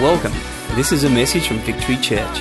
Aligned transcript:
Welcome. 0.00 0.32
This 0.76 0.92
is 0.92 1.04
a 1.04 1.10
message 1.10 1.46
from 1.46 1.58
Victory 1.58 1.98
Church. 1.98 2.40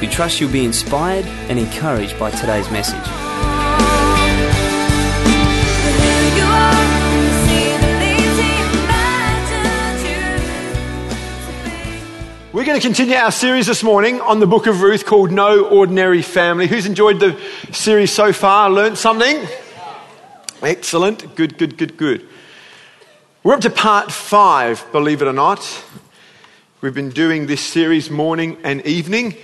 We 0.00 0.06
trust 0.06 0.40
you'll 0.40 0.50
be 0.50 0.64
inspired 0.64 1.26
and 1.26 1.58
encouraged 1.58 2.18
by 2.18 2.30
today's 2.30 2.70
message. 2.70 3.06
We're 12.54 12.64
going 12.64 12.80
to 12.80 12.86
continue 12.86 13.16
our 13.16 13.32
series 13.32 13.66
this 13.66 13.82
morning 13.82 14.22
on 14.22 14.40
the 14.40 14.46
book 14.46 14.66
of 14.66 14.80
Ruth 14.80 15.04
called 15.04 15.30
No 15.30 15.66
Ordinary 15.66 16.22
Family. 16.22 16.68
Who's 16.68 16.86
enjoyed 16.86 17.20
the 17.20 17.38
series 17.70 18.12
so 18.12 18.32
far? 18.32 18.70
Learned 18.70 18.96
something? 18.96 19.46
Excellent. 20.62 21.34
Good, 21.36 21.58
good, 21.58 21.76
good, 21.76 21.98
good. 21.98 22.26
We're 23.42 23.52
up 23.52 23.60
to 23.60 23.70
part 23.70 24.10
five, 24.10 24.86
believe 24.90 25.20
it 25.20 25.28
or 25.28 25.34
not. 25.34 25.84
We've 26.80 26.94
been 26.94 27.10
doing 27.10 27.48
this 27.48 27.60
series 27.60 28.08
morning 28.08 28.56
and 28.62 28.86
evening, 28.86 29.34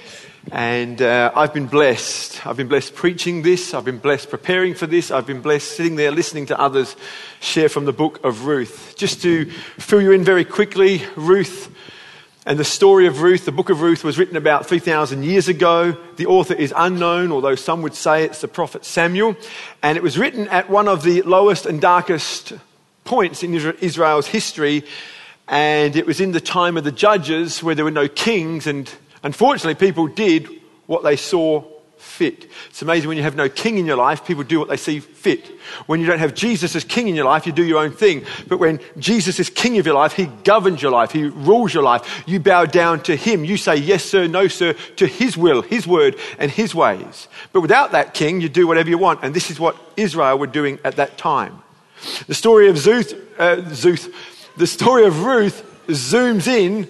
and 0.53 1.03
uh, 1.03 1.33
I've 1.35 1.53
been 1.53 1.67
blessed. 1.67 2.47
I've 2.47 2.57
been 2.57 2.69
blessed 2.69 2.95
preaching 2.95 3.43
this, 3.43 3.75
I've 3.75 3.85
been 3.85 3.99
blessed 3.99 4.31
preparing 4.31 4.75
for 4.75 4.87
this, 4.87 5.11
I've 5.11 5.27
been 5.27 5.41
blessed 5.41 5.73
sitting 5.73 5.97
there 5.97 6.13
listening 6.13 6.47
to 6.47 6.61
others 6.61 6.95
share 7.41 7.69
from 7.69 7.87
the 7.87 7.93
book 7.93 8.25
of 8.25 8.47
Ruth. 8.47 8.95
Just 8.97 9.21
to 9.23 9.47
fill 9.81 10.01
you 10.01 10.13
in 10.13 10.23
very 10.23 10.45
quickly, 10.45 11.03
Ruth 11.17 11.75
and 12.47 12.57
the 12.57 12.65
story 12.65 13.09
of 13.09 13.21
Ruth, 13.21 13.47
the 13.47 13.51
book 13.51 13.69
of 13.69 13.81
Ruth 13.81 14.05
was 14.05 14.17
written 14.17 14.37
about 14.37 14.67
3,000 14.67 15.25
years 15.25 15.49
ago. 15.49 15.97
The 16.15 16.27
author 16.27 16.55
is 16.55 16.73
unknown, 16.77 17.33
although 17.33 17.57
some 17.57 17.83
would 17.83 17.97
say 17.97 18.23
it's 18.23 18.43
the 18.43 18.47
prophet 18.47 18.85
Samuel. 18.85 19.35
And 19.83 19.97
it 19.97 20.05
was 20.05 20.17
written 20.17 20.47
at 20.51 20.71
one 20.71 20.87
of 20.87 21.03
the 21.03 21.23
lowest 21.23 21.67
and 21.67 21.81
darkest 21.81 22.53
points 23.03 23.43
in 23.43 23.55
Israel's 23.55 24.29
history. 24.29 24.85
And 25.49 25.97
it 25.97 26.07
was 26.07 26.21
in 26.21 26.33
the 26.33 26.41
time 26.41 26.77
of 26.77 26.85
the 26.85 26.93
judges 26.93 27.63
where 27.63 27.75
there 27.75 27.85
were 27.85 27.91
no 27.91 28.09
kings. 28.09 28.67
And 28.67 28.91
unfortunately, 29.23 29.75
people 29.75 30.07
did 30.07 30.49
what 30.87 31.03
they 31.03 31.17
saw 31.17 31.65
fit. 32.05 32.49
It's 32.69 32.83
amazing 32.83 33.09
when 33.09 33.17
you 33.17 33.23
have 33.25 33.35
no 33.35 33.49
king 33.49 33.79
in 33.79 33.87
your 33.87 33.97
life, 33.97 34.25
people 34.25 34.45
do 34.45 34.59
what 34.59 34.69
they 34.69 34.77
see 34.77 35.01
fit. 35.01 35.47
When 35.87 36.01
you 36.01 36.07
don't 36.07 36.19
have 36.19 36.35
Jesus 36.35 36.77
as 36.77 36.85
king 36.85 37.09
in 37.09 37.15
your 37.15 37.25
life, 37.25 37.47
you 37.47 37.53
do 37.53 37.65
your 37.65 37.83
own 37.83 37.93
thing. 37.93 38.25
But 38.47 38.59
when 38.59 38.79
Jesus 38.99 39.41
is 39.41 39.51
king 39.51 39.79
of 39.79 39.87
your 39.87 39.95
life, 39.95 40.13
he 40.13 40.27
governs 40.45 40.81
your 40.81 40.93
life, 40.93 41.11
he 41.11 41.25
rules 41.25 41.75
your 41.75 41.83
life. 41.83 42.23
You 42.27 42.41
bow 42.41 42.67
down 42.67 43.03
to 43.05 43.17
him. 43.17 43.45
You 43.45 43.57
say 43.57 43.77
yes, 43.77 44.05
sir, 44.05 44.27
no, 44.27 44.49
sir, 44.49 44.75
to 44.97 45.07
his 45.07 45.37
will, 45.37 45.63
his 45.63 45.87
word, 45.87 46.17
and 46.39 46.51
his 46.51 46.75
ways. 46.75 47.27
But 47.53 47.63
without 47.63 47.93
that 47.93 48.15
king, 48.15 48.41
you 48.41 48.49
do 48.49 48.67
whatever 48.67 48.91
you 48.91 48.99
want. 48.99 49.21
And 49.25 49.35
this 49.35 49.51
is 49.51 49.59
what 49.59 49.77
Israel 49.97 50.39
were 50.39 50.47
doing 50.47 50.79
at 50.85 50.97
that 50.97 51.19
time. 51.19 51.63
The 52.27 52.35
story 52.35 52.69
of 52.69 52.77
Zuth, 52.77 53.19
uh, 53.39 53.57
the 54.57 54.67
story 54.69 55.05
of 55.05 55.25
Ruth 55.25 55.65
zooms 55.89 56.47
in 56.47 56.89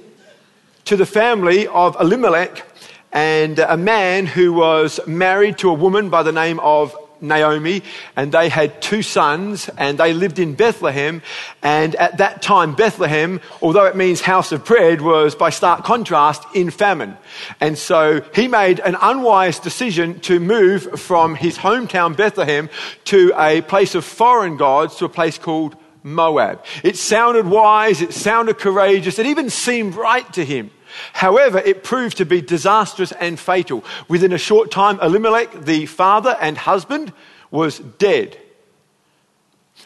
to 0.84 0.96
the 0.96 1.06
family 1.06 1.66
of 1.66 1.96
Elimelech 1.98 2.62
and 3.10 3.58
a 3.58 3.76
man 3.76 4.26
who 4.26 4.52
was 4.52 5.00
married 5.06 5.56
to 5.58 5.70
a 5.70 5.72
woman 5.72 6.10
by 6.10 6.22
the 6.22 6.32
name 6.32 6.60
of 6.60 6.94
Naomi, 7.22 7.82
and 8.16 8.32
they 8.32 8.50
had 8.50 8.82
two 8.82 9.00
sons, 9.00 9.70
and 9.78 9.96
they 9.96 10.12
lived 10.12 10.38
in 10.38 10.54
Bethlehem. 10.54 11.22
And 11.62 11.94
at 11.94 12.18
that 12.18 12.42
time, 12.42 12.74
Bethlehem, 12.74 13.40
although 13.62 13.86
it 13.86 13.96
means 13.96 14.20
house 14.20 14.52
of 14.52 14.66
bread, 14.66 15.00
was 15.00 15.34
by 15.34 15.48
stark 15.48 15.84
contrast 15.84 16.44
in 16.54 16.68
famine. 16.68 17.16
And 17.60 17.78
so 17.78 18.20
he 18.34 18.46
made 18.46 18.80
an 18.80 18.96
unwise 19.00 19.58
decision 19.58 20.20
to 20.20 20.38
move 20.38 21.00
from 21.00 21.34
his 21.34 21.56
hometown, 21.56 22.14
Bethlehem, 22.14 22.68
to 23.04 23.32
a 23.38 23.62
place 23.62 23.94
of 23.94 24.04
foreign 24.04 24.58
gods, 24.58 24.96
to 24.96 25.06
a 25.06 25.08
place 25.08 25.38
called 25.38 25.76
Moab. 26.05 26.62
It 26.84 26.97
sounded 26.97 27.47
wise, 27.47 28.02
it 28.02 28.12
sounded 28.12 28.58
courageous, 28.58 29.19
it 29.19 29.27
even 29.27 29.50
seemed 29.50 29.97
right 29.97 30.30
to 30.34 30.44
him. 30.44 30.70
However, 31.12 31.58
it 31.58 31.83
proved 31.83 32.19
to 32.19 32.27
be 32.27 32.41
disastrous 32.41 33.10
and 33.12 33.41
fatal. 33.41 33.83
Within 34.06 34.32
a 34.32 34.38
short 34.38 34.70
time, 34.70 35.00
Elimelech, 35.00 35.65
the 35.65 35.87
father 35.87 36.37
and 36.41 36.56
husband, 36.56 37.12
was 37.50 37.78
dead. 37.78 38.38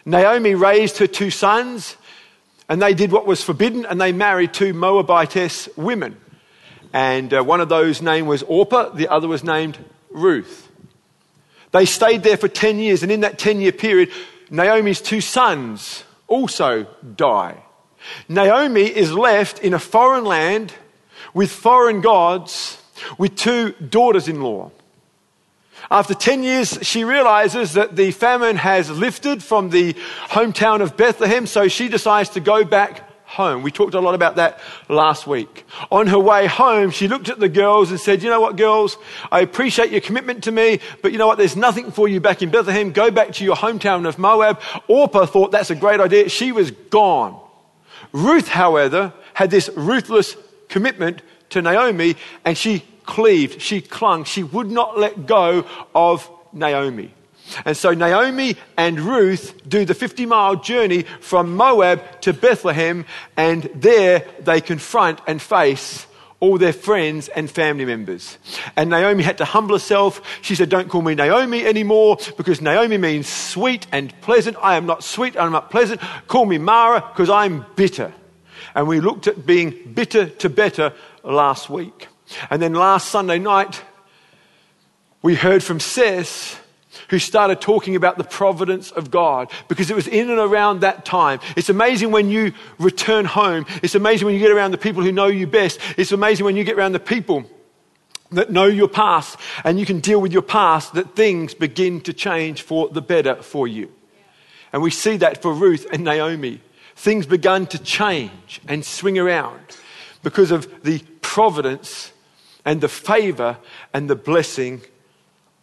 Naomi 0.05 0.55
raised 0.55 0.99
her 0.99 1.07
two 1.07 1.31
sons, 1.31 1.97
and 2.69 2.83
they 2.83 2.95
did 2.95 3.13
what 3.13 3.27
was 3.27 3.43
forbidden, 3.43 3.87
and 3.87 4.01
they 4.01 4.13
married 4.13 4.53
two 4.53 4.75
Moabitess 4.75 5.69
women. 5.77 6.17
And 6.93 7.33
uh, 7.33 7.43
one 7.43 7.61
of 7.61 7.69
those 7.69 8.03
name 8.03 8.27
was 8.27 8.43
Orpah, 8.43 8.91
the 8.91 9.09
other 9.09 9.29
was 9.29 9.45
named 9.45 9.79
Ruth. 10.11 10.69
They 11.71 11.87
stayed 11.87 12.23
there 12.23 12.37
for 12.37 12.49
10 12.49 12.79
years, 12.79 13.03
and 13.03 13.13
in 13.13 13.21
that 13.21 13.39
10 13.39 13.61
year 13.61 13.73
period, 13.73 14.11
Naomi's 14.51 15.01
two 15.01 15.21
sons 15.21 16.05
also 16.29 16.85
die. 17.17 17.65
Naomi 18.29 18.83
is 18.83 19.13
left 19.13 19.59
in 19.59 19.75
a 19.75 19.79
foreign 19.79 20.25
land 20.25 20.73
with 21.35 21.51
foreign 21.51 22.01
gods 22.01 22.81
with 23.19 23.37
two 23.37 23.73
daughters 23.73 24.29
in 24.29 24.43
law. 24.43 24.71
After 25.91 26.15
10 26.15 26.43
years, 26.43 26.79
she 26.83 27.05
realizes 27.05 27.73
that 27.73 27.97
the 27.97 28.11
famine 28.11 28.57
has 28.57 28.91
lifted 28.91 29.43
from 29.43 29.71
the 29.71 29.95
hometown 30.29 30.83
of 30.83 30.97
Bethlehem, 30.97 31.47
so 31.47 31.69
she 31.69 31.89
decides 31.89 32.31
to 32.31 32.41
go 32.41 32.65
back 32.65 33.08
home. 33.29 33.63
We 33.63 33.71
talked 33.71 33.93
a 33.93 34.01
lot 34.01 34.15
about 34.15 34.37
that 34.37 34.59
last 34.89 35.27
week. 35.27 35.67
On 35.91 36.07
her 36.07 36.19
way 36.19 36.47
home, 36.47 36.91
she 36.91 37.09
looked 37.09 37.29
at 37.29 37.39
the 37.39 37.49
girls 37.49 37.91
and 37.91 38.01
said, 38.01 38.23
You 38.23 38.31
know 38.31 38.41
what, 38.41 38.57
girls? 38.57 38.97
I 39.31 39.41
appreciate 39.41 39.91
your 39.91 40.01
commitment 40.01 40.45
to 40.45 40.51
me, 40.51 40.81
but 41.03 41.13
you 41.13 41.19
know 41.19 41.27
what? 41.27 41.37
There's 41.37 41.57
nothing 41.57 41.91
for 41.91 42.09
you 42.09 42.21
back 42.21 42.41
in 42.41 42.51
Bethlehem. 42.51 42.91
Go 42.91 43.11
back 43.11 43.33
to 43.35 43.45
your 43.45 43.55
hometown 43.55 44.09
of 44.09 44.19
Moab. 44.19 44.61
Orpah 44.89 45.27
thought 45.27 45.53
that's 45.53 45.71
a 45.71 45.75
great 45.75 46.01
idea. 46.01 46.31
She 46.31 46.53
was 46.53 46.71
gone. 46.71 47.39
Ruth, 48.13 48.49
however, 48.49 49.13
had 49.35 49.51
this 49.51 49.69
ruthless 49.77 50.35
commitment 50.71 51.21
to 51.51 51.61
Naomi 51.61 52.17
and 52.47 52.57
she 52.57 52.83
cleaved, 53.05 53.61
she 53.61 53.83
clung, 53.83 54.25
she 54.25 54.43
would 54.43 54.71
not 54.71 54.99
let 54.99 55.27
go 55.27 55.67
of 55.95 56.31
Naomi. 56.53 57.13
And 57.65 57.77
so 57.77 57.93
Naomi 57.93 58.57
and 58.77 59.01
Ruth 59.01 59.61
do 59.69 59.85
the 59.85 59.95
50 59.95 60.27
mile 60.27 60.57
journey 60.57 61.03
from 61.21 61.57
Moab 61.57 62.21
to 62.23 62.33
Bethlehem, 62.33 63.05
and 63.37 63.65
there 63.75 64.27
they 64.41 64.61
confront 64.61 65.21
and 65.27 65.41
face 65.41 66.07
all 66.41 66.57
their 66.57 66.73
friends 66.73 67.29
and 67.29 67.51
family 67.51 67.85
members. 67.85 68.39
And 68.77 68.91
Naomi 68.91 69.25
had 69.25 69.39
to 69.39 69.45
humble 69.45 69.75
herself. 69.75 70.23
She 70.43 70.55
said, 70.55 70.69
Don't 70.69 70.89
call 70.89 71.03
me 71.03 71.15
Naomi 71.15 71.67
anymore 71.67 72.19
because 72.37 72.61
Naomi 72.61 72.97
means 72.97 73.29
sweet 73.29 73.87
and 73.91 74.19
pleasant. 74.21 74.57
I 74.61 74.77
am 74.77 74.87
not 74.87 75.03
sweet, 75.03 75.37
I'm 75.37 75.53
not 75.53 75.71
pleasant. 75.71 76.01
Call 76.29 76.47
me 76.47 76.59
Mara 76.59 77.01
because 77.01 77.31
I'm 77.31 77.67
bitter. 77.75 78.13
And 78.75 78.87
we 78.87 79.01
looked 79.01 79.27
at 79.27 79.47
being 79.47 79.93
bitter 79.95 80.27
to 80.27 80.49
better 80.49 80.93
last 81.25 81.69
week. 81.69 82.07
And 82.51 82.63
then 82.63 82.75
last 82.75 83.09
Sunday 83.09 83.39
night, 83.39 83.83
we 85.23 85.35
heard 85.35 85.65
from 85.65 85.81
Seth, 85.81 86.63
who 87.09 87.19
started 87.19 87.61
talking 87.61 87.97
about 87.97 88.19
the 88.19 88.25
providence 88.25 88.91
of 88.91 89.11
God 89.11 89.51
because 89.67 89.91
it 89.91 89.97
was 89.97 90.07
in 90.07 90.31
and 90.31 90.39
around 90.39 90.81
that 90.81 91.05
time. 91.05 91.41
It's 91.57 91.69
amazing 91.69 92.11
when 92.11 92.31
you 92.31 92.53
return 92.79 93.25
home. 93.25 93.67
It's 93.83 93.95
amazing 93.95 94.27
when 94.27 94.35
you 94.35 94.41
get 94.41 94.51
around 94.51 94.71
the 94.71 94.79
people 94.79 95.03
who 95.03 95.13
know 95.13 95.27
you 95.27 95.47
best. 95.47 95.81
It's 95.97 96.13
amazing 96.13 96.45
when 96.45 96.57
you 96.57 96.65
get 96.65 96.77
around 96.77 96.93
the 96.93 97.01
people 97.01 97.45
that 98.31 98.51
know 98.51 98.67
your 98.67 98.89
past 98.89 99.39
and 99.65 99.81
you 99.81 99.87
can 99.87 100.01
deal 100.01 100.21
with 100.21 100.33
your 100.33 100.43
past 100.43 100.95
that 100.95 101.17
things 101.17 101.55
begin 101.55 102.01
to 102.03 102.13
change 102.13 102.63
for 102.63 102.89
the 102.89 103.03
better 103.03 103.37
for 103.43 103.67
you. 103.67 103.91
And 104.73 104.83
we 104.83 104.91
see 104.91 105.17
that 105.19 105.41
for 105.41 105.53
Ruth 105.53 105.87
and 105.91 106.05
Naomi. 106.05 106.61
Things 106.95 107.27
began 107.27 107.67
to 107.69 107.79
change 107.79 108.61
and 108.67 108.85
swing 108.85 109.19
around 109.19 109.61
because 110.23 110.51
of 110.51 110.83
the 110.83 110.99
providence 111.23 112.13
and 112.65 112.81
the 112.81 112.89
favor 112.89 113.57
and 113.95 114.11
the 114.11 114.17
blessing 114.17 114.83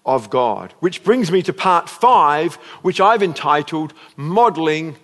of 0.06 0.30
God. 0.30 0.74
Which 0.80 1.04
brings 1.04 1.32
me 1.32 1.42
to 1.44 1.54
part 1.54 1.90
five, 1.90 2.56
which 2.82 3.02
I've 3.02 3.24
entitled 3.24 3.94
Modeling 4.16 4.96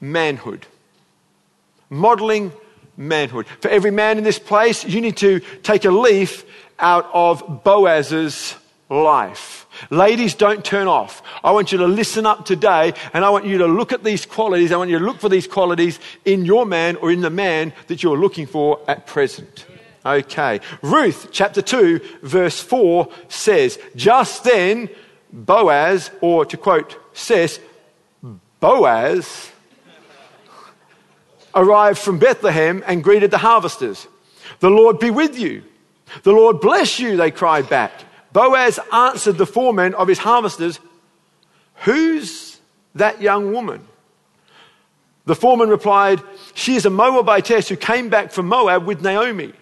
Manhood. 0.00 0.66
Modeling 1.90 2.52
manhood. 2.96 3.46
For 3.60 3.68
every 3.68 3.90
man 3.90 4.18
in 4.18 4.24
this 4.24 4.38
place, 4.38 4.84
you 4.84 5.00
need 5.00 5.18
to 5.18 5.40
take 5.62 5.84
a 5.84 5.90
leaf 5.90 6.44
out 6.78 7.08
of 7.12 7.62
Boaz's 7.64 8.56
life. 8.88 9.66
Ladies, 9.90 10.34
don't 10.34 10.64
turn 10.64 10.86
off. 10.86 11.22
I 11.44 11.50
want 11.50 11.72
you 11.72 11.78
to 11.78 11.86
listen 11.86 12.24
up 12.24 12.46
today 12.46 12.94
and 13.12 13.24
I 13.24 13.30
want 13.30 13.44
you 13.44 13.58
to 13.58 13.66
look 13.66 13.92
at 13.92 14.04
these 14.04 14.24
qualities. 14.24 14.72
I 14.72 14.76
want 14.76 14.90
you 14.90 14.98
to 14.98 15.04
look 15.04 15.20
for 15.20 15.28
these 15.28 15.46
qualities 15.46 15.98
in 16.24 16.44
your 16.44 16.64
man 16.64 16.96
or 16.96 17.10
in 17.10 17.20
the 17.20 17.30
man 17.30 17.72
that 17.88 18.02
you're 18.02 18.16
looking 18.16 18.46
for 18.46 18.80
at 18.88 19.06
present. 19.06 19.66
Okay. 20.06 20.60
Ruth 20.82 21.28
chapter 21.32 21.60
2 21.60 22.00
verse 22.22 22.60
4 22.60 23.08
says, 23.28 23.78
Just 23.96 24.44
then 24.44 24.88
Boaz, 25.32 26.12
or 26.20 26.46
to 26.46 26.56
quote 26.56 26.96
says, 27.12 27.58
Boaz 28.60 29.50
arrived 31.56 31.98
from 31.98 32.18
Bethlehem 32.20 32.84
and 32.86 33.02
greeted 33.02 33.32
the 33.32 33.38
harvesters. 33.38 34.06
The 34.60 34.70
Lord 34.70 35.00
be 35.00 35.10
with 35.10 35.36
you. 35.38 35.64
The 36.22 36.32
Lord 36.32 36.60
bless 36.60 37.00
you, 37.00 37.16
they 37.16 37.32
cried 37.32 37.68
back. 37.68 37.92
Boaz 38.32 38.78
answered 38.92 39.38
the 39.38 39.46
foreman 39.46 39.94
of 39.94 40.06
his 40.06 40.18
harvesters, 40.18 40.78
Who's 41.80 42.60
that 42.94 43.20
young 43.20 43.52
woman? 43.52 43.84
The 45.24 45.34
foreman 45.34 45.68
replied, 45.68 46.22
She 46.54 46.76
is 46.76 46.86
a 46.86 46.90
Moabitess 46.90 47.68
who 47.68 47.76
came 47.76 48.08
back 48.08 48.30
from 48.30 48.46
Moab 48.46 48.86
with 48.86 49.02
Naomi. 49.02 49.52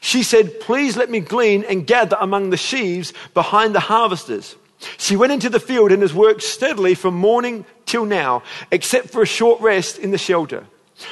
She 0.00 0.22
said, 0.22 0.60
Please 0.60 0.96
let 0.96 1.10
me 1.10 1.20
glean 1.20 1.64
and 1.64 1.86
gather 1.86 2.16
among 2.20 2.50
the 2.50 2.56
sheaves 2.56 3.12
behind 3.34 3.74
the 3.74 3.80
harvesters. 3.80 4.56
She 4.96 5.16
went 5.16 5.32
into 5.32 5.50
the 5.50 5.60
field 5.60 5.90
and 5.90 6.02
has 6.02 6.14
worked 6.14 6.42
steadily 6.42 6.94
from 6.94 7.14
morning 7.14 7.64
till 7.84 8.04
now, 8.04 8.42
except 8.70 9.10
for 9.10 9.22
a 9.22 9.26
short 9.26 9.60
rest 9.60 9.98
in 9.98 10.10
the 10.10 10.18
shelter. 10.18 10.66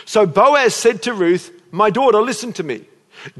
So 0.04 0.26
Boaz 0.26 0.74
said 0.74 1.02
to 1.02 1.14
Ruth, 1.14 1.50
My 1.70 1.90
daughter, 1.90 2.20
listen 2.20 2.52
to 2.54 2.62
me. 2.62 2.86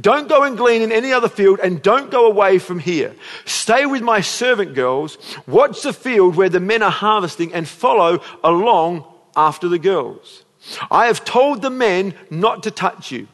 Don't 0.00 0.28
go 0.28 0.42
and 0.42 0.56
glean 0.56 0.82
in 0.82 0.90
any 0.90 1.12
other 1.12 1.28
field 1.28 1.60
and 1.62 1.82
don't 1.82 2.10
go 2.10 2.26
away 2.26 2.58
from 2.58 2.78
here. 2.78 3.14
Stay 3.44 3.86
with 3.86 4.02
my 4.02 4.20
servant 4.20 4.74
girls, 4.74 5.18
watch 5.46 5.82
the 5.82 5.92
field 5.92 6.34
where 6.34 6.48
the 6.48 6.60
men 6.60 6.82
are 6.82 6.90
harvesting 6.90 7.52
and 7.54 7.68
follow 7.68 8.20
along 8.42 9.04
after 9.36 9.68
the 9.68 9.78
girls. 9.78 10.44
I 10.90 11.06
have 11.06 11.24
told 11.24 11.62
the 11.62 11.70
men 11.70 12.14
not 12.30 12.64
to 12.64 12.70
touch 12.70 13.12
you. 13.12 13.28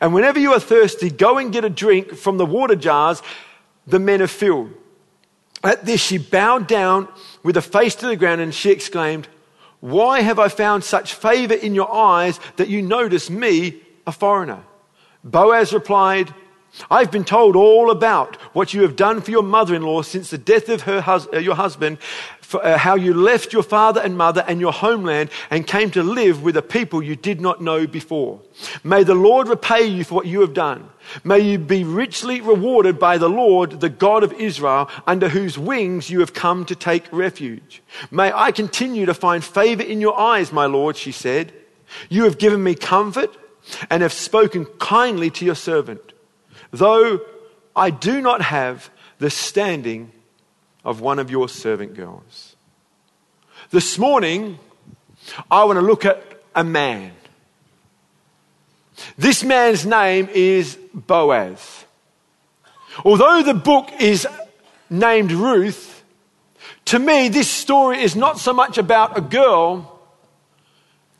And 0.00 0.14
whenever 0.14 0.38
you 0.38 0.52
are 0.52 0.60
thirsty, 0.60 1.10
go 1.10 1.38
and 1.38 1.52
get 1.52 1.64
a 1.64 1.70
drink 1.70 2.14
from 2.14 2.38
the 2.38 2.46
water 2.46 2.76
jars 2.76 3.22
the 3.86 3.98
men 3.98 4.20
have 4.20 4.30
filled. 4.30 4.72
At 5.62 5.84
this, 5.84 6.00
she 6.00 6.18
bowed 6.18 6.66
down 6.66 7.08
with 7.42 7.54
her 7.54 7.60
face 7.60 7.94
to 7.96 8.06
the 8.06 8.16
ground 8.16 8.40
and 8.40 8.54
she 8.54 8.70
exclaimed, 8.70 9.28
Why 9.80 10.20
have 10.20 10.38
I 10.38 10.48
found 10.48 10.84
such 10.84 11.14
favor 11.14 11.54
in 11.54 11.74
your 11.74 11.92
eyes 11.92 12.38
that 12.56 12.68
you 12.68 12.82
notice 12.82 13.30
me, 13.30 13.80
a 14.06 14.12
foreigner? 14.12 14.62
Boaz 15.24 15.72
replied, 15.72 16.32
I've 16.90 17.10
been 17.10 17.24
told 17.24 17.56
all 17.56 17.90
about 17.90 18.36
what 18.54 18.74
you 18.74 18.82
have 18.82 18.96
done 18.96 19.20
for 19.20 19.30
your 19.30 19.42
mother 19.42 19.74
in 19.74 19.82
law 19.82 20.02
since 20.02 20.30
the 20.30 20.38
death 20.38 20.68
of 20.68 20.82
her 20.82 21.00
hus- 21.00 21.28
your 21.32 21.54
husband, 21.54 21.98
for, 22.46 22.64
uh, 22.64 22.78
how 22.78 22.94
you 22.94 23.12
left 23.12 23.52
your 23.52 23.62
father 23.62 24.00
and 24.00 24.16
mother 24.16 24.44
and 24.46 24.60
your 24.60 24.72
homeland 24.72 25.30
and 25.50 25.66
came 25.66 25.90
to 25.90 26.02
live 26.02 26.42
with 26.42 26.56
a 26.56 26.62
people 26.62 27.02
you 27.02 27.16
did 27.16 27.40
not 27.40 27.60
know 27.60 27.86
before. 27.86 28.40
May 28.84 29.02
the 29.02 29.14
Lord 29.14 29.48
repay 29.48 29.84
you 29.84 30.04
for 30.04 30.14
what 30.14 30.26
you 30.26 30.40
have 30.40 30.54
done. 30.54 30.88
May 31.24 31.40
you 31.40 31.58
be 31.58 31.84
richly 31.84 32.40
rewarded 32.40 32.98
by 32.98 33.18
the 33.18 33.28
Lord, 33.28 33.80
the 33.80 33.88
God 33.88 34.22
of 34.22 34.32
Israel, 34.34 34.88
under 35.06 35.28
whose 35.28 35.58
wings 35.58 36.10
you 36.10 36.20
have 36.20 36.34
come 36.34 36.64
to 36.66 36.74
take 36.74 37.12
refuge. 37.12 37.82
May 38.10 38.32
I 38.32 38.52
continue 38.52 39.06
to 39.06 39.14
find 39.14 39.44
favor 39.44 39.82
in 39.82 40.00
your 40.00 40.18
eyes, 40.18 40.52
my 40.52 40.66
Lord, 40.66 40.96
she 40.96 41.12
said. 41.12 41.52
You 42.08 42.24
have 42.24 42.38
given 42.38 42.62
me 42.62 42.74
comfort 42.74 43.36
and 43.90 44.02
have 44.02 44.12
spoken 44.12 44.64
kindly 44.78 45.30
to 45.30 45.44
your 45.44 45.54
servant 45.54 46.12
though 46.70 47.20
I 47.74 47.90
do 47.90 48.20
not 48.20 48.42
have 48.42 48.90
the 49.18 49.30
standing 49.30 50.12
of 50.86 51.00
one 51.00 51.18
of 51.18 51.32
your 51.32 51.48
servant 51.48 51.94
girls. 51.94 52.54
This 53.72 53.98
morning, 53.98 54.56
I 55.50 55.64
want 55.64 55.78
to 55.78 55.84
look 55.84 56.04
at 56.04 56.22
a 56.54 56.62
man. 56.62 57.10
This 59.18 59.42
man's 59.42 59.84
name 59.84 60.28
is 60.32 60.78
Boaz. 60.94 61.84
Although 63.04 63.42
the 63.42 63.52
book 63.52 63.90
is 63.98 64.28
named 64.88 65.32
Ruth, 65.32 66.04
to 66.86 67.00
me, 67.00 67.28
this 67.28 67.50
story 67.50 68.00
is 68.00 68.14
not 68.14 68.38
so 68.38 68.52
much 68.52 68.78
about 68.78 69.18
a 69.18 69.20
girl 69.20 70.00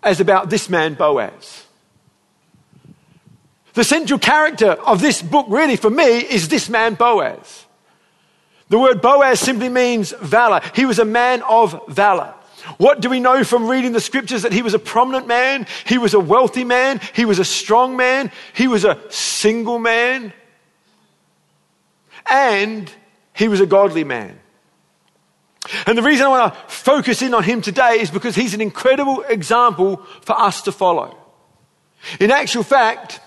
as 0.01 0.21
about 0.21 0.49
this 0.49 0.71
man, 0.71 0.95
Boaz. 0.95 1.65
The 3.75 3.83
central 3.83 4.21
character 4.21 4.71
of 4.71 5.01
this 5.01 5.21
book, 5.21 5.47
really, 5.49 5.75
for 5.75 5.91
me, 5.91 6.21
is 6.21 6.47
this 6.49 6.69
man, 6.69 6.95
Boaz. 6.95 7.66
The 8.69 8.79
word 8.79 9.01
Boaz 9.01 9.41
simply 9.41 9.69
means 9.69 10.13
valor. 10.21 10.61
He 10.75 10.85
was 10.85 10.99
a 10.99 11.05
man 11.05 11.43
of 11.43 11.81
valor. 11.89 12.35
What 12.79 13.01
do 13.01 13.09
we 13.09 13.21
know 13.21 13.45
from 13.45 13.69
reading 13.69 13.93
the 13.93 14.01
scriptures? 14.01 14.43
That 14.43 14.53
he 14.53 14.63
was 14.63 14.75
a 14.75 14.79
prominent 14.79 15.29
man, 15.29 15.67
he 15.85 15.99
was 15.99 16.15
a 16.15 16.21
wealthy 16.21 16.65
man, 16.65 17.01
he 17.15 17.25
was 17.25 17.39
a 17.39 17.45
strong 17.45 17.97
man, 17.97 18.33
he 18.55 18.67
was 18.67 18.85
a 18.85 18.99
single 19.09 19.79
man, 19.79 20.33
and 22.29 22.91
he 23.33 23.47
was 23.47 23.61
a 23.61 23.67
godly 23.67 24.03
man. 24.03 24.41
And 25.87 25.97
the 25.97 26.03
reason 26.03 26.27
I 26.27 26.29
want 26.29 26.55
to 26.55 26.61
focus 26.69 27.23
in 27.23 27.35
on 27.35 27.45
him 27.45 27.61
today 27.61 28.01
is 28.01 28.11
because 28.11 28.35
he's 28.35 28.55
an 28.55 28.61
incredible 28.61 29.23
example 29.23 29.97
for 30.23 30.39
us 30.39 30.63
to 30.63 30.73
follow. 30.73 31.17
In 32.21 32.31
actual 32.31 32.63
fact, 32.63 33.21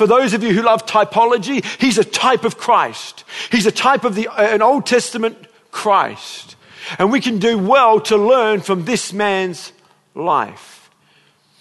for 0.00 0.06
those 0.06 0.32
of 0.32 0.42
you 0.42 0.54
who 0.54 0.62
love 0.62 0.86
typology, 0.86 1.62
he's 1.78 1.98
a 1.98 2.04
type 2.04 2.46
of 2.46 2.56
Christ. 2.56 3.22
He's 3.52 3.66
a 3.66 3.70
type 3.70 4.02
of 4.04 4.14
the, 4.14 4.28
uh, 4.28 4.54
an 4.54 4.62
Old 4.62 4.86
Testament 4.86 5.36
Christ. 5.72 6.56
And 6.98 7.12
we 7.12 7.20
can 7.20 7.38
do 7.38 7.58
well 7.58 8.00
to 8.00 8.16
learn 8.16 8.62
from 8.62 8.86
this 8.86 9.12
man's 9.12 9.74
life. 10.14 10.88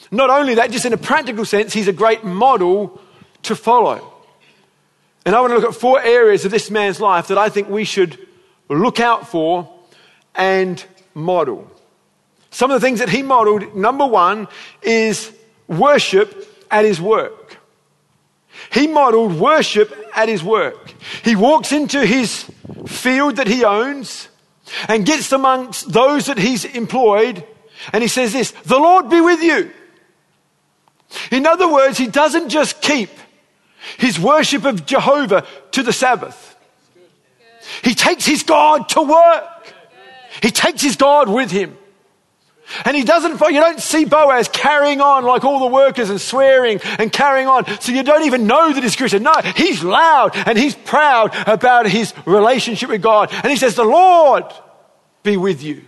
Not 0.09 0.29
only 0.29 0.55
that, 0.55 0.71
just 0.71 0.85
in 0.85 0.93
a 0.93 0.97
practical 0.97 1.43
sense, 1.43 1.73
he's 1.73 1.89
a 1.89 1.91
great 1.91 2.23
model 2.23 3.01
to 3.43 3.57
follow. 3.57 4.09
And 5.25 5.35
I 5.35 5.41
want 5.41 5.51
to 5.51 5.57
look 5.57 5.67
at 5.67 5.75
four 5.75 6.01
areas 6.01 6.45
of 6.45 6.51
this 6.51 6.71
man's 6.71 7.01
life 7.01 7.27
that 7.27 7.37
I 7.37 7.49
think 7.49 7.67
we 7.67 7.83
should 7.83 8.17
look 8.69 9.01
out 9.01 9.27
for 9.27 9.69
and 10.33 10.81
model. 11.13 11.69
Some 12.51 12.71
of 12.71 12.79
the 12.79 12.87
things 12.87 12.99
that 12.99 13.09
he 13.09 13.21
modeled, 13.21 13.75
number 13.75 14.05
one, 14.05 14.47
is 14.81 15.29
worship 15.67 16.47
at 16.71 16.85
his 16.85 17.01
work. 17.01 17.33
He 18.71 18.87
modeled 18.87 19.39
worship 19.39 19.93
at 20.15 20.29
his 20.29 20.43
work. 20.43 20.93
He 21.23 21.35
walks 21.35 21.71
into 21.71 22.05
his 22.05 22.49
field 22.87 23.37
that 23.37 23.47
he 23.47 23.63
owns 23.63 24.29
and 24.87 25.05
gets 25.05 25.31
amongst 25.31 25.91
those 25.91 26.27
that 26.27 26.37
he's 26.37 26.65
employed 26.65 27.43
and 27.93 28.01
he 28.03 28.07
says 28.07 28.33
this, 28.33 28.51
the 28.51 28.77
Lord 28.77 29.09
be 29.09 29.21
with 29.21 29.41
you. 29.41 29.71
In 31.31 31.45
other 31.47 31.71
words, 31.71 31.97
he 31.97 32.07
doesn't 32.07 32.49
just 32.49 32.81
keep 32.81 33.09
his 33.97 34.19
worship 34.19 34.65
of 34.65 34.85
Jehovah 34.85 35.45
to 35.71 35.83
the 35.83 35.93
Sabbath. 35.93 36.57
He 37.83 37.95
takes 37.95 38.25
his 38.25 38.43
God 38.43 38.89
to 38.89 39.01
work. 39.01 39.73
He 40.41 40.51
takes 40.51 40.81
his 40.81 40.95
God 40.95 41.29
with 41.29 41.51
him. 41.51 41.77
And 42.85 42.95
he 42.95 43.03
doesn't, 43.03 43.39
you 43.39 43.59
don't 43.59 43.79
see 43.79 44.05
Boaz 44.05 44.47
carrying 44.47 45.01
on 45.01 45.23
like 45.23 45.43
all 45.43 45.59
the 45.59 45.73
workers 45.73 46.09
and 46.09 46.19
swearing 46.19 46.79
and 46.99 47.11
carrying 47.11 47.47
on. 47.47 47.65
So 47.81 47.91
you 47.91 48.03
don't 48.03 48.25
even 48.25 48.47
know 48.47 48.71
that 48.71 48.83
he's 48.83 48.95
Christian. 48.95 49.23
No, 49.23 49.33
he's 49.55 49.83
loud 49.83 50.31
and 50.35 50.57
he's 50.57 50.75
proud 50.75 51.35
about 51.47 51.87
his 51.87 52.13
relationship 52.25 52.89
with 52.89 53.01
God. 53.01 53.29
And 53.31 53.47
he 53.47 53.57
says, 53.57 53.75
the 53.75 53.83
Lord 53.83 54.45
be 55.23 55.37
with 55.37 55.63
you. 55.63 55.83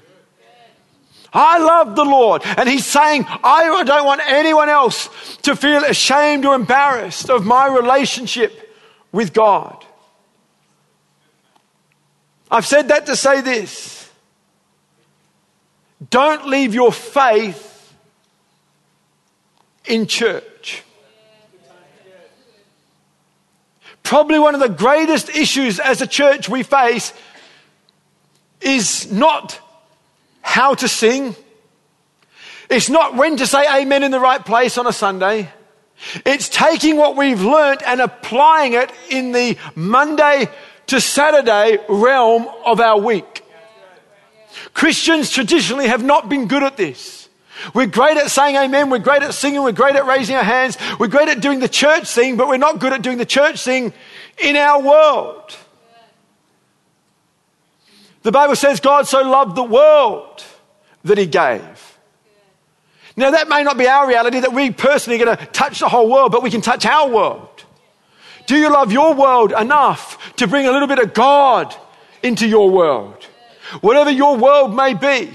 I 1.33 1.59
love 1.59 1.95
the 1.95 2.03
Lord. 2.03 2.41
And 2.43 2.67
he's 2.67 2.85
saying, 2.85 3.25
I 3.27 3.83
don't 3.85 4.05
want 4.05 4.21
anyone 4.25 4.67
else 4.67 5.37
to 5.43 5.55
feel 5.55 5.83
ashamed 5.83 6.45
or 6.45 6.55
embarrassed 6.55 7.29
of 7.29 7.45
my 7.45 7.67
relationship 7.67 8.75
with 9.11 9.31
God. 9.33 9.85
I've 12.49 12.65
said 12.65 12.89
that 12.89 13.05
to 13.05 13.15
say 13.15 13.39
this. 13.39 14.00
Don't 16.09 16.47
leave 16.47 16.73
your 16.73 16.91
faith 16.91 17.93
in 19.85 20.07
church. 20.07 20.83
Probably 24.03 24.39
one 24.39 24.55
of 24.55 24.61
the 24.61 24.69
greatest 24.69 25.29
issues 25.29 25.79
as 25.79 26.01
a 26.01 26.07
church 26.07 26.49
we 26.49 26.63
face 26.63 27.13
is 28.59 29.11
not 29.11 29.59
how 30.41 30.73
to 30.75 30.87
sing. 30.87 31.35
It's 32.69 32.89
not 32.89 33.15
when 33.15 33.37
to 33.37 33.47
say 33.47 33.65
amen 33.81 34.03
in 34.03 34.11
the 34.11 34.19
right 34.19 34.43
place 34.43 34.77
on 34.77 34.87
a 34.87 34.93
Sunday. 34.93 35.49
It's 36.25 36.49
taking 36.49 36.97
what 36.97 37.15
we've 37.15 37.41
learnt 37.41 37.83
and 37.85 38.01
applying 38.01 38.73
it 38.73 38.91
in 39.09 39.31
the 39.31 39.57
Monday 39.75 40.49
to 40.87 40.99
Saturday 40.99 41.77
realm 41.87 42.49
of 42.65 42.79
our 42.79 42.99
week. 42.99 43.30
Christians 44.73 45.29
traditionally 45.29 45.87
have 45.87 46.03
not 46.03 46.29
been 46.29 46.47
good 46.47 46.63
at 46.63 46.77
this. 46.77 47.29
We're 47.73 47.87
great 47.87 48.17
at 48.17 48.31
saying 48.31 48.55
amen. 48.55 48.89
We're 48.89 48.99
great 48.99 49.21
at 49.21 49.33
singing. 49.33 49.61
We're 49.63 49.71
great 49.71 49.95
at 49.95 50.05
raising 50.05 50.35
our 50.35 50.43
hands. 50.43 50.77
We're 50.99 51.07
great 51.07 51.29
at 51.29 51.41
doing 51.41 51.59
the 51.59 51.69
church 51.69 52.09
thing, 52.09 52.37
but 52.37 52.47
we're 52.47 52.57
not 52.57 52.79
good 52.79 52.93
at 52.93 53.01
doing 53.01 53.17
the 53.17 53.25
church 53.25 53.63
thing 53.63 53.93
in 54.43 54.55
our 54.55 54.81
world. 54.81 55.55
The 58.23 58.31
Bible 58.31 58.55
says 58.55 58.79
God 58.79 59.07
so 59.07 59.21
loved 59.21 59.55
the 59.55 59.63
world 59.63 60.43
that 61.03 61.17
he 61.17 61.25
gave. 61.25 61.97
Now, 63.15 63.31
that 63.31 63.49
may 63.49 63.63
not 63.63 63.77
be 63.77 63.87
our 63.87 64.07
reality 64.07 64.39
that 64.39 64.53
we 64.53 64.71
personally 64.71 65.21
are 65.21 65.25
going 65.25 65.37
to 65.37 65.45
touch 65.47 65.79
the 65.79 65.89
whole 65.89 66.09
world, 66.09 66.31
but 66.31 66.43
we 66.43 66.49
can 66.49 66.61
touch 66.61 66.85
our 66.85 67.09
world. 67.09 67.65
Do 68.47 68.55
you 68.55 68.71
love 68.71 68.91
your 68.91 69.13
world 69.13 69.51
enough 69.51 70.35
to 70.37 70.47
bring 70.47 70.65
a 70.65 70.71
little 70.71 70.87
bit 70.87 70.99
of 70.99 71.13
God 71.13 71.75
into 72.23 72.47
your 72.47 72.69
world? 72.69 73.20
Whatever 73.79 74.09
your 74.09 74.37
world 74.37 74.75
may 74.75 74.93
be. 74.93 75.31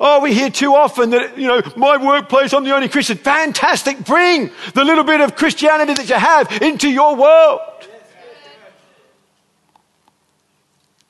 Oh, 0.00 0.20
we 0.20 0.32
hear 0.32 0.48
too 0.48 0.74
often 0.74 1.10
that, 1.10 1.36
you 1.36 1.48
know, 1.48 1.60
my 1.76 1.96
workplace, 1.96 2.52
I'm 2.54 2.64
the 2.64 2.74
only 2.74 2.88
Christian. 2.88 3.18
Fantastic. 3.18 4.04
Bring 4.04 4.50
the 4.74 4.84
little 4.84 5.04
bit 5.04 5.20
of 5.20 5.36
Christianity 5.36 5.94
that 5.94 6.08
you 6.08 6.14
have 6.14 6.62
into 6.62 6.88
your 6.88 7.14
world. 7.16 7.60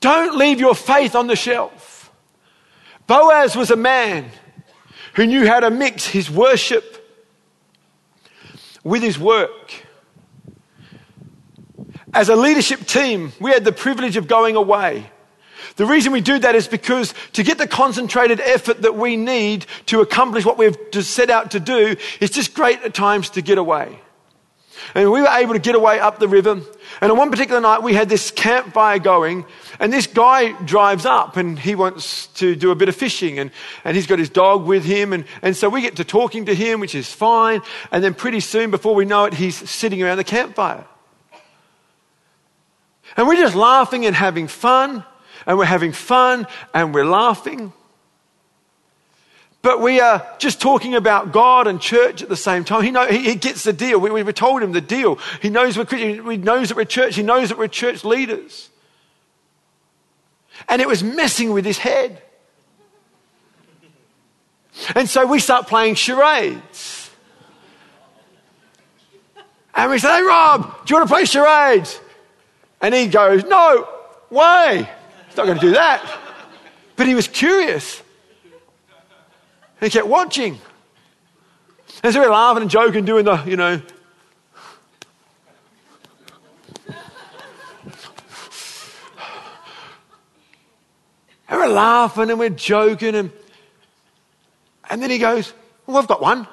Don't 0.01 0.37
leave 0.37 0.59
your 0.59 0.75
faith 0.75 1.15
on 1.15 1.29
the 1.29 1.37
shelf. 1.37 2.11
Boaz 3.07 3.55
was 3.55 3.71
a 3.71 3.77
man 3.77 4.31
who 5.15 5.27
knew 5.27 5.47
how 5.47 5.61
to 5.61 5.71
mix 5.71 6.07
his 6.07 6.29
worship 6.29 6.99
with 8.83 9.03
his 9.03 9.17
work. 9.17 9.85
As 12.13 12.29
a 12.29 12.37
leadership 12.37 12.81
team, 12.81 13.33
we 13.39 13.53
had 13.53 13.65
the 13.65 13.73
privilege 13.73 14.17
of 14.17 14.27
going 14.27 14.57
away. 14.57 15.12
The 15.77 15.87
reason 15.87 16.13
we 16.13 16.21
do 16.21 16.39
that 16.39 16.55
is 16.55 16.69
because 16.69 17.15
to 17.33 17.43
get 17.43 17.59
the 17.59 17.67
concentrated 17.67 18.41
effort 18.41 18.83
that 18.83 18.95
we 18.95 19.17
need 19.17 19.67
to 19.87 20.01
accomplish 20.01 20.45
what 20.45 20.59
we've 20.59 20.77
set 21.01 21.31
out 21.31 21.53
to 21.53 21.61
do, 21.61 21.97
it's 22.21 22.35
just 22.35 22.55
great 22.55 22.83
at 22.83 22.95
times 22.95 23.31
to 23.31 23.43
get 23.43 23.59
away. 23.59 23.99
And 24.95 25.11
we 25.11 25.23
were 25.23 25.29
able 25.29 25.55
to 25.55 25.61
get 25.61 25.75
away 25.75 26.01
up 26.01 26.19
the 26.19 26.29
river. 26.29 26.61
And 27.01 27.13
on 27.13 27.17
one 27.17 27.31
particular 27.31 27.61
night, 27.61 27.83
we 27.83 27.95
had 27.95 28.09
this 28.09 28.31
campfire 28.31 28.99
going, 28.99 29.47
and 29.79 29.93
this 29.93 30.07
guy 30.07 30.53
drives 30.65 31.07
up 31.07 31.37
and 31.37 31.59
he 31.59 31.75
wants 31.75 32.27
to 32.39 32.55
do 32.55 32.71
a 32.71 32.75
bit 32.75 32.89
of 32.89 32.97
fishing, 32.97 33.39
and, 33.39 33.51
and 33.85 33.97
he's 33.97 34.07
got 34.07 34.19
his 34.19 34.29
dog 34.29 34.67
with 34.67 34.85
him. 34.85 35.13
And, 35.13 35.25
and 35.41 35.57
so 35.57 35.69
we 35.69 35.81
get 35.83 35.97
to 35.97 36.05
talking 36.05 36.47
to 36.47 36.55
him, 36.55 36.81
which 36.81 36.95
is 36.95 37.13
fine. 37.13 37.63
And 37.91 38.03
then 38.03 38.15
pretty 38.15 38.41
soon, 38.41 38.71
before 38.71 38.95
we 38.95 39.05
know 39.05 39.25
it, 39.25 39.35
he's 39.35 39.57
sitting 39.71 40.03
around 40.03 40.19
the 40.19 40.25
campfire. 40.25 40.85
And 43.17 43.29
we're 43.29 43.37
just 43.37 43.55
laughing 43.55 44.07
and 44.07 44.17
having 44.17 44.49
fun, 44.49 45.05
and 45.47 45.59
we're 45.59 45.65
having 45.65 45.93
fun 45.93 46.47
and 46.75 46.95
we're 46.95 47.05
laughing. 47.05 47.73
But 49.63 49.81
we 49.81 50.01
are 50.01 50.27
just 50.39 50.61
talking 50.61 50.97
about 50.97 51.33
God 51.33 51.69
and 51.69 51.81
church 51.81 52.21
at 52.21 52.29
the 52.29 52.37
same 52.37 52.65
time. 52.65 52.83
He, 52.83 52.91
know, 52.91 53.07
he, 53.07 53.19
he 53.19 53.35
gets 53.37 53.63
the 53.63 53.73
deal. 53.73 54.01
We, 54.01 54.11
we 54.23 54.33
told 54.33 54.61
him 54.61 54.73
the 54.73 54.81
deal. 54.81 55.21
He 55.41 55.51
knows, 55.51 55.79
we're, 55.79 55.87
he 55.87 56.37
knows 56.37 56.69
that 56.69 56.77
we're 56.77 56.85
church. 56.85 57.15
He 57.15 57.23
knows 57.23 57.49
that 57.51 57.59
we're 57.59 57.69
church 57.69 58.05
leaders. 58.05 58.71
And 60.69 60.83
it 60.83 60.89
was 60.89 61.05
messing 61.05 61.53
with 61.53 61.65
his 61.65 61.79
head. 61.79 62.21
And 64.97 65.09
so 65.09 65.27
we 65.27 65.39
start 65.39 65.69
playing 65.69 65.95
charades. 65.95 67.11
And 69.75 69.91
we 69.91 69.99
say, 69.99 70.09
hey, 70.09 70.23
Rob, 70.23 70.85
do 70.85 70.93
you 70.93 70.99
want 70.99 71.09
to 71.09 71.15
play 71.15 71.25
charades? 71.25 72.01
And 72.81 72.95
he 72.95 73.07
goes, 73.07 73.45
no 73.45 73.89
way. 74.29 74.89
He's 75.33 75.37
not 75.39 75.47
going 75.47 75.59
to 75.59 75.67
do 75.67 75.73
that. 75.73 76.19
But 76.95 77.07
he 77.07 77.15
was 77.15 77.27
curious. 77.27 78.03
And 79.81 79.91
he 79.91 79.91
kept 79.91 80.07
watching. 80.07 80.59
And 82.03 82.13
so 82.13 82.21
we 82.21 82.27
were 82.27 82.33
laughing 82.33 82.61
and 82.61 82.71
joking, 82.71 83.07
doing 83.07 83.25
the, 83.25 83.43
you 83.45 83.57
know, 83.57 83.81
And 91.49 91.61
we're 91.61 91.69
laughing 91.69 92.29
and 92.29 92.39
we're 92.39 92.51
joking. 92.51 93.15
And, 93.15 93.31
and 94.91 95.03
then 95.03 95.09
he 95.09 95.17
goes, 95.17 95.55
Well, 95.87 95.97
I've 95.97 96.07
got 96.07 96.21
one. 96.21 96.47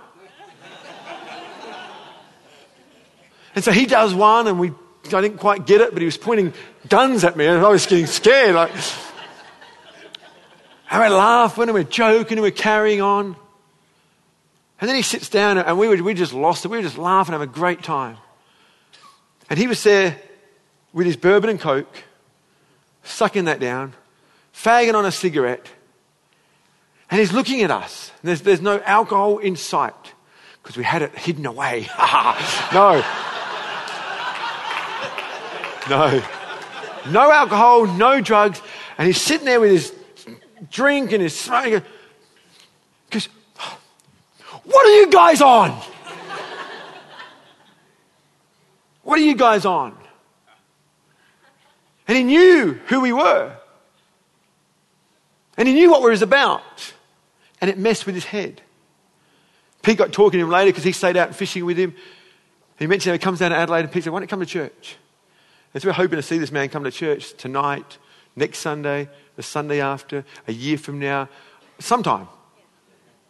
and 3.56 3.64
so 3.64 3.74
he 3.74 3.86
does 3.86 4.14
one, 4.14 4.48
and 4.48 4.58
we, 4.58 4.72
I 5.14 5.22
didn't 5.22 5.38
quite 5.38 5.66
get 5.66 5.82
it, 5.82 5.92
but 5.92 6.02
he 6.02 6.06
was 6.06 6.18
pointing 6.18 6.54
guns 6.88 7.24
at 7.24 7.36
me, 7.36 7.46
and 7.46 7.64
I 7.64 7.70
was 7.70 7.86
getting 7.86 8.06
scared. 8.06 8.56
Like, 8.56 8.72
and 10.90 11.00
we're 11.00 11.16
laughing 11.16 11.66
and 11.66 11.74
we're 11.74 11.84
joking 11.84 12.38
and 12.40 12.42
we're 12.42 12.52
carrying 12.52 13.02
on. 13.02 13.36
And 14.82 14.90
then 14.90 14.96
he 14.96 15.02
sits 15.02 15.30
down 15.30 15.58
and 15.58 15.78
we, 15.78 15.88
were, 15.88 16.02
we 16.02 16.14
just 16.14 16.34
lost 16.34 16.66
it. 16.66 16.70
We 16.70 16.78
were 16.78 16.84
just 16.84 16.98
laughing, 16.98 17.34
having 17.34 17.50
a 17.50 17.52
great 17.52 17.84
time. 17.84 18.18
And 19.50 19.60
he 19.60 19.68
was 19.68 19.84
there 19.84 20.18
with 20.94 21.06
his 21.06 21.16
bourbon 21.16 21.50
and 21.50 21.60
coke, 21.60 22.04
sucking 23.04 23.46
that 23.46 23.60
down, 23.60 23.94
fagging 24.54 24.96
on 24.96 25.06
a 25.06 25.12
cigarette. 25.12 25.68
And 27.12 27.20
he's 27.20 27.34
looking 27.34 27.62
at 27.62 27.72
us. 27.72 28.12
There's, 28.24 28.42
there's 28.42 28.62
no 28.62 28.80
alcohol 28.82 29.40
in 29.40 29.56
sight 29.56 29.94
because 30.64 30.78
we 30.78 30.84
had 30.84 31.02
it 31.02 31.16
hidden 31.16 31.46
away. 31.46 31.88
no. 32.74 33.04
No. 35.90 36.22
No 37.08 37.32
alcohol, 37.32 37.88
no 37.88 38.22
drugs. 38.22 38.62
And 38.98 39.08
he's 39.08 39.22
sitting 39.22 39.46
there 39.46 39.60
with 39.60 39.72
his 39.72 39.94
drink 40.70 41.12
and 41.12 41.22
his 41.22 41.38
smoking. 41.38 41.82
Because, 43.10 43.28
what 44.64 44.86
are 44.86 45.00
you 45.00 45.10
guys 45.10 45.42
on? 45.42 45.72
what 49.04 49.18
are 49.18 49.24
you 49.24 49.36
guys 49.36 49.66
on? 49.66 49.98
And 52.08 52.18
he 52.18 52.24
knew 52.24 52.74
who 52.88 53.02
we 53.02 53.14
were. 53.14 53.56
And 55.58 55.68
he 55.68 55.74
knew 55.74 55.90
what 55.90 56.02
we 56.02 56.10
was 56.10 56.22
about. 56.22 56.94
And 57.62 57.70
it 57.70 57.78
messed 57.78 58.06
with 58.06 58.16
his 58.16 58.26
head. 58.26 58.62
Pete 59.82 59.98
got 59.98 60.12
talking 60.12 60.40
to 60.40 60.46
him 60.46 60.52
later 60.52 60.72
because 60.72 60.84
he 60.84 60.92
stayed 60.92 61.18
out 61.18 61.36
fishing 61.36 61.66
with 61.66 61.78
him. 61.78 61.96
He 62.78 62.88
mentioned 62.88 63.12
how 63.12 63.14
he 63.14 63.20
comes 63.20 63.40
down 63.40 63.52
to 63.52 63.58
Adelaide 63.58 63.82
and 63.82 63.92
Pete 63.92 64.04
said, 64.04 64.14
Why 64.14 64.20
don't 64.20 64.24
you 64.24 64.28
come 64.28 64.40
to 64.40 64.46
church? 64.46 64.98
And 65.74 65.82
so 65.82 65.90
we're 65.90 65.94
hoping 65.94 66.18
to 66.18 66.24
see 66.24 66.38
this 66.38 66.52
man 66.52 66.70
come 66.70 66.84
to 66.84 66.92
church 66.92 67.34
tonight, 67.34 67.98
next 68.36 68.60
Sunday, 68.60 69.10
the 69.36 69.44
Sunday 69.44 69.82
after, 69.82 70.26
a 70.48 70.52
year 70.52 70.78
from 70.78 71.00
now, 71.00 71.30
sometime. 71.80 72.28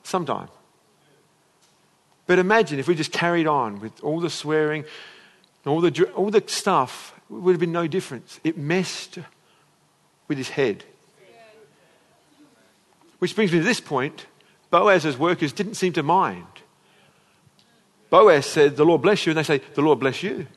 Sometime. 0.04 0.48
But 2.28 2.40
imagine 2.40 2.80
if 2.80 2.88
we 2.88 2.96
just 2.96 3.12
carried 3.12 3.48
on 3.48 3.80
with 3.80 4.04
all 4.04 4.20
the 4.20 4.30
swearing, 4.30 4.86
all 5.66 5.82
the, 5.82 6.12
all 6.16 6.30
the 6.30 6.44
stuff, 6.48 7.14
it 7.30 7.34
would 7.34 7.52
have 7.52 7.60
been 7.60 7.72
no 7.72 7.88
difference. 7.88 8.40
It 8.44 8.58
messed 8.58 9.20
with 10.28 10.38
his 10.38 10.50
head. 10.50 10.84
Which 13.20 13.36
brings 13.36 13.52
me 13.52 13.58
to 13.58 13.64
this 13.64 13.82
point 13.82 14.28
Boaz's 14.70 15.18
workers 15.18 15.52
didn't 15.52 15.74
seem 15.74 15.94
to 15.94 16.04
mind. 16.04 16.46
Boaz 18.10 18.46
said, 18.46 18.76
The 18.76 18.86
Lord 18.86 19.02
bless 19.02 19.26
you, 19.26 19.32
and 19.32 19.38
they 19.38 19.44
say, 19.44 19.62
The 19.74 19.82
Lord 19.82 20.00
bless 20.00 20.24
you. 20.24 20.48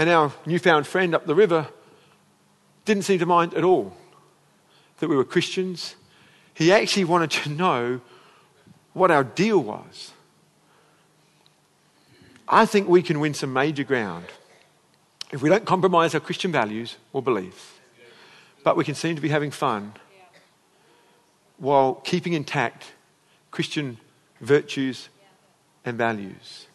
And 0.00 0.08
our 0.08 0.32
newfound 0.46 0.86
friend 0.86 1.14
up 1.14 1.26
the 1.26 1.34
river 1.34 1.68
didn't 2.86 3.02
seem 3.02 3.18
to 3.18 3.26
mind 3.26 3.52
at 3.52 3.64
all 3.64 3.94
that 4.98 5.10
we 5.10 5.14
were 5.14 5.26
Christians. 5.26 5.94
He 6.54 6.72
actually 6.72 7.04
wanted 7.04 7.30
to 7.32 7.50
know 7.50 8.00
what 8.94 9.10
our 9.10 9.22
deal 9.22 9.58
was. 9.58 10.12
I 12.48 12.64
think 12.64 12.88
we 12.88 13.02
can 13.02 13.20
win 13.20 13.34
some 13.34 13.52
major 13.52 13.84
ground 13.84 14.24
if 15.32 15.42
we 15.42 15.50
don't 15.50 15.66
compromise 15.66 16.14
our 16.14 16.20
Christian 16.20 16.50
values 16.50 16.96
or 17.12 17.20
beliefs, 17.20 17.72
but 18.64 18.78
we 18.78 18.84
can 18.84 18.94
seem 18.94 19.16
to 19.16 19.20
be 19.20 19.28
having 19.28 19.50
fun 19.50 19.92
while 21.58 21.96
keeping 21.96 22.32
intact 22.32 22.92
Christian 23.50 23.98
virtues 24.40 25.10
and 25.84 25.98
values. 25.98 26.68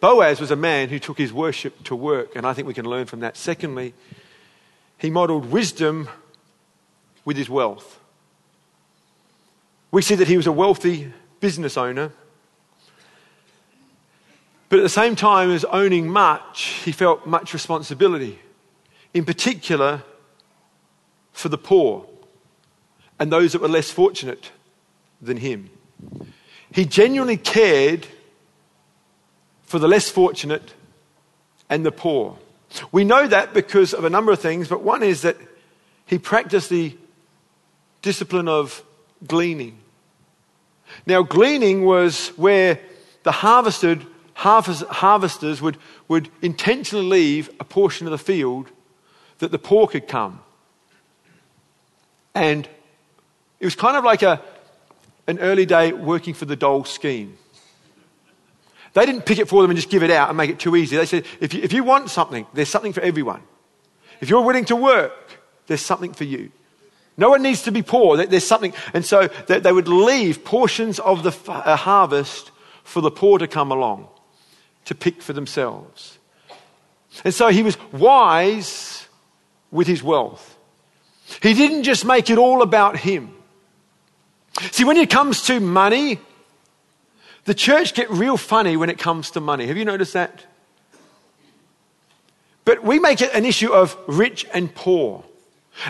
Boaz 0.00 0.40
was 0.40 0.50
a 0.50 0.56
man 0.56 0.88
who 0.88 0.98
took 0.98 1.18
his 1.18 1.32
worship 1.32 1.82
to 1.84 1.96
work, 1.96 2.36
and 2.36 2.46
I 2.46 2.52
think 2.52 2.68
we 2.68 2.74
can 2.74 2.86
learn 2.86 3.06
from 3.06 3.20
that. 3.20 3.36
Secondly, 3.36 3.94
he 4.96 5.10
modeled 5.10 5.50
wisdom 5.50 6.08
with 7.24 7.36
his 7.36 7.50
wealth. 7.50 8.00
We 9.90 10.02
see 10.02 10.14
that 10.14 10.28
he 10.28 10.36
was 10.36 10.46
a 10.46 10.52
wealthy 10.52 11.12
business 11.40 11.76
owner. 11.76 12.12
But 14.68 14.80
at 14.80 14.82
the 14.82 14.88
same 14.88 15.16
time 15.16 15.50
as 15.50 15.64
owning 15.64 16.08
much, 16.08 16.62
he 16.84 16.92
felt 16.92 17.26
much 17.26 17.52
responsibility, 17.52 18.38
in 19.14 19.24
particular 19.24 20.02
for 21.32 21.48
the 21.48 21.58
poor 21.58 22.06
and 23.18 23.32
those 23.32 23.52
that 23.52 23.62
were 23.62 23.68
less 23.68 23.90
fortunate 23.90 24.52
than 25.20 25.38
him. 25.38 25.70
He 26.72 26.84
genuinely 26.84 27.36
cared 27.36 28.06
for 29.68 29.78
the 29.78 29.86
less 29.86 30.08
fortunate 30.08 30.72
and 31.68 31.84
the 31.84 31.92
poor. 31.92 32.38
We 32.90 33.04
know 33.04 33.26
that 33.28 33.52
because 33.52 33.92
of 33.92 34.04
a 34.04 34.10
number 34.10 34.32
of 34.32 34.40
things, 34.40 34.66
but 34.66 34.82
one 34.82 35.02
is 35.02 35.22
that 35.22 35.36
he 36.06 36.18
practiced 36.18 36.70
the 36.70 36.96
discipline 38.00 38.48
of 38.48 38.82
gleaning. 39.26 39.78
Now, 41.04 41.22
gleaning 41.22 41.84
was 41.84 42.28
where 42.28 42.80
the 43.24 43.32
harvested, 43.32 44.06
harvesters 44.34 45.60
would, 45.60 45.76
would 46.08 46.30
intentionally 46.40 47.04
leave 47.04 47.50
a 47.60 47.64
portion 47.64 48.06
of 48.06 48.10
the 48.10 48.18
field 48.18 48.70
that 49.38 49.50
the 49.50 49.58
poor 49.58 49.86
could 49.86 50.08
come. 50.08 50.40
And 52.34 52.66
it 53.60 53.66
was 53.66 53.74
kind 53.74 53.98
of 53.98 54.04
like 54.04 54.22
a, 54.22 54.40
an 55.26 55.38
early 55.40 55.66
day 55.66 55.92
working 55.92 56.32
for 56.32 56.46
the 56.46 56.56
dole 56.56 56.84
scheme. 56.84 57.36
They 58.94 59.06
didn't 59.06 59.26
pick 59.26 59.38
it 59.38 59.48
for 59.48 59.62
them 59.62 59.70
and 59.70 59.78
just 59.78 59.90
give 59.90 60.02
it 60.02 60.10
out 60.10 60.28
and 60.28 60.36
make 60.36 60.50
it 60.50 60.58
too 60.58 60.76
easy. 60.76 60.96
They 60.96 61.06
said, 61.06 61.24
if 61.40 61.54
you, 61.54 61.62
if 61.62 61.72
you 61.72 61.84
want 61.84 62.10
something, 62.10 62.46
there's 62.54 62.68
something 62.68 62.92
for 62.92 63.00
everyone. 63.00 63.42
If 64.20 64.30
you're 64.30 64.42
willing 64.42 64.64
to 64.66 64.76
work, 64.76 65.38
there's 65.66 65.82
something 65.82 66.12
for 66.12 66.24
you. 66.24 66.50
No 67.16 67.30
one 67.30 67.42
needs 67.42 67.62
to 67.62 67.72
be 67.72 67.82
poor. 67.82 68.16
There's 68.16 68.46
something. 68.46 68.72
And 68.94 69.04
so 69.04 69.26
they 69.46 69.72
would 69.72 69.88
leave 69.88 70.44
portions 70.44 70.98
of 71.00 71.22
the 71.24 71.36
uh, 71.50 71.76
harvest 71.76 72.52
for 72.84 73.00
the 73.00 73.10
poor 73.10 73.38
to 73.38 73.48
come 73.48 73.72
along 73.72 74.08
to 74.86 74.94
pick 74.94 75.20
for 75.20 75.32
themselves. 75.32 76.18
And 77.24 77.34
so 77.34 77.48
he 77.48 77.62
was 77.62 77.76
wise 77.92 79.06
with 79.70 79.86
his 79.86 80.02
wealth. 80.02 80.56
He 81.42 81.54
didn't 81.54 81.82
just 81.82 82.04
make 82.04 82.30
it 82.30 82.38
all 82.38 82.62
about 82.62 82.96
him. 82.96 83.34
See, 84.70 84.84
when 84.84 84.96
it 84.96 85.10
comes 85.10 85.42
to 85.42 85.60
money, 85.60 86.18
the 87.44 87.54
church 87.54 87.94
get 87.94 88.10
real 88.10 88.36
funny 88.36 88.76
when 88.76 88.90
it 88.90 88.98
comes 88.98 89.30
to 89.32 89.40
money. 89.40 89.66
Have 89.66 89.76
you 89.76 89.84
noticed 89.84 90.12
that? 90.12 90.44
But 92.64 92.84
we 92.84 92.98
make 92.98 93.22
it 93.22 93.32
an 93.32 93.46
issue 93.46 93.72
of 93.72 93.96
rich 94.06 94.46
and 94.52 94.74
poor. 94.74 95.24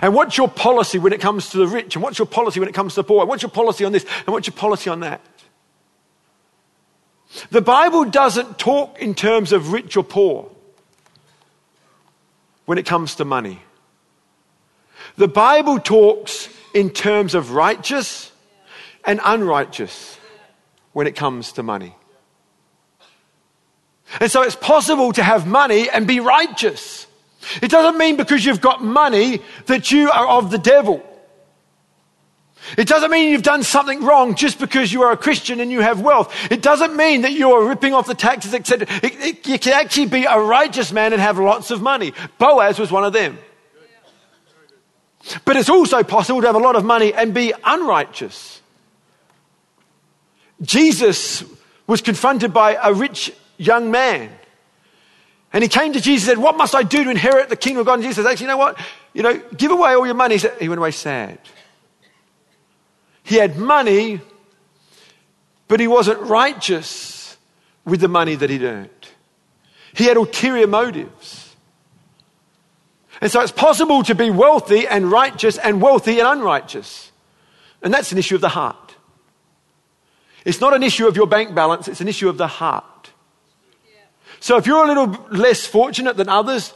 And 0.01 0.15
what's 0.15 0.37
your 0.37 0.49
policy 0.49 0.99
when 0.99 1.13
it 1.13 1.21
comes 1.21 1.51
to 1.51 1.59
the 1.59 1.67
rich? 1.67 1.97
And 1.97 2.03
what's 2.03 2.19
your 2.19 2.27
policy 2.27 2.61
when 2.61 2.69
it 2.69 2.75
comes 2.75 2.95
to 2.95 3.01
the 3.01 3.05
poor? 3.05 3.21
And 3.21 3.29
what's 3.29 3.43
your 3.43 3.51
policy 3.51 3.85
on 3.85 3.93
this? 3.93 4.05
And 4.27 4.29
what's 4.29 4.47
your 4.47 4.55
policy 4.55 4.91
on 4.91 5.01
that? 5.01 5.21
The 7.51 7.61
Bible 7.61 8.05
doesn't 8.05 8.59
talk 8.59 9.01
in 9.01 9.15
terms 9.15 9.53
of 9.53 9.73
rich 9.73 9.97
or 9.97 10.05
poor 10.05 10.51
when 12.67 12.79
it 12.79 12.87
comes 12.87 13.17
to 13.17 13.25
money. 13.25 13.61
The 15.17 15.29
Bible 15.29 15.81
talks 15.81 16.49
in 16.75 16.91
terms 16.91 17.35
of 17.35 17.53
righteous 17.53 18.31
and 19.05 19.21
unrighteous 19.25 20.18
when 20.99 21.07
it 21.07 21.15
comes 21.15 21.53
to 21.53 21.63
money. 21.63 21.95
And 24.19 24.29
so 24.29 24.43
it's 24.43 24.57
possible 24.57 25.13
to 25.13 25.23
have 25.23 25.47
money 25.47 25.89
and 25.89 26.09
be 26.09 26.19
righteous. 26.19 27.07
It 27.63 27.71
doesn't 27.71 27.97
mean 27.97 28.17
because 28.17 28.45
you've 28.45 28.61
got 28.61 28.83
money 28.83 29.41
that 29.67 29.93
you 29.93 30.11
are 30.11 30.27
of 30.27 30.51
the 30.51 30.59
devil. 30.59 31.01
It 32.77 32.89
doesn't 32.89 33.13
mean 33.13 33.31
you've 33.31 33.45
done 33.45 33.63
something 33.63 34.03
wrong 34.03 34.35
just 34.35 34.59
because 34.59 34.93
you 34.93 35.03
are 35.03 35.13
a 35.13 35.17
Christian 35.17 35.61
and 35.61 35.71
you 35.71 35.83
have 35.83 36.01
wealth. 36.01 36.35
It 36.51 36.63
doesn't 36.63 36.97
mean 36.97 37.23
that 37.23 37.31
you 37.31 37.53
are 37.53 37.65
ripping 37.65 37.95
off 37.95 38.09
the 38.09 38.17
taxes, 38.17 38.53
etc. 38.53 38.89
You 39.45 39.61
can 39.61 39.75
actually 39.75 40.07
be 40.07 40.25
a 40.25 40.41
righteous 40.41 40.91
man 40.91 41.13
and 41.13 41.23
have 41.23 41.39
lots 41.39 41.71
of 41.71 41.81
money. 41.81 42.13
Boaz 42.39 42.77
was 42.77 42.91
one 42.91 43.05
of 43.05 43.13
them. 43.13 43.39
But 45.45 45.57
it's 45.57 45.71
also 45.71 46.03
possible 46.03 46.41
to 46.41 46.49
have 46.49 46.57
a 46.57 46.59
lot 46.59 46.75
of 46.75 46.85
money 46.85 47.15
and 47.15 47.33
be 47.33 47.55
unrighteous. 47.63 48.58
Jesus 50.63 51.45
was 51.87 52.01
confronted 52.01 52.53
by 52.53 52.79
a 52.81 52.93
rich 52.93 53.33
young 53.57 53.91
man. 53.91 54.31
And 55.53 55.63
he 55.63 55.69
came 55.69 55.93
to 55.95 56.01
Jesus 56.01 56.29
and 56.29 56.37
said, 56.37 56.43
What 56.43 56.57
must 56.57 56.75
I 56.75 56.83
do 56.83 57.05
to 57.05 57.11
inherit 57.11 57.49
the 57.49 57.57
kingdom 57.57 57.81
of 57.81 57.87
God? 57.87 57.95
And 57.95 58.03
Jesus 58.03 58.17
said, 58.17 58.31
Actually, 58.31 58.45
you 58.45 58.49
know 58.49 58.57
what? 58.59 58.79
You 59.15 59.23
know, 59.23 59.39
give 59.57 59.71
away 59.71 59.95
all 59.95 60.05
your 60.05 60.15
money. 60.15 60.35
He, 60.35 60.39
said, 60.39 60.57
he 60.61 60.69
went 60.69 60.79
away 60.79 60.91
sad. 60.91 61.39
He 63.23 63.37
had 63.37 63.57
money, 63.57 64.21
but 65.67 65.81
he 65.81 65.87
wasn't 65.87 66.21
righteous 66.21 67.37
with 67.85 68.01
the 68.01 68.09
money 68.09 68.35
that 68.35 68.51
he'd 68.51 68.63
earned. 68.63 68.91
He 69.95 70.05
had 70.05 70.17
ulterior 70.17 70.67
motives. 70.67 71.57
And 73.21 73.31
so 73.31 73.41
it's 73.41 73.53
possible 73.53 74.03
to 74.05 74.15
be 74.15 74.31
wealthy 74.31 74.87
and 74.87 75.11
righteous 75.11 75.59
and 75.59 75.83
wealthy 75.83 76.21
and 76.21 76.29
unrighteous. 76.29 77.11
And 77.83 77.93
that's 77.93 78.13
an 78.13 78.19
issue 78.19 78.35
of 78.35 78.41
the 78.41 78.51
heart. 78.51 78.88
It's 80.45 80.61
not 80.61 80.75
an 80.75 80.83
issue 80.83 81.07
of 81.07 81.17
your 81.17 81.27
bank 81.27 81.55
balance, 81.55 81.89
it's 81.89 82.01
an 82.01 82.09
issue 82.09 82.29
of 82.29 82.39
the 82.39 82.47
heart. 82.47 82.85
So 84.41 84.57
if 84.57 84.67
you're 84.67 84.85
a 84.85 84.87
little 84.87 85.27
less 85.31 85.67
fortunate 85.67 86.17
than 86.17 86.29
others, 86.29 86.73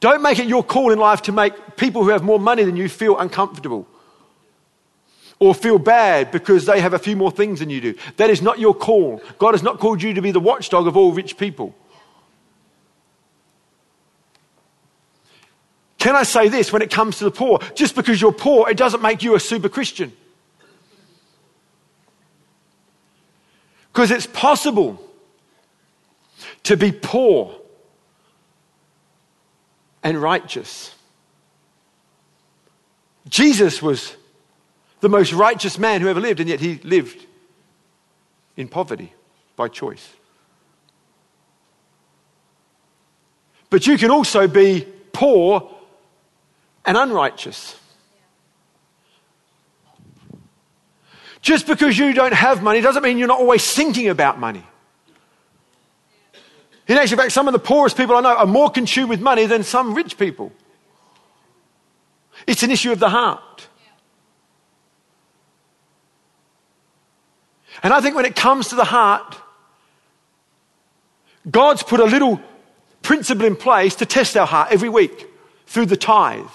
don't 0.00 0.22
make 0.22 0.38
it 0.38 0.46
your 0.46 0.62
call 0.62 0.90
in 0.90 0.98
life 0.98 1.22
to 1.22 1.32
make 1.32 1.76
people 1.76 2.02
who 2.02 2.10
have 2.10 2.22
more 2.22 2.38
money 2.38 2.64
than 2.64 2.76
you 2.76 2.88
feel 2.88 3.18
uncomfortable 3.18 3.86
or 5.38 5.54
feel 5.54 5.78
bad 5.78 6.30
because 6.30 6.66
they 6.66 6.80
have 6.80 6.92
a 6.92 6.98
few 6.98 7.16
more 7.16 7.30
things 7.30 7.60
than 7.60 7.70
you 7.70 7.80
do. 7.80 7.94
That 8.16 8.30
is 8.30 8.42
not 8.42 8.58
your 8.58 8.74
call. 8.74 9.22
God 9.38 9.54
has 9.54 9.62
not 9.62 9.78
called 9.78 10.02
you 10.02 10.14
to 10.14 10.22
be 10.22 10.30
the 10.30 10.40
watchdog 10.40 10.86
of 10.86 10.96
all 10.96 11.12
rich 11.12 11.36
people. 11.36 11.74
Can 15.98 16.16
I 16.16 16.24
say 16.24 16.48
this 16.48 16.72
when 16.72 16.82
it 16.82 16.90
comes 16.90 17.18
to 17.18 17.24
the 17.24 17.30
poor? 17.30 17.60
Just 17.74 17.94
because 17.94 18.20
you're 18.20 18.32
poor, 18.32 18.68
it 18.68 18.76
doesn't 18.76 19.02
make 19.02 19.22
you 19.22 19.36
a 19.36 19.40
super 19.40 19.68
Christian. 19.68 20.12
Because 23.92 24.10
it's 24.10 24.26
possible 24.26 24.98
to 26.62 26.76
be 26.76 26.92
poor 26.92 27.54
and 30.02 30.20
righteous. 30.20 30.94
Jesus 33.28 33.82
was 33.82 34.16
the 35.00 35.08
most 35.08 35.32
righteous 35.32 35.78
man 35.78 36.00
who 36.00 36.08
ever 36.08 36.20
lived, 36.20 36.40
and 36.40 36.48
yet 36.48 36.60
he 36.60 36.76
lived 36.84 37.26
in 38.56 38.68
poverty 38.68 39.12
by 39.56 39.68
choice. 39.68 40.08
But 43.68 43.86
you 43.86 43.98
can 43.98 44.10
also 44.10 44.46
be 44.48 44.86
poor 45.12 45.70
and 46.84 46.96
unrighteous. 46.96 47.76
Just 51.42 51.66
because 51.66 51.98
you 51.98 52.12
don't 52.14 52.32
have 52.32 52.62
money 52.62 52.80
doesn't 52.80 53.02
mean 53.02 53.18
you're 53.18 53.28
not 53.28 53.40
always 53.40 53.70
thinking 53.70 54.08
about 54.08 54.38
money. 54.38 54.64
In 56.86 56.96
actual 56.96 57.18
fact, 57.18 57.32
some 57.32 57.48
of 57.48 57.52
the 57.52 57.58
poorest 57.58 57.96
people 57.96 58.16
I 58.16 58.20
know 58.20 58.36
are 58.36 58.46
more 58.46 58.70
consumed 58.70 59.10
with 59.10 59.20
money 59.20 59.46
than 59.46 59.64
some 59.64 59.92
rich 59.92 60.16
people. 60.16 60.52
It's 62.46 62.62
an 62.62 62.70
issue 62.70 62.92
of 62.92 63.00
the 63.00 63.08
heart. 63.08 63.68
And 67.82 67.92
I 67.92 68.00
think 68.00 68.14
when 68.14 68.24
it 68.24 68.36
comes 68.36 68.68
to 68.68 68.76
the 68.76 68.84
heart, 68.84 69.36
God's 71.50 71.82
put 71.82 71.98
a 71.98 72.04
little 72.04 72.40
principle 73.02 73.46
in 73.46 73.56
place 73.56 73.96
to 73.96 74.06
test 74.06 74.36
our 74.36 74.46
heart 74.46 74.70
every 74.70 74.88
week 74.88 75.28
through 75.66 75.86
the 75.86 75.96
tithe. 75.96 76.46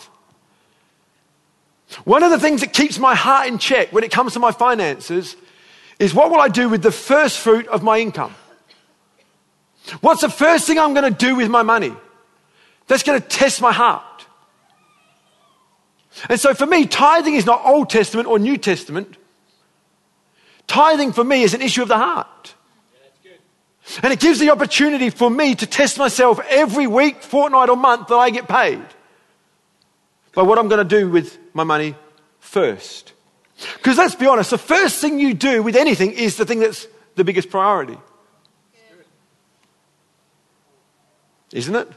One 2.04 2.24
of 2.24 2.32
the 2.32 2.40
things 2.40 2.62
that 2.62 2.74
keeps 2.74 3.00
my 3.00 3.16
heart 3.16 3.48
in 3.48 3.58
check 3.58 3.94
when 3.94 4.04
it 4.04 4.12
comes 4.12 4.34
to 4.34 4.40
my 4.40 4.52
finances 4.52 5.36
is 6.00 6.14
what 6.14 6.30
will 6.30 6.40
I 6.40 6.50
do 6.50 6.70
with 6.70 6.84
the 6.84 6.92
first 6.92 7.40
fruit 7.40 7.68
of 7.68 7.82
my 7.82 8.00
income? 8.00 8.36
What's 10.02 10.22
the 10.22 10.30
first 10.30 10.68
thing 10.68 10.78
I'm 10.78 10.94
going 10.94 11.12
to 11.12 11.18
do 11.18 11.36
with 11.36 11.50
my 11.50 11.64
money? 11.64 11.96
That's 12.88 13.04
going 13.04 13.22
to 13.22 13.28
test 13.28 13.62
my 13.62 13.72
heart. 13.72 14.04
And 16.30 16.40
so 16.40 16.54
for 16.54 16.66
me, 16.66 16.86
tithing 16.86 17.36
is 17.36 17.46
not 17.46 17.66
Old 17.66 17.90
Testament 17.90 18.28
or 18.28 18.38
New 18.38 18.58
Testament. 18.58 19.16
Tithing 20.66 21.14
for 21.14 21.24
me 21.24 21.44
is 21.44 21.54
an 21.54 21.62
issue 21.62 21.82
of 21.82 21.88
the 21.88 21.98
heart. 21.98 22.54
And 24.04 24.12
it 24.12 24.20
gives 24.20 24.40
the 24.40 24.50
opportunity 24.50 25.10
for 25.10 25.30
me 25.30 25.56
to 25.56 25.66
test 25.66 25.98
myself 25.98 26.42
every 26.50 26.88
week, 26.88 27.22
fortnight, 27.24 27.70
or 27.70 27.78
month 27.78 28.10
that 28.10 28.16
I 28.16 28.30
get 28.30 28.48
paid 28.50 28.84
by 30.38 30.44
what 30.44 30.60
I'm 30.60 30.68
going 30.68 30.88
to 30.88 31.00
do 31.00 31.10
with 31.10 31.40
my 31.56 31.64
money 31.64 31.96
first. 32.40 33.14
Because 33.74 33.98
let's 33.98 34.14
be 34.14 34.28
honest, 34.28 34.52
the 34.52 34.60
first 34.60 35.02
thing 35.02 35.20
you 35.20 35.34
do 35.34 35.64
with 35.64 35.76
anything 35.76 36.12
is 36.12 36.38
the 36.38 36.46
thing 36.46 36.60
that's 36.60 36.86
the 37.16 37.24
biggest 37.24 37.50
priority. 37.50 37.98
Isn't 41.52 41.76
it? 41.76 41.90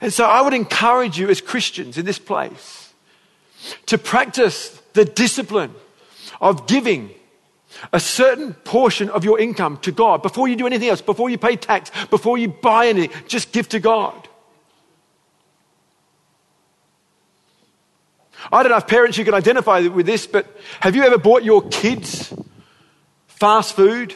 And 0.00 0.12
so 0.12 0.24
I 0.24 0.42
would 0.42 0.54
encourage 0.54 1.20
you 1.20 1.28
as 1.30 1.40
Christians 1.40 1.96
in 1.96 2.04
this 2.04 2.18
place 2.18 2.92
to 3.86 3.96
practice 3.96 4.82
the 4.94 5.04
discipline 5.04 5.72
of 6.40 6.66
giving 6.66 7.10
a 7.92 8.00
certain 8.00 8.54
portion 8.54 9.08
of 9.08 9.24
your 9.24 9.38
income 9.38 9.76
to 9.82 9.92
God 9.92 10.20
before 10.20 10.48
you 10.48 10.56
do 10.56 10.66
anything 10.66 10.88
else, 10.88 11.00
before 11.00 11.30
you 11.30 11.38
pay 11.38 11.54
tax, 11.54 11.92
before 12.06 12.38
you 12.38 12.48
buy 12.48 12.88
anything, 12.88 13.16
just 13.28 13.52
give 13.52 13.68
to 13.68 13.78
God. 13.78 14.28
I 18.50 18.62
don't 18.62 18.72
know 18.72 18.78
if 18.78 18.86
parents 18.86 19.18
you 19.18 19.24
can 19.24 19.34
identify 19.34 19.86
with 19.88 20.06
this, 20.06 20.26
but 20.26 20.46
have 20.80 20.96
you 20.96 21.02
ever 21.02 21.18
bought 21.18 21.44
your 21.44 21.68
kids 21.68 22.32
fast 23.26 23.74
food 23.74 24.14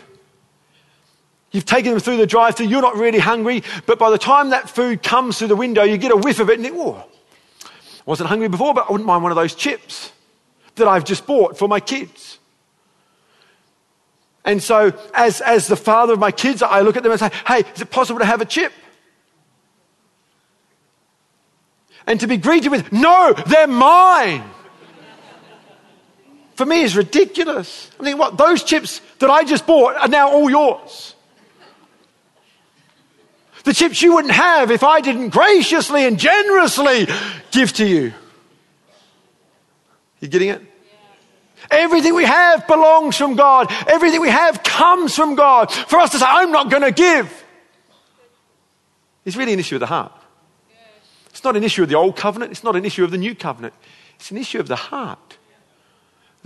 You've 1.57 1.65
taken 1.65 1.93
them 1.93 2.01
through 2.01 2.19
the 2.19 2.27
drive 2.27 2.55
through, 2.55 2.67
you're 2.67 2.83
not 2.83 2.97
really 2.97 3.19
hungry, 3.19 3.63
but 3.87 3.99
by 3.99 4.11
the 4.11 4.19
time 4.19 4.51
that 4.51 4.69
food 4.69 5.03
comes 5.03 5.39
through 5.39 5.49
the 5.49 5.57
window, 5.57 5.85
you 5.85 5.97
get 5.97 6.13
a 6.13 6.17
whiff 6.17 6.39
of 6.39 6.51
it 6.51 6.59
and 6.59 6.63
think, 6.63 6.77
oh, 6.77 7.03
I 7.65 7.69
wasn't 8.05 8.29
hungry 8.29 8.49
before, 8.49 8.75
but 8.75 8.87
I 8.89 8.93
wouldn't 8.93 9.07
mind 9.07 9.23
one 9.23 9.33
of 9.33 9.37
those 9.37 9.55
chips 9.55 10.13
that 10.75 10.87
I've 10.87 11.07
just 11.07 11.27
bought 11.27 11.57
for 11.57 11.67
my 11.67 11.81
kids. 11.81 12.39
And 14.45 14.63
so, 14.63 14.93
as, 15.15 15.41
as 15.41 15.67
the 15.67 15.77
father 15.77 16.13
of 16.13 16.19
my 16.19 16.31
kids, 16.31 16.63
I 16.63 16.83
look 16.83 16.99
at 16.99 17.03
them 17.03 17.13
and 17.13 17.19
say, 17.19 17.31
hey, 17.47 17.61
is 17.75 17.81
it 17.81 17.91
possible 17.91 18.19
to 18.19 18.27
have 18.27 18.43
a 18.43 18.45
chip? 18.45 18.73
And 22.07 22.21
to 22.21 22.27
be 22.27 22.37
greeted 22.37 22.71
with, 22.71 22.93
no, 22.93 23.35
they're 23.47 23.67
mine. 23.67 24.45
For 26.55 26.65
me, 26.65 26.83
is 26.83 26.97
ridiculous. 26.97 27.91
I 28.01 28.03
mean, 28.03 28.17
what? 28.17 28.39
Those 28.39 28.63
chips 28.63 29.01
that 29.19 29.29
I 29.29 29.45
just 29.45 29.67
bought 29.67 29.97
are 29.97 30.09
now 30.09 30.31
all 30.31 30.49
yours. 30.49 31.15
The 33.65 33.75
chips 33.75 34.01
you 34.01 34.15
wouldn't 34.15 34.33
have 34.33 34.71
if 34.71 34.85
I 34.85 35.01
didn't 35.01 35.31
graciously 35.31 36.07
and 36.07 36.19
generously 36.19 37.09
give 37.51 37.73
to 37.75 37.87
you. 37.87 38.15
You 40.21 40.29
getting 40.29 40.51
it? 40.51 40.63
Everything 41.71 42.15
we 42.15 42.25
have 42.25 42.67
belongs 42.67 43.17
from 43.17 43.35
God. 43.35 43.71
Everything 43.89 44.21
we 44.21 44.31
have 44.31 44.63
comes 44.63 45.15
from 45.15 45.35
God. 45.35 45.71
For 45.73 45.99
us 45.99 46.11
to 46.11 46.19
say, 46.19 46.27
I'm 46.27 46.53
not 46.53 46.71
going 46.71 46.85
to 46.85 46.93
give, 46.93 47.45
is 49.25 49.37
really 49.37 49.53
an 49.53 49.59
issue 49.59 49.77
of 49.77 49.81
the 49.81 49.87
heart. 49.87 50.13
It's 51.37 51.45
not 51.45 51.55
an 51.55 51.65
issue 51.65 51.83
of 51.83 51.91
the 51.91 51.97
old 51.97 52.17
covenant. 52.17 52.51
It's 52.51 52.65
not 52.65 52.77
an 52.77 52.87
issue 52.87 53.05
of 53.05 53.11
the 53.11 53.19
new 53.19 53.35
covenant. 53.35 53.75
It's 54.15 54.31
an 54.31 54.39
issue 54.39 54.59
of 54.59 54.69
the 54.69 54.77
heart. 54.77 55.37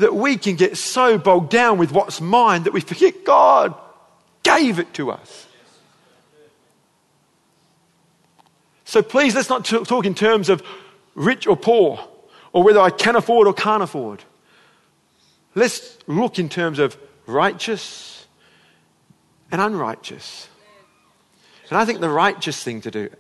that 0.00 0.14
we 0.14 0.37
can 0.37 0.57
get 0.57 0.76
so 0.76 1.18
bogged 1.18 1.50
down 1.50 1.79
with 1.79 1.92
what's 1.92 2.20
mine 2.20 2.64
that 2.64 2.72
we 2.72 2.81
forget 2.81 3.24
God 3.24 3.74
gave 4.42 4.79
it 4.79 4.92
to 4.94 5.11
us. 5.11 5.46
So 8.85 9.03
please, 9.03 9.37
let's 9.37 9.48
not 9.48 9.64
talk 9.64 10.05
in 10.05 10.14
terms 10.14 10.48
of 10.48 10.62
rich 11.14 11.46
or 11.46 11.57
poor, 11.57 12.00
or 12.53 12.64
whether 12.64 12.81
I 12.81 12.90
can 12.90 13.14
afford 13.14 13.46
or 13.46 13.55
can't 13.55 13.83
afford. 13.83 14.24
Let's 15.55 15.98
look 16.09 16.38
in 16.38 16.48
terms 16.48 16.79
of 16.79 16.96
righteous 17.26 18.26
and 19.53 19.61
unrighteous. 19.61 20.48
And 21.68 21.79
I 21.79 21.85
think 21.85 22.00
the 22.00 22.09
righteous 22.09 22.61
thing 22.64 22.81
to 22.81 22.90
do, 22.90 23.11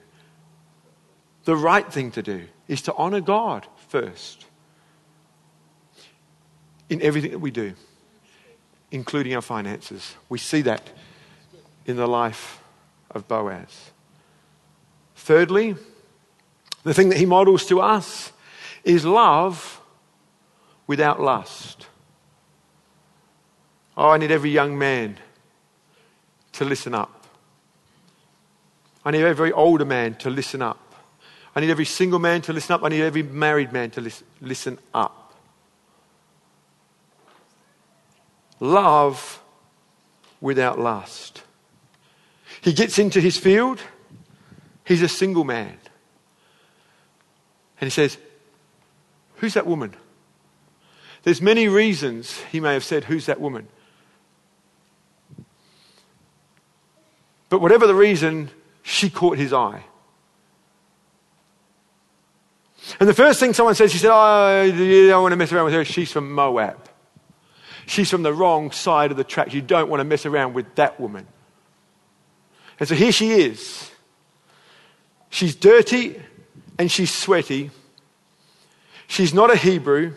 the 1.44 1.56
right 1.56 1.90
thing 1.90 2.10
to 2.12 2.22
do, 2.22 2.46
is 2.68 2.82
to 2.82 2.94
honor 2.94 3.20
God 3.20 3.66
first 3.88 4.46
in 6.88 7.00
everything 7.02 7.30
that 7.30 7.38
we 7.38 7.50
do, 7.50 7.74
including 8.90 9.34
our 9.34 9.42
finances. 9.42 10.14
We 10.28 10.38
see 10.38 10.62
that 10.62 10.90
in 11.86 11.96
the 11.96 12.06
life 12.06 12.62
of 13.10 13.26
Boaz. 13.26 13.90
Thirdly, 15.16 15.76
the 16.82 16.94
thing 16.94 17.08
that 17.10 17.18
he 17.18 17.26
models 17.26 17.66
to 17.66 17.80
us 17.80 18.32
is 18.84 19.04
love 19.04 19.80
without 20.86 21.20
lust. 21.20 21.86
Oh, 23.96 24.10
I 24.10 24.18
need 24.18 24.30
every 24.30 24.50
young 24.50 24.78
man 24.78 25.18
to 26.52 26.64
listen 26.64 26.94
up. 26.94 27.26
I 29.04 29.10
need 29.10 29.22
every 29.22 29.52
older 29.52 29.84
man 29.84 30.14
to 30.16 30.30
listen 30.30 30.62
up. 30.62 30.89
I 31.54 31.60
need 31.60 31.70
every 31.70 31.84
single 31.84 32.18
man 32.18 32.42
to 32.42 32.52
listen 32.52 32.74
up. 32.74 32.84
I 32.84 32.88
need 32.88 33.02
every 33.02 33.22
married 33.22 33.72
man 33.72 33.90
to 33.92 34.12
listen, 34.40 34.78
up. 34.94 35.34
Love 38.60 39.42
without 40.40 40.78
lust. 40.78 41.42
He 42.60 42.72
gets 42.72 42.98
into 42.98 43.20
his 43.20 43.36
field. 43.36 43.80
He's 44.84 45.02
a 45.02 45.08
single 45.08 45.44
man. 45.44 45.76
And 47.80 47.86
he 47.86 47.90
says, 47.90 48.18
Who's 49.36 49.54
that 49.54 49.66
woman? 49.66 49.94
There's 51.22 51.40
many 51.40 51.68
reasons 51.68 52.38
he 52.52 52.60
may 52.60 52.74
have 52.74 52.84
said, 52.84 53.04
Who's 53.04 53.26
that 53.26 53.40
woman? 53.40 53.68
But 57.48 57.60
whatever 57.60 57.86
the 57.86 57.94
reason, 57.94 58.50
she 58.82 59.10
caught 59.10 59.36
his 59.36 59.52
eye. 59.52 59.84
And 62.98 63.08
the 63.08 63.14
first 63.14 63.38
thing 63.38 63.52
someone 63.52 63.74
says, 63.74 63.92
she 63.92 63.98
said, 63.98 64.10
Oh, 64.12 64.62
you 64.62 65.08
don't 65.08 65.22
want 65.22 65.32
to 65.32 65.36
mess 65.36 65.52
around 65.52 65.66
with 65.66 65.74
her. 65.74 65.84
She's 65.84 66.10
from 66.10 66.32
Moab. 66.32 66.88
She's 67.86 68.10
from 68.10 68.22
the 68.22 68.32
wrong 68.32 68.70
side 68.70 69.10
of 69.10 69.16
the 69.16 69.24
tracks. 69.24 69.52
You 69.52 69.62
don't 69.62 69.88
want 69.88 70.00
to 70.00 70.04
mess 70.04 70.26
around 70.26 70.54
with 70.54 70.74
that 70.76 70.98
woman. 71.00 71.26
And 72.78 72.88
so 72.88 72.94
here 72.94 73.12
she 73.12 73.32
is. 73.32 73.90
She's 75.28 75.54
dirty 75.54 76.20
and 76.78 76.90
she's 76.90 77.12
sweaty. 77.12 77.70
She's 79.06 79.34
not 79.34 79.52
a 79.52 79.56
Hebrew. 79.56 80.14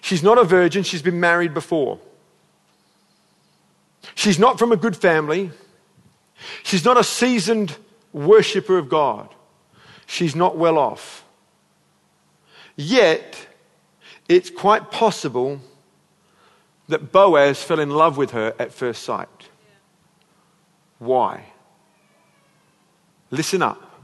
She's 0.00 0.22
not 0.22 0.38
a 0.38 0.44
virgin. 0.44 0.82
She's 0.82 1.02
been 1.02 1.20
married 1.20 1.54
before. 1.54 1.98
She's 4.14 4.38
not 4.38 4.58
from 4.58 4.72
a 4.72 4.76
good 4.76 4.96
family. 4.96 5.50
She's 6.62 6.84
not 6.84 6.96
a 6.96 7.04
seasoned 7.04 7.76
worshiper 8.12 8.78
of 8.78 8.88
God. 8.88 9.34
She's 10.06 10.34
not 10.34 10.56
well 10.56 10.78
off. 10.78 11.24
Yet, 12.80 13.36
it's 14.26 14.48
quite 14.48 14.90
possible 14.90 15.60
that 16.88 17.12
Boaz 17.12 17.62
fell 17.62 17.78
in 17.78 17.90
love 17.90 18.16
with 18.16 18.30
her 18.30 18.54
at 18.58 18.72
first 18.72 19.02
sight. 19.02 19.50
Why? 20.98 21.44
Listen 23.30 23.60
up. 23.60 24.00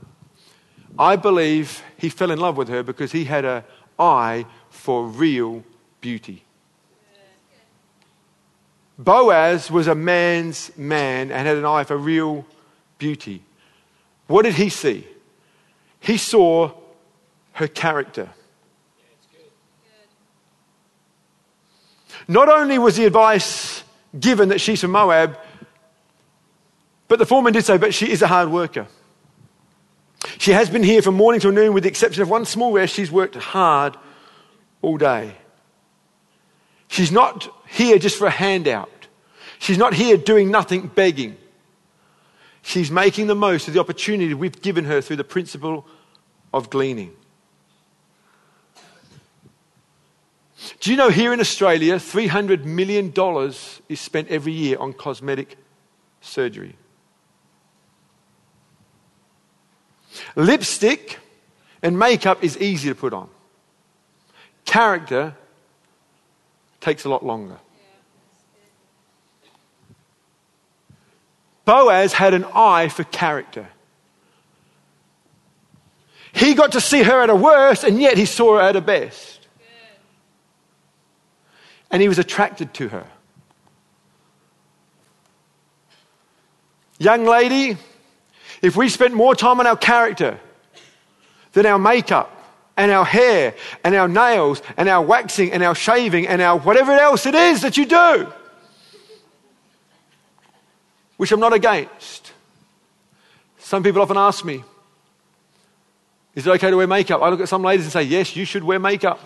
I 0.98 1.16
believe 1.16 1.82
he 1.96 2.10
fell 2.10 2.30
in 2.30 2.38
love 2.38 2.58
with 2.58 2.68
her 2.68 2.82
because 2.82 3.12
he 3.12 3.24
had 3.24 3.46
an 3.46 3.64
eye 3.98 4.44
for 4.68 5.06
real 5.06 5.64
beauty. 6.02 6.44
Boaz 8.98 9.70
was 9.70 9.86
a 9.86 9.94
man's 9.94 10.70
man 10.76 11.30
and 11.30 11.46
had 11.46 11.56
an 11.56 11.64
eye 11.64 11.84
for 11.84 11.96
real 11.96 12.44
beauty. 12.98 13.42
What 14.26 14.42
did 14.42 14.54
he 14.54 14.68
see? 14.68 15.06
He 15.98 16.18
saw 16.18 16.72
her 17.52 17.68
character. 17.68 18.28
Not 22.28 22.48
only 22.48 22.78
was 22.78 22.96
the 22.96 23.04
advice 23.04 23.82
given 24.18 24.48
that 24.48 24.60
she's 24.60 24.80
from 24.80 24.92
Moab, 24.92 25.38
but 27.08 27.18
the 27.18 27.26
foreman 27.26 27.52
did 27.52 27.64
say, 27.64 27.78
but 27.78 27.94
she 27.94 28.10
is 28.10 28.22
a 28.22 28.26
hard 28.26 28.50
worker. 28.50 28.86
She 30.38 30.52
has 30.52 30.68
been 30.68 30.82
here 30.82 31.02
from 31.02 31.14
morning 31.14 31.40
till 31.40 31.52
noon, 31.52 31.72
with 31.72 31.84
the 31.84 31.88
exception 31.88 32.22
of 32.22 32.28
one 32.28 32.44
small 32.44 32.72
rest. 32.72 32.94
She's 32.94 33.12
worked 33.12 33.36
hard 33.36 33.96
all 34.82 34.96
day. 34.96 35.36
She's 36.88 37.12
not 37.12 37.48
here 37.68 37.98
just 37.98 38.16
for 38.16 38.26
a 38.26 38.30
handout. 38.30 38.90
She's 39.58 39.78
not 39.78 39.94
here 39.94 40.16
doing 40.16 40.50
nothing, 40.50 40.88
begging. 40.88 41.36
She's 42.62 42.90
making 42.90 43.28
the 43.28 43.34
most 43.34 43.68
of 43.68 43.74
the 43.74 43.80
opportunity 43.80 44.34
we've 44.34 44.60
given 44.60 44.84
her 44.86 45.00
through 45.00 45.16
the 45.16 45.24
principle 45.24 45.86
of 46.52 46.70
gleaning. 46.70 47.14
Do 50.80 50.90
you 50.90 50.96
know 50.96 51.10
here 51.10 51.32
in 51.32 51.40
Australia, 51.40 51.96
$300 51.96 52.64
million 52.64 53.12
is 53.88 54.00
spent 54.00 54.28
every 54.28 54.52
year 54.52 54.78
on 54.78 54.92
cosmetic 54.92 55.56
surgery? 56.20 56.76
Lipstick 60.34 61.18
and 61.82 61.98
makeup 61.98 62.42
is 62.42 62.58
easy 62.58 62.88
to 62.88 62.94
put 62.94 63.12
on. 63.12 63.28
Character 64.64 65.34
takes 66.80 67.04
a 67.04 67.08
lot 67.08 67.24
longer. 67.24 67.58
Boaz 71.64 72.12
had 72.12 72.32
an 72.32 72.44
eye 72.54 72.88
for 72.88 73.04
character. 73.04 73.68
He 76.32 76.54
got 76.54 76.72
to 76.72 76.80
see 76.80 77.02
her 77.02 77.22
at 77.22 77.28
her 77.28 77.36
worst, 77.36 77.82
and 77.82 78.00
yet 78.00 78.16
he 78.16 78.24
saw 78.24 78.56
her 78.56 78.62
at 78.62 78.74
her 78.74 78.80
best. 78.80 79.35
And 81.96 82.02
he 82.02 82.10
was 82.10 82.18
attracted 82.18 82.74
to 82.74 82.88
her. 82.88 83.06
Young 86.98 87.24
lady, 87.24 87.78
if 88.60 88.76
we 88.76 88.90
spent 88.90 89.14
more 89.14 89.34
time 89.34 89.60
on 89.60 89.66
our 89.66 89.78
character 89.78 90.38
than 91.54 91.64
our 91.64 91.78
makeup 91.78 92.30
and 92.76 92.90
our 92.92 93.06
hair 93.06 93.54
and 93.82 93.94
our 93.94 94.08
nails 94.08 94.60
and 94.76 94.90
our 94.90 95.02
waxing 95.02 95.52
and 95.52 95.62
our 95.62 95.74
shaving 95.74 96.28
and 96.28 96.42
our 96.42 96.58
whatever 96.58 96.92
else 96.92 97.24
it 97.24 97.34
is 97.34 97.62
that 97.62 97.78
you 97.78 97.86
do, 97.86 98.30
which 101.16 101.32
I'm 101.32 101.40
not 101.40 101.54
against. 101.54 102.30
Some 103.56 103.82
people 103.82 104.02
often 104.02 104.18
ask 104.18 104.44
me, 104.44 104.62
is 106.34 106.46
it 106.46 106.50
okay 106.50 106.68
to 106.68 106.76
wear 106.76 106.86
makeup? 106.86 107.22
I 107.22 107.30
look 107.30 107.40
at 107.40 107.48
some 107.48 107.62
ladies 107.62 107.86
and 107.86 107.92
say, 107.94 108.02
yes, 108.02 108.36
you 108.36 108.44
should 108.44 108.64
wear 108.64 108.78
makeup. 108.78 109.18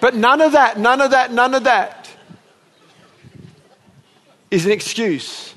But 0.00 0.14
none 0.14 0.40
of 0.40 0.52
that, 0.52 0.78
none 0.78 1.00
of 1.00 1.10
that, 1.10 1.32
none 1.32 1.54
of 1.54 1.64
that 1.64 2.10
is 4.50 4.64
an 4.64 4.72
excuse 4.72 5.54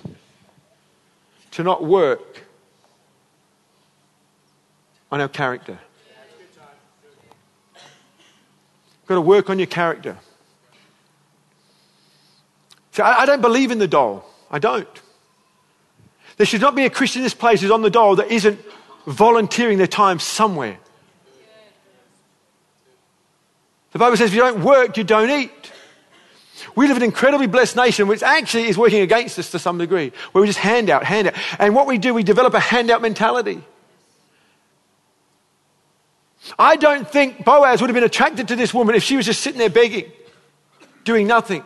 to 1.51 1.63
not 1.63 1.83
work 1.83 2.43
on 5.11 5.21
our 5.21 5.27
character. 5.27 5.77
You've 7.73 9.07
got 9.07 9.15
to 9.15 9.21
work 9.21 9.49
on 9.49 9.59
your 9.59 9.67
character. 9.67 10.17
See, 12.93 13.01
I, 13.01 13.21
I 13.21 13.25
don't 13.25 13.41
believe 13.41 13.71
in 13.71 13.79
the 13.79 13.87
dole. 13.87 14.25
I 14.49 14.59
don't. 14.59 14.87
There 16.37 16.45
should 16.45 16.61
not 16.61 16.75
be 16.75 16.85
a 16.85 16.89
Christian 16.89 17.19
in 17.19 17.23
this 17.23 17.33
place 17.33 17.61
who's 17.61 17.71
on 17.71 17.81
the 17.81 17.89
dole 17.89 18.15
that 18.17 18.31
isn't 18.31 18.59
volunteering 19.05 19.77
their 19.77 19.87
time 19.87 20.19
somewhere. 20.19 20.77
The 23.91 23.99
Bible 23.99 24.17
says 24.17 24.29
if 24.29 24.35
you 24.35 24.41
don't 24.41 24.63
work, 24.63 24.97
you 24.97 25.03
don't 25.03 25.29
eat. 25.29 25.71
We 26.75 26.87
live 26.87 26.97
in 26.97 27.03
an 27.03 27.09
incredibly 27.09 27.47
blessed 27.47 27.75
nation, 27.75 28.07
which 28.07 28.23
actually 28.23 28.67
is 28.67 28.77
working 28.77 29.01
against 29.01 29.37
us 29.39 29.51
to 29.51 29.59
some 29.59 29.77
degree, 29.77 30.11
where 30.31 30.41
we 30.41 30.47
just 30.47 30.59
hand 30.59 30.89
out, 30.89 31.03
hand 31.03 31.27
out. 31.27 31.33
And 31.59 31.75
what 31.75 31.87
we 31.87 31.97
do, 31.97 32.13
we 32.13 32.23
develop 32.23 32.53
a 32.53 32.59
handout 32.59 33.01
mentality. 33.01 33.61
I 36.57 36.75
don't 36.75 37.09
think 37.09 37.43
Boaz 37.43 37.81
would 37.81 37.89
have 37.89 37.95
been 37.95 38.03
attracted 38.03 38.47
to 38.49 38.55
this 38.55 38.73
woman 38.73 38.95
if 38.95 39.03
she 39.03 39.15
was 39.15 39.25
just 39.25 39.41
sitting 39.41 39.59
there 39.59 39.69
begging, 39.69 40.11
doing 41.03 41.27
nothing. 41.27 41.63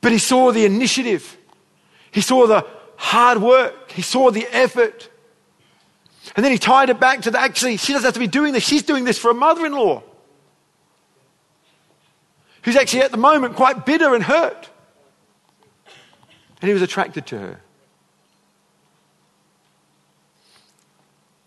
But 0.00 0.12
he 0.12 0.18
saw 0.18 0.52
the 0.52 0.64
initiative, 0.64 1.36
he 2.10 2.20
saw 2.20 2.46
the 2.46 2.66
hard 2.96 3.40
work, 3.40 3.90
he 3.92 4.02
saw 4.02 4.30
the 4.30 4.46
effort. 4.52 5.08
And 6.36 6.44
then 6.44 6.52
he 6.52 6.58
tied 6.58 6.90
it 6.90 7.00
back 7.00 7.22
to 7.22 7.30
the 7.30 7.40
actually, 7.40 7.78
she 7.78 7.92
doesn't 7.92 8.04
have 8.04 8.14
to 8.14 8.20
be 8.20 8.26
doing 8.26 8.52
this. 8.52 8.62
She's 8.62 8.82
doing 8.82 9.04
this 9.04 9.18
for 9.18 9.30
a 9.30 9.34
mother 9.34 9.64
in 9.64 9.72
law 9.72 10.02
who's 12.68 12.76
actually 12.76 13.00
at 13.00 13.10
the 13.10 13.16
moment 13.16 13.56
quite 13.56 13.86
bitter 13.86 14.14
and 14.14 14.22
hurt. 14.22 14.68
And 16.60 16.68
he 16.68 16.74
was 16.74 16.82
attracted 16.82 17.24
to 17.28 17.38
her. 17.38 17.60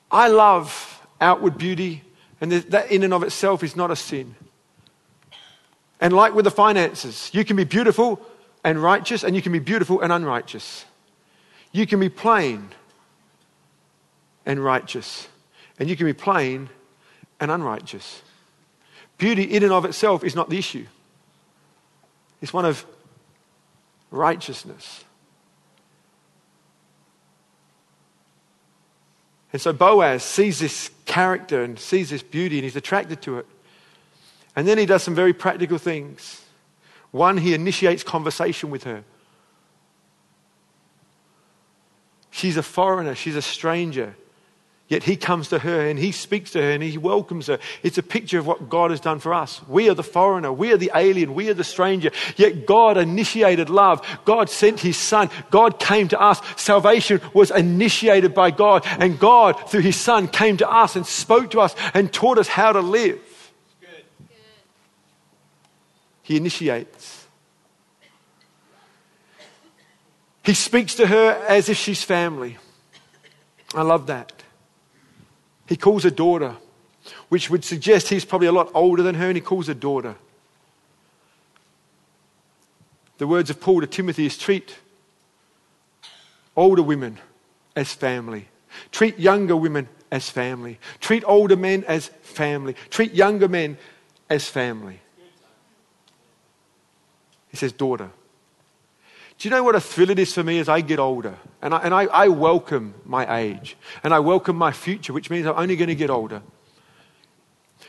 I 0.10 0.30
love 0.30 1.06
outward 1.22 1.60
beauty, 1.60 2.02
and 2.42 2.52
that 2.52 2.92
in 2.92 3.04
and 3.04 3.14
of 3.14 3.22
itself 3.22 3.64
is 3.64 3.76
not 3.76 3.92
a 3.92 3.96
sin. 3.96 4.34
And 6.00 6.12
like 6.12 6.34
with 6.34 6.46
the 6.46 6.50
finances, 6.50 7.30
you 7.34 7.46
can 7.46 7.56
be 7.56 7.66
beautiful 7.66 8.20
and 8.64 8.82
righteous, 8.82 9.24
and 9.24 9.36
you 9.36 9.44
can 9.44 9.52
be 9.52 9.60
beautiful 9.60 10.02
and 10.02 10.12
unrighteous. 10.12 10.86
You 11.72 11.86
can 11.86 12.00
be 12.00 12.10
plain 12.10 12.70
and 14.44 14.64
righteous, 14.64 15.28
and 15.78 15.88
you 15.88 15.96
can 15.96 16.08
be 16.08 16.14
plain 16.14 16.72
and 17.40 17.52
unrighteous. 17.52 18.24
Beauty 19.20 19.44
in 19.44 19.62
and 19.62 19.72
of 19.72 19.86
itself 19.86 20.24
is 20.24 20.36
not 20.36 20.50
the 20.50 20.58
issue, 20.58 20.88
it's 22.41 22.54
one 22.54 22.65
of 22.65 22.86
righteousness. 24.10 25.04
And 29.54 29.62
so 29.62 29.73
Boaz 29.73 30.23
sees 30.23 30.60
this 30.60 30.89
character 31.06 31.63
and 31.63 31.77
sees 31.77 32.10
this 32.10 32.23
beauty 32.23 32.58
and 32.58 32.63
he's 32.63 32.75
attracted 32.75 33.21
to 33.23 33.39
it. 33.39 33.45
And 34.56 34.67
then 34.67 34.77
he 34.77 34.86
does 34.86 35.04
some 35.04 35.15
very 35.15 35.34
practical 35.34 35.77
things. 35.77 36.41
One, 37.12 37.38
he 37.38 37.54
initiates 37.54 38.04
conversation 38.04 38.69
with 38.69 38.84
her. 38.86 39.04
She's 42.32 42.56
a 42.56 42.63
foreigner, 42.63 43.13
she's 43.13 43.36
a 43.36 43.41
stranger. 43.41 44.15
Yet 44.91 45.04
he 45.04 45.15
comes 45.15 45.47
to 45.47 45.60
her 45.60 45.88
and 45.88 45.97
he 45.97 46.12
speaks 46.12 46.51
to 46.51 46.62
her 46.62 46.71
and 46.71 46.84
he 46.84 46.97
welcomes 46.97 47.47
her. 47.47 47.60
It's 47.82 47.97
a 47.97 48.04
picture 48.04 48.39
of 48.39 48.45
what 48.45 48.67
God 48.67 48.91
has 48.91 48.99
done 48.99 49.19
for 49.19 49.34
us. 49.34 49.65
We 49.69 49.89
are 49.89 49.93
the 49.93 50.04
foreigner, 50.04 50.51
we 50.51 50.73
are 50.73 50.77
the 50.77 50.91
alien, 50.93 51.34
we 51.34 51.47
are 51.47 51.54
the 51.54 51.63
stranger. 51.63 52.12
Yet 52.36 52.65
God 52.65 52.97
initiated 52.97 53.69
love. 53.69 54.06
God 54.25 54.49
sent 54.49 54.82
his 54.82 54.97
son. 54.97 55.30
God 55.49 55.80
came 55.80 56.10
to 56.10 56.19
us. 56.19 56.41
Salvation 56.58 57.21
was 57.34 57.51
initiated 57.51 58.34
by 58.34 58.51
God. 58.51 58.86
And 58.99 59.17
God, 59.17 59.69
through 59.69 59.80
his 59.80 59.95
son, 59.95 60.27
came 60.27 60.58
to 60.58 60.69
us 60.69 60.97
and 60.97 61.08
spoke 61.08 61.51
to 61.51 61.62
us 61.62 61.73
and 61.93 62.12
taught 62.12 62.38
us 62.38 62.49
how 62.49 62.73
to 62.73 62.82
live. 62.82 63.21
He 66.21 66.36
initiates. 66.36 67.27
He 70.43 70.54
speaks 70.54 70.95
to 70.95 71.08
her 71.08 71.45
as 71.47 71.69
if 71.69 71.77
she's 71.77 72.04
family. 72.04 72.58
I 73.73 73.84
love 73.84 74.08
that. 74.08 74.40
He 75.72 75.78
calls 75.78 76.04
her 76.04 76.10
daughter, 76.10 76.58
which 77.30 77.50
would 77.50 77.64
suggest 77.64 78.10
he's 78.10 78.26
probably 78.26 78.48
a 78.48 78.52
lot 78.52 78.70
older 78.74 79.02
than 79.04 79.16
her, 79.16 79.28
and 79.28 79.38
he 79.38 79.42
calls 79.42 79.68
her 79.68 79.74
daughter. 79.74 80.16
The 83.20 83.26
words 83.26 83.50
of 83.50 83.62
Paul 83.62 83.80
to 83.80 83.88
Timothy 83.88 84.26
is 84.26 84.38
treat 84.38 84.76
older 86.58 86.84
women 86.84 87.20
as 87.74 87.94
family. 87.94 88.50
Treat 88.92 89.18
younger 89.18 89.56
women 89.56 89.88
as 90.12 90.30
family. 90.30 90.78
Treat 91.00 91.24
older 91.26 91.56
men 91.56 91.86
as 91.88 92.08
family. 92.22 92.76
Treat 92.90 93.14
younger 93.14 93.48
men 93.48 93.78
as 94.30 94.50
family. 94.50 95.00
He 97.48 97.56
says, 97.56 97.72
daughter. 97.72 98.10
Do 99.38 99.48
you 99.48 99.56
know 99.56 99.64
what 99.64 99.76
a 99.76 99.80
thrill 99.80 100.10
it 100.10 100.20
is 100.20 100.34
for 100.34 100.44
me 100.44 100.60
as 100.60 100.68
I 100.68 100.82
get 100.82 101.00
older? 101.00 101.38
And 101.62 101.74
I, 101.74 101.78
and 101.80 101.93
I, 101.93 102.04
I 102.06 102.28
welcome 102.28 102.95
my 103.06 103.38
age 103.38 103.78
and 104.04 104.13
I 104.13 104.19
welcome 104.19 104.56
my 104.56 104.71
future, 104.71 105.13
which 105.13 105.30
means 105.30 105.45
I'm 105.45 105.58
only 105.58 105.76
going 105.76 105.89
to 105.89 105.95
get 105.95 106.10
older. 106.10 106.41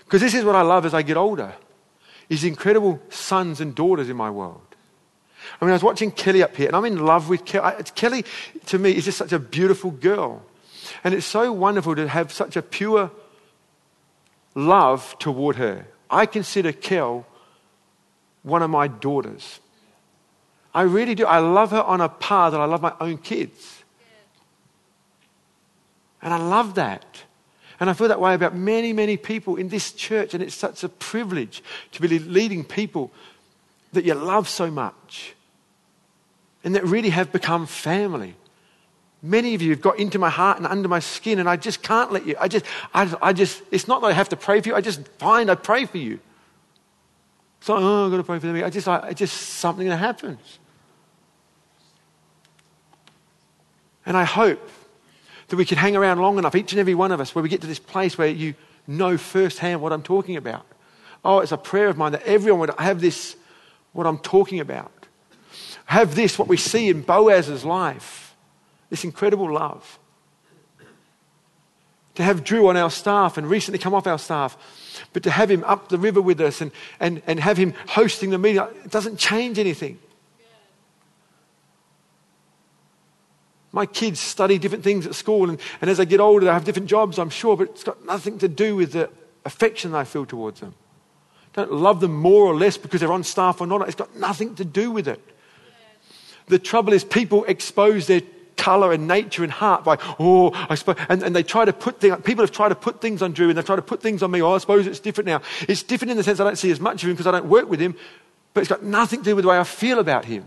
Because 0.04 0.20
this 0.20 0.34
is 0.34 0.44
what 0.44 0.54
I 0.54 0.62
love 0.62 0.84
as 0.84 0.92
I 0.92 1.02
get 1.02 1.16
older 1.16 1.54
is 2.28 2.44
incredible 2.44 3.00
sons 3.08 3.60
and 3.60 3.74
daughters 3.74 4.08
in 4.08 4.16
my 4.16 4.30
world. 4.30 4.60
I 5.60 5.64
mean, 5.64 5.70
I 5.70 5.74
was 5.74 5.82
watching 5.82 6.10
Kelly 6.10 6.42
up 6.42 6.56
here, 6.56 6.66
and 6.66 6.76
I'm 6.76 6.84
in 6.84 7.04
love 7.04 7.28
with 7.28 7.44
Kelly. 7.44 7.82
Kelly, 7.94 8.24
to 8.66 8.78
me, 8.78 8.92
is 8.92 9.04
just 9.04 9.18
such 9.18 9.32
a 9.32 9.38
beautiful 9.38 9.90
girl. 9.90 10.42
And 11.04 11.14
it's 11.14 11.26
so 11.26 11.52
wonderful 11.52 11.94
to 11.96 12.08
have 12.08 12.32
such 12.32 12.56
a 12.56 12.62
pure 12.62 13.10
love 14.54 15.16
toward 15.18 15.56
her. 15.56 15.86
I 16.10 16.26
consider 16.26 16.72
Kel 16.72 17.26
one 18.42 18.62
of 18.62 18.70
my 18.70 18.86
daughters. 18.86 19.60
I 20.74 20.82
really 20.82 21.14
do. 21.14 21.26
I 21.26 21.38
love 21.38 21.70
her 21.70 21.82
on 21.82 22.00
a 22.00 22.08
par 22.08 22.50
that 22.50 22.60
I 22.60 22.64
love 22.64 22.82
my 22.82 22.94
own 23.00 23.18
kids. 23.18 23.82
And 26.22 26.32
I 26.32 26.38
love 26.38 26.76
that. 26.76 27.04
And 27.80 27.90
I 27.90 27.94
feel 27.94 28.08
that 28.08 28.20
way 28.20 28.34
about 28.34 28.54
many, 28.54 28.92
many 28.92 29.16
people 29.16 29.56
in 29.56 29.68
this 29.68 29.92
church. 29.92 30.34
And 30.34 30.42
it's 30.42 30.54
such 30.54 30.84
a 30.84 30.88
privilege 30.88 31.62
to 31.92 32.00
be 32.00 32.18
leading 32.18 32.64
people 32.64 33.10
that 33.92 34.04
you 34.04 34.14
love 34.14 34.48
so 34.48 34.70
much 34.70 35.34
and 36.64 36.74
that 36.74 36.84
really 36.84 37.10
have 37.10 37.32
become 37.32 37.66
family. 37.66 38.36
Many 39.20 39.54
of 39.54 39.62
you 39.62 39.70
have 39.70 39.80
got 39.80 39.98
into 39.98 40.18
my 40.18 40.30
heart 40.30 40.58
and 40.58 40.66
under 40.66 40.88
my 40.88 40.98
skin, 40.98 41.38
and 41.38 41.48
I 41.48 41.56
just 41.56 41.82
can't 41.82 42.12
let 42.12 42.26
you. 42.26 42.34
I 42.40 42.48
just, 42.48 42.64
I, 42.94 43.14
I 43.20 43.32
just, 43.32 43.62
it's 43.70 43.86
not 43.86 44.00
that 44.00 44.08
I 44.08 44.12
have 44.12 44.28
to 44.30 44.36
pray 44.36 44.60
for 44.60 44.68
you. 44.68 44.74
I 44.74 44.80
just 44.80 45.06
find 45.18 45.50
I 45.50 45.54
pray 45.54 45.84
for 45.84 45.98
you. 45.98 46.18
It's 47.60 47.68
like, 47.68 47.80
oh, 47.80 48.06
I've 48.06 48.10
got 48.10 48.16
to 48.16 48.24
pray 48.24 48.38
for 48.40 48.46
them. 48.46 48.64
I 48.64 48.70
just, 48.70 48.88
I, 48.88 49.10
it's 49.10 49.18
just 49.18 49.36
something 49.36 49.88
that 49.88 49.98
happens. 49.98 50.58
And 54.04 54.16
I 54.16 54.24
hope 54.24 54.68
that 55.48 55.56
we 55.56 55.64
can 55.64 55.78
hang 55.78 55.96
around 55.96 56.18
long 56.18 56.38
enough, 56.38 56.54
each 56.54 56.72
and 56.72 56.80
every 56.80 56.94
one 56.94 57.12
of 57.12 57.20
us, 57.20 57.34
where 57.34 57.42
we 57.42 57.48
get 57.48 57.60
to 57.60 57.66
this 57.66 57.78
place 57.78 58.16
where 58.16 58.28
you 58.28 58.54
know 58.86 59.16
firsthand 59.16 59.80
what 59.80 59.92
I'm 59.92 60.02
talking 60.02 60.36
about. 60.36 60.66
Oh, 61.24 61.40
it's 61.40 61.52
a 61.52 61.56
prayer 61.56 61.88
of 61.88 61.96
mine 61.96 62.12
that 62.12 62.22
everyone 62.22 62.60
would 62.60 62.74
have 62.78 63.00
this, 63.00 63.36
what 63.92 64.06
I'm 64.06 64.18
talking 64.18 64.60
about. 64.60 64.90
Have 65.84 66.14
this, 66.14 66.38
what 66.38 66.48
we 66.48 66.56
see 66.56 66.88
in 66.88 67.02
Boaz's 67.02 67.64
life, 67.64 68.34
this 68.90 69.04
incredible 69.04 69.52
love. 69.52 69.98
To 72.16 72.22
have 72.22 72.44
Drew 72.44 72.68
on 72.68 72.76
our 72.76 72.90
staff 72.90 73.38
and 73.38 73.48
recently 73.48 73.78
come 73.78 73.94
off 73.94 74.06
our 74.06 74.18
staff, 74.18 74.56
but 75.12 75.22
to 75.22 75.30
have 75.30 75.50
him 75.50 75.64
up 75.64 75.88
the 75.88 75.98
river 75.98 76.20
with 76.20 76.40
us 76.40 76.60
and, 76.60 76.70
and, 77.00 77.22
and 77.26 77.40
have 77.40 77.56
him 77.56 77.74
hosting 77.88 78.30
the 78.30 78.38
meeting, 78.38 78.62
it 78.84 78.90
doesn't 78.90 79.18
change 79.18 79.58
anything. 79.58 79.98
My 83.72 83.86
kids 83.86 84.20
study 84.20 84.58
different 84.58 84.84
things 84.84 85.06
at 85.06 85.14
school, 85.14 85.48
and, 85.48 85.58
and 85.80 85.90
as 85.90 85.96
they 85.96 86.06
get 86.06 86.20
older, 86.20 86.44
they 86.44 86.52
have 86.52 86.64
different 86.64 86.88
jobs, 86.88 87.18
I'm 87.18 87.30
sure, 87.30 87.56
but 87.56 87.70
it's 87.70 87.84
got 87.84 88.04
nothing 88.04 88.38
to 88.38 88.48
do 88.48 88.76
with 88.76 88.92
the 88.92 89.08
affection 89.46 89.94
I 89.94 90.04
feel 90.04 90.26
towards 90.26 90.60
them. 90.60 90.74
Don't 91.54 91.72
love 91.72 92.00
them 92.00 92.14
more 92.14 92.44
or 92.44 92.54
less 92.54 92.76
because 92.76 93.00
they're 93.00 93.12
on 93.12 93.24
staff 93.24 93.60
or 93.60 93.66
not. 93.66 93.86
It's 93.86 93.96
got 93.96 94.14
nothing 94.16 94.54
to 94.56 94.64
do 94.64 94.90
with 94.90 95.08
it. 95.08 95.20
The 96.46 96.58
trouble 96.58 96.92
is, 96.92 97.02
people 97.04 97.44
expose 97.44 98.06
their 98.06 98.22
color 98.56 98.92
and 98.92 99.08
nature 99.08 99.42
and 99.42 99.52
heart 99.52 99.84
by, 99.84 99.98
oh, 100.20 100.50
I 100.68 100.74
suppose, 100.74 100.96
and, 101.08 101.22
and 101.22 101.34
they 101.34 101.42
try 101.42 101.64
to 101.64 101.72
put 101.72 102.00
things, 102.00 102.16
people 102.24 102.44
have 102.44 102.52
tried 102.52 102.68
to 102.70 102.74
put 102.74 103.00
things 103.00 103.22
on 103.22 103.32
Drew 103.32 103.48
and 103.48 103.58
they 103.58 103.62
try 103.62 103.76
to 103.76 103.82
put 103.82 104.02
things 104.02 104.22
on 104.22 104.30
me. 104.30 104.42
Oh, 104.42 104.52
I 104.52 104.58
suppose 104.58 104.86
it's 104.86 105.00
different 105.00 105.26
now. 105.26 105.42
It's 105.68 105.82
different 105.82 106.10
in 106.10 106.16
the 106.16 106.22
sense 106.22 106.40
I 106.40 106.44
don't 106.44 106.58
see 106.58 106.70
as 106.70 106.80
much 106.80 107.02
of 107.02 107.08
him 107.08 107.14
because 107.14 107.26
I 107.26 107.32
don't 107.32 107.46
work 107.46 107.68
with 107.68 107.80
him, 107.80 107.96
but 108.54 108.60
it's 108.60 108.68
got 108.68 108.82
nothing 108.82 109.20
to 109.20 109.24
do 109.24 109.36
with 109.36 109.44
the 109.44 109.48
way 109.48 109.58
I 109.58 109.64
feel 109.64 109.98
about 109.98 110.26
him. 110.26 110.44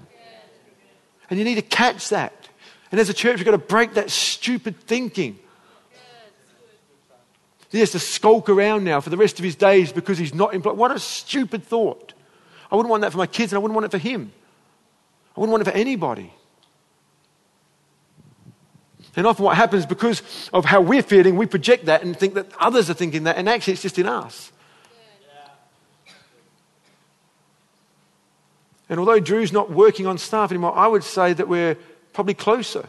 And 1.29 1.39
you 1.39 1.45
need 1.45 1.55
to 1.55 1.61
catch 1.61 2.09
that. 2.09 2.44
And 2.91 2.99
as 2.99 3.09
a 3.09 3.13
church, 3.13 3.37
we've 3.37 3.45
got 3.45 3.51
to 3.51 3.57
break 3.57 3.95
that 3.95 4.09
stupid 4.09 4.79
thinking. 4.81 5.39
He 7.71 7.79
has 7.79 7.91
to 7.91 7.99
skulk 7.99 8.47
around 8.47 8.83
now 8.83 9.01
for 9.01 9.09
the 9.09 9.17
rest 9.17 9.39
of 9.39 9.43
his 9.43 9.55
days 9.55 9.91
because 9.91 10.17
he's 10.17 10.33
not 10.33 10.53
employed. 10.53 10.77
What 10.77 10.91
a 10.91 10.99
stupid 10.99 11.63
thought. 11.63 12.13
I 12.71 12.75
wouldn't 12.75 12.89
want 12.89 13.01
that 13.01 13.11
for 13.11 13.17
my 13.17 13.27
kids 13.27 13.51
and 13.51 13.57
I 13.57 13.61
wouldn't 13.61 13.75
want 13.75 13.85
it 13.85 13.91
for 13.91 13.97
him. 13.97 14.31
I 15.35 15.39
wouldn't 15.39 15.51
want 15.51 15.67
it 15.67 15.71
for 15.71 15.77
anybody. 15.77 16.31
And 19.15 19.25
often 19.25 19.45
what 19.45 19.55
happens 19.55 19.85
because 19.85 20.21
of 20.53 20.65
how 20.65 20.81
we're 20.81 21.01
feeling, 21.01 21.37
we 21.37 21.45
project 21.45 21.85
that 21.85 22.03
and 22.03 22.17
think 22.17 22.33
that 22.33 22.47
others 22.59 22.89
are 22.89 22.93
thinking 22.93 23.23
that, 23.23 23.37
and 23.37 23.47
actually 23.47 23.73
it's 23.73 23.81
just 23.81 23.97
in 23.97 24.07
us. 24.07 24.51
And 28.87 28.99
although 28.99 29.19
Drew's 29.19 29.51
not 29.51 29.71
working 29.71 30.05
on 30.05 30.17
staff 30.17 30.51
anymore, 30.51 30.77
I 30.77 30.87
would 30.87 31.03
say 31.03 31.33
that 31.33 31.47
we're 31.47 31.77
probably 32.15 32.33
closer. 32.33 32.87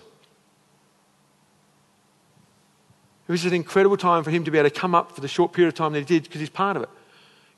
It 3.29 3.33
was 3.33 3.45
an 3.45 3.53
incredible 3.53 3.97
time 3.97 4.23
for 4.23 4.31
him 4.31 4.45
to 4.45 4.53
be 4.53 4.59
able 4.59 4.71
to 4.71 4.75
come 4.75 4.95
up 4.95 5.11
for 5.11 5.21
the 5.21 5.27
short 5.27 5.53
period 5.53 5.69
of 5.69 5.75
time 5.75 5.93
that 5.95 5.99
he 5.99 6.05
did 6.05 6.23
because 6.23 6.41
he's 6.41 6.49
part 6.49 6.77
of 6.77 6.85
it. 6.85 6.89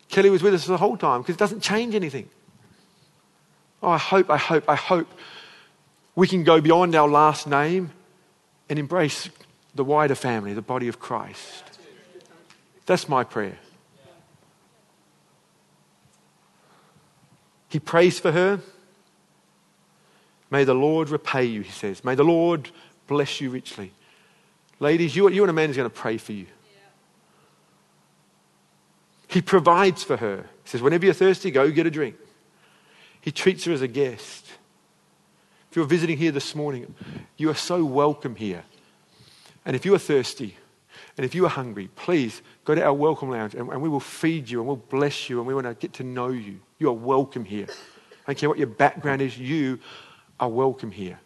Kelly 0.08 0.30
was 0.30 0.42
with 0.42 0.54
us 0.54 0.64
the 0.64 0.78
whole 0.78 0.96
time 0.96 1.20
because 1.20 1.34
it 1.34 1.38
doesn't 1.38 1.60
change 1.60 1.94
anything. 1.94 2.30
Oh, 3.82 3.90
I 3.90 3.98
hope, 3.98 4.30
I 4.30 4.38
hope, 4.38 4.64
I 4.66 4.76
hope 4.76 5.08
we 6.16 6.26
can 6.26 6.42
go 6.42 6.58
beyond 6.62 6.94
our 6.94 7.06
last 7.06 7.46
name 7.46 7.92
and 8.70 8.78
embrace 8.78 9.28
the 9.74 9.84
wider 9.84 10.14
family, 10.14 10.54
the 10.54 10.62
body 10.62 10.88
of 10.88 10.98
Christ. 10.98 11.64
That's 12.86 13.10
my 13.10 13.24
prayer. 13.24 13.58
He 17.68 17.78
prays 17.78 18.18
for 18.18 18.32
her. 18.32 18.60
May 20.50 20.64
the 20.64 20.74
Lord 20.74 21.10
repay 21.10 21.44
you, 21.44 21.62
he 21.62 21.70
says. 21.70 22.04
May 22.04 22.14
the 22.14 22.24
Lord 22.24 22.70
bless 23.06 23.40
you 23.40 23.50
richly. 23.50 23.92
Ladies, 24.80 25.14
you, 25.14 25.28
you 25.28 25.42
and 25.42 25.50
a 25.50 25.52
man 25.52 25.70
is 25.70 25.76
going 25.76 25.90
to 25.90 25.94
pray 25.94 26.18
for 26.18 26.32
you. 26.32 26.46
He 29.26 29.42
provides 29.42 30.02
for 30.02 30.16
her. 30.16 30.46
He 30.64 30.70
says, 30.70 30.80
Whenever 30.80 31.04
you're 31.04 31.14
thirsty, 31.14 31.50
go 31.50 31.70
get 31.70 31.86
a 31.86 31.90
drink. 31.90 32.16
He 33.20 33.30
treats 33.30 33.64
her 33.64 33.72
as 33.72 33.82
a 33.82 33.88
guest. 33.88 34.46
If 35.70 35.76
you're 35.76 35.84
visiting 35.84 36.16
here 36.16 36.32
this 36.32 36.54
morning, 36.54 36.94
you 37.36 37.50
are 37.50 37.54
so 37.54 37.84
welcome 37.84 38.36
here. 38.36 38.64
And 39.66 39.76
if 39.76 39.84
you 39.84 39.94
are 39.94 39.98
thirsty 39.98 40.56
and 41.18 41.26
if 41.26 41.34
you 41.34 41.44
are 41.44 41.50
hungry, 41.50 41.90
please 41.94 42.40
go 42.64 42.74
to 42.74 42.82
our 42.82 42.94
welcome 42.94 43.28
lounge 43.28 43.54
and, 43.54 43.68
and 43.68 43.82
we 43.82 43.88
will 43.88 44.00
feed 44.00 44.48
you 44.48 44.60
and 44.60 44.66
we'll 44.66 44.76
bless 44.76 45.28
you 45.28 45.38
and 45.38 45.46
we 45.46 45.52
want 45.52 45.66
to 45.66 45.74
get 45.74 45.92
to 45.94 46.04
know 46.04 46.28
you. 46.30 46.60
You 46.78 46.88
are 46.88 46.94
welcome 46.94 47.44
here. 47.44 47.66
I 48.26 48.32
don't 48.32 48.38
care 48.38 48.48
what 48.48 48.56
your 48.56 48.68
background 48.68 49.20
is, 49.20 49.36
you 49.38 49.78
are 50.40 50.48
welcome 50.48 50.90
here. 50.90 51.20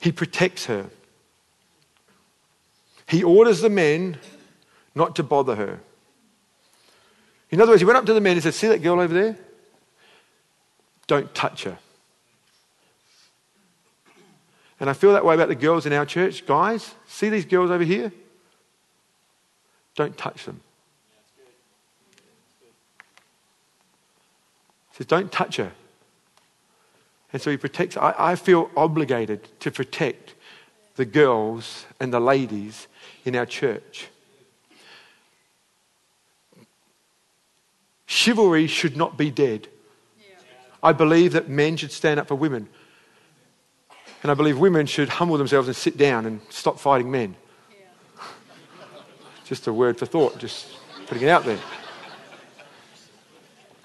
He 0.00 0.12
protects 0.12 0.66
her. 0.66 0.90
He 3.06 3.22
orders 3.24 3.60
the 3.60 3.70
men 3.70 4.18
not 4.94 5.16
to 5.16 5.22
bother 5.22 5.54
her. 5.56 5.80
In 7.50 7.60
other 7.60 7.72
words, 7.72 7.80
he 7.80 7.86
went 7.86 7.96
up 7.96 8.06
to 8.06 8.12
the 8.12 8.20
men 8.20 8.32
and 8.32 8.42
said, 8.42 8.54
See 8.54 8.68
that 8.68 8.82
girl 8.82 9.00
over 9.00 9.14
there? 9.14 9.36
Don't 11.06 11.34
touch 11.34 11.64
her. 11.64 11.78
And 14.80 14.88
I 14.88 14.92
feel 14.92 15.12
that 15.14 15.24
way 15.24 15.34
about 15.34 15.48
the 15.48 15.54
girls 15.54 15.86
in 15.86 15.92
our 15.92 16.06
church. 16.06 16.46
Guys, 16.46 16.94
see 17.06 17.30
these 17.30 17.46
girls 17.46 17.70
over 17.70 17.82
here? 17.82 18.12
Don't 19.96 20.16
touch 20.16 20.44
them. 20.44 20.60
He 24.90 24.98
says, 24.98 25.06
Don't 25.06 25.32
touch 25.32 25.56
her. 25.56 25.72
And 27.32 27.42
so 27.42 27.50
he 27.50 27.56
protects. 27.56 27.96
I, 27.96 28.14
I 28.16 28.36
feel 28.36 28.70
obligated 28.76 29.48
to 29.60 29.70
protect 29.70 30.34
the 30.96 31.04
girls 31.04 31.86
and 32.00 32.12
the 32.12 32.20
ladies 32.20 32.88
in 33.24 33.36
our 33.36 33.46
church. 33.46 34.08
Chivalry 38.06 38.66
should 38.66 38.96
not 38.96 39.16
be 39.18 39.30
dead. 39.30 39.68
I 40.82 40.92
believe 40.92 41.32
that 41.32 41.48
men 41.48 41.76
should 41.76 41.92
stand 41.92 42.18
up 42.18 42.28
for 42.28 42.34
women. 42.34 42.68
And 44.22 44.32
I 44.32 44.34
believe 44.34 44.58
women 44.58 44.86
should 44.86 45.08
humble 45.08 45.36
themselves 45.36 45.68
and 45.68 45.76
sit 45.76 45.96
down 45.96 46.26
and 46.26 46.40
stop 46.48 46.78
fighting 46.78 47.10
men. 47.10 47.36
just 49.44 49.66
a 49.66 49.72
word 49.72 49.98
for 49.98 50.06
thought, 50.06 50.38
just 50.38 50.68
putting 51.06 51.24
it 51.24 51.28
out 51.28 51.44
there. 51.44 51.58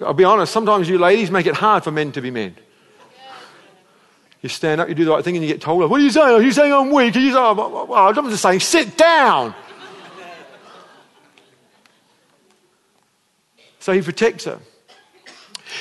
I'll 0.00 0.14
be 0.14 0.24
honest, 0.24 0.52
sometimes 0.52 0.88
you 0.88 0.98
ladies 0.98 1.30
make 1.30 1.46
it 1.46 1.54
hard 1.54 1.84
for 1.84 1.90
men 1.90 2.10
to 2.12 2.20
be 2.20 2.30
men. 2.30 2.56
You 4.44 4.50
stand 4.50 4.78
up, 4.78 4.90
you 4.90 4.94
do 4.94 5.06
the 5.06 5.10
right 5.10 5.24
thing, 5.24 5.36
and 5.36 5.42
you 5.42 5.50
get 5.50 5.62
told, 5.62 5.90
What 5.90 5.98
are 5.98 6.04
you 6.04 6.10
saying? 6.10 6.34
Are 6.34 6.42
you 6.42 6.52
saying 6.52 6.70
I'm 6.70 6.90
weak? 6.90 7.16
Are 7.16 7.18
you 7.18 7.32
saying, 7.32 7.56
well, 7.56 7.94
I'm 7.94 8.14
just 8.14 8.42
saying, 8.42 8.60
sit 8.60 8.94
down. 8.94 9.54
So 13.78 13.94
he 13.94 14.02
protects 14.02 14.44
her. 14.44 14.58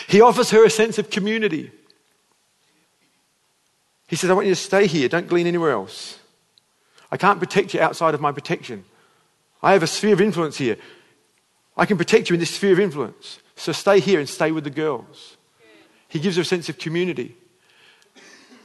He 0.08 0.22
offers 0.22 0.50
her 0.52 0.64
a 0.64 0.70
sense 0.70 0.98
of 0.98 1.10
community. 1.10 1.72
He 4.08 4.16
says, 4.16 4.30
I 4.30 4.34
want 4.34 4.48
you 4.48 4.56
to 4.56 4.62
stay 4.62 4.88
here. 4.88 5.10
Don't 5.10 5.28
glean 5.28 5.46
anywhere 5.46 5.72
else. 5.72 6.18
I 7.12 7.18
can't 7.18 7.40
protect 7.40 7.74
you 7.74 7.82
outside 7.82 8.14
of 8.14 8.22
my 8.22 8.32
protection. 8.32 8.86
I 9.62 9.74
have 9.74 9.84
a 9.84 9.88
sphere 9.88 10.14
of 10.14 10.22
influence 10.22 10.58
here. 10.58 10.78
I 11.76 11.86
can 11.86 11.98
protect 11.98 12.30
you 12.30 12.36
in 12.36 12.40
this 12.40 12.52
sphere 12.52 12.72
of 12.72 12.80
influence. 12.80 13.40
So 13.58 13.74
stay 13.74 14.00
here 14.00 14.22
and 14.22 14.30
stay 14.30 14.54
with 14.54 14.64
the 14.64 14.70
girls. 14.70 15.36
He 16.08 16.22
gives 16.22 16.38
her 16.38 16.44
a 16.44 16.46
sense 16.46 16.70
of 16.70 16.78
community. 16.78 17.36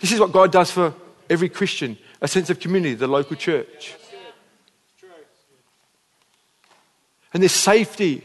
This 0.00 0.12
is 0.12 0.20
what 0.20 0.32
God 0.32 0.52
does 0.52 0.70
for 0.70 0.94
every 1.28 1.48
Christian 1.48 1.98
a 2.20 2.28
sense 2.28 2.50
of 2.50 2.58
community, 2.60 2.94
the 2.94 3.06
local 3.06 3.36
church. 3.36 3.94
And 7.32 7.42
there's 7.42 7.52
safety 7.52 8.24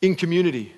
in 0.00 0.16
community. 0.16 0.74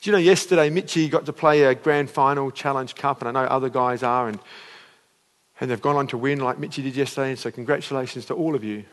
Do 0.00 0.10
you 0.10 0.12
know, 0.12 0.18
yesterday 0.18 0.70
Mitchy 0.70 1.08
got 1.08 1.26
to 1.26 1.32
play 1.32 1.64
a 1.64 1.74
grand 1.74 2.10
final 2.10 2.50
Challenge 2.50 2.94
Cup, 2.94 3.20
and 3.20 3.28
I 3.28 3.32
know 3.32 3.48
other 3.48 3.68
guys 3.68 4.02
are, 4.02 4.28
and, 4.28 4.38
and 5.60 5.70
they've 5.70 5.80
gone 5.80 5.96
on 5.96 6.06
to 6.08 6.18
win 6.18 6.38
like 6.38 6.58
Mitchy 6.58 6.82
did 6.82 6.94
yesterday, 6.94 7.30
and 7.30 7.38
so 7.38 7.50
congratulations 7.50 8.26
to 8.26 8.34
all 8.34 8.54
of 8.54 8.62
you. 8.62 8.84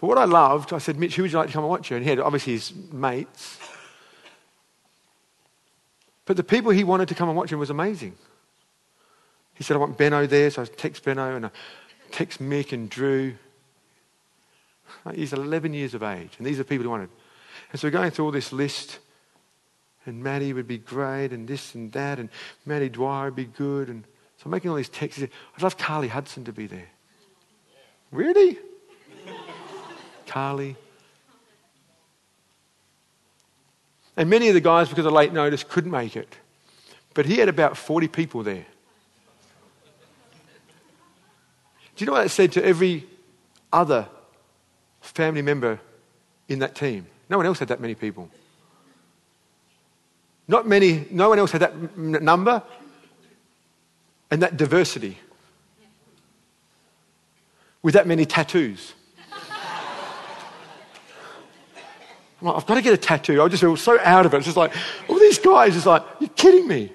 But 0.00 0.08
what 0.08 0.18
I 0.18 0.24
loved, 0.24 0.72
I 0.72 0.78
said, 0.78 0.98
Mitch, 0.98 1.16
who 1.16 1.22
would 1.22 1.32
you 1.32 1.38
like 1.38 1.46
to 1.46 1.52
come 1.52 1.64
and 1.64 1.70
watch 1.70 1.90
you? 1.90 1.96
And 1.96 2.04
he 2.04 2.10
had 2.10 2.20
obviously 2.20 2.54
his 2.54 2.72
mates. 2.92 3.58
But 6.28 6.36
the 6.36 6.44
people 6.44 6.72
he 6.72 6.84
wanted 6.84 7.08
to 7.08 7.14
come 7.14 7.30
and 7.30 7.38
watch 7.38 7.50
him 7.50 7.58
was 7.58 7.70
amazing. 7.70 8.14
He 9.54 9.64
said, 9.64 9.76
I 9.76 9.78
want 9.78 9.96
Benno 9.96 10.26
there, 10.26 10.50
so 10.50 10.60
I 10.60 10.66
text 10.66 11.02
Benno 11.02 11.34
and 11.34 11.46
I 11.46 11.50
text 12.10 12.38
Mick 12.38 12.74
and 12.74 12.90
Drew. 12.90 13.34
He's 15.14 15.32
11 15.32 15.72
years 15.72 15.94
of 15.94 16.02
age, 16.02 16.32
and 16.36 16.46
these 16.46 16.60
are 16.60 16.64
people 16.64 16.84
who 16.84 16.90
wanted. 16.90 17.08
And 17.72 17.80
so 17.80 17.86
we're 17.88 17.92
going 17.92 18.10
through 18.10 18.26
all 18.26 18.30
this 18.30 18.52
list, 18.52 18.98
and 20.04 20.22
Maddie 20.22 20.52
would 20.52 20.68
be 20.68 20.76
great, 20.76 21.32
and 21.32 21.48
this 21.48 21.74
and 21.74 21.90
that, 21.92 22.18
and 22.18 22.28
Maddie 22.66 22.90
Dwyer 22.90 23.28
would 23.28 23.34
be 23.34 23.46
good. 23.46 23.88
And 23.88 24.04
so 24.36 24.42
I'm 24.44 24.50
making 24.50 24.68
all 24.70 24.76
these 24.76 24.90
texts. 24.90 25.22
I'd 25.22 25.62
love 25.62 25.78
Carly 25.78 26.08
Hudson 26.08 26.44
to 26.44 26.52
be 26.52 26.66
there. 26.66 26.90
Really? 28.12 28.58
Carly. 30.26 30.76
And 34.18 34.28
many 34.28 34.48
of 34.48 34.54
the 34.54 34.60
guys, 34.60 34.90
because 34.90 35.06
of 35.06 35.14
late 35.14 35.32
notice, 35.32 35.64
couldn't 35.64 35.90
make 35.90 36.14
it. 36.16 36.36
But 37.14 37.24
he 37.24 37.38
had 37.38 37.48
about 37.48 37.78
40 37.78 38.08
people 38.08 38.42
there. 38.42 38.66
Do 41.96 42.04
you 42.04 42.06
know 42.06 42.12
what 42.12 42.24
that 42.24 42.28
said 42.28 42.52
to 42.52 42.64
every 42.64 43.06
other 43.72 44.06
family 45.00 45.42
member 45.42 45.80
in 46.48 46.60
that 46.60 46.74
team. 46.74 47.06
No 47.28 47.36
one 47.36 47.46
else 47.46 47.58
had 47.58 47.68
that 47.68 47.80
many 47.80 47.94
people. 47.94 48.30
Not 50.46 50.66
many, 50.66 51.06
no 51.10 51.28
one 51.28 51.38
else 51.38 51.52
had 51.52 51.62
that 51.62 51.72
m- 51.72 52.24
number 52.24 52.62
and 54.30 54.42
that 54.42 54.56
diversity 54.56 55.18
with 57.82 57.94
that 57.94 58.06
many 58.06 58.24
tattoos. 58.24 58.94
Like, 62.40 62.56
I've 62.56 62.66
got 62.66 62.74
to 62.76 62.82
get 62.82 62.94
a 62.94 62.98
tattoo. 62.98 63.42
I 63.42 63.48
just 63.48 63.62
feel 63.62 63.76
so 63.76 63.98
out 64.00 64.26
of 64.26 64.34
it. 64.34 64.38
It's 64.38 64.46
just 64.46 64.56
like, 64.56 64.72
all 65.08 65.18
these 65.18 65.38
guys, 65.38 65.76
it's 65.76 65.86
like, 65.86 66.02
you're 66.20 66.30
kidding 66.30 66.68
me. 66.68 66.92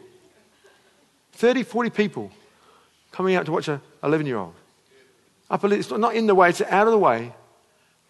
30, 1.33 1.63
40 1.63 1.89
people 1.89 2.31
coming 3.11 3.35
out 3.35 3.45
to 3.45 3.51
watch 3.51 3.67
an 3.67 3.81
11 4.03 4.25
year 4.25 4.37
old. 4.37 4.53
A, 5.49 5.59
it's 5.67 5.91
not 5.91 6.15
in 6.15 6.27
the 6.27 6.35
way, 6.35 6.49
it's 6.49 6.61
out 6.61 6.87
of 6.87 6.91
the 6.91 6.97
way. 6.97 7.33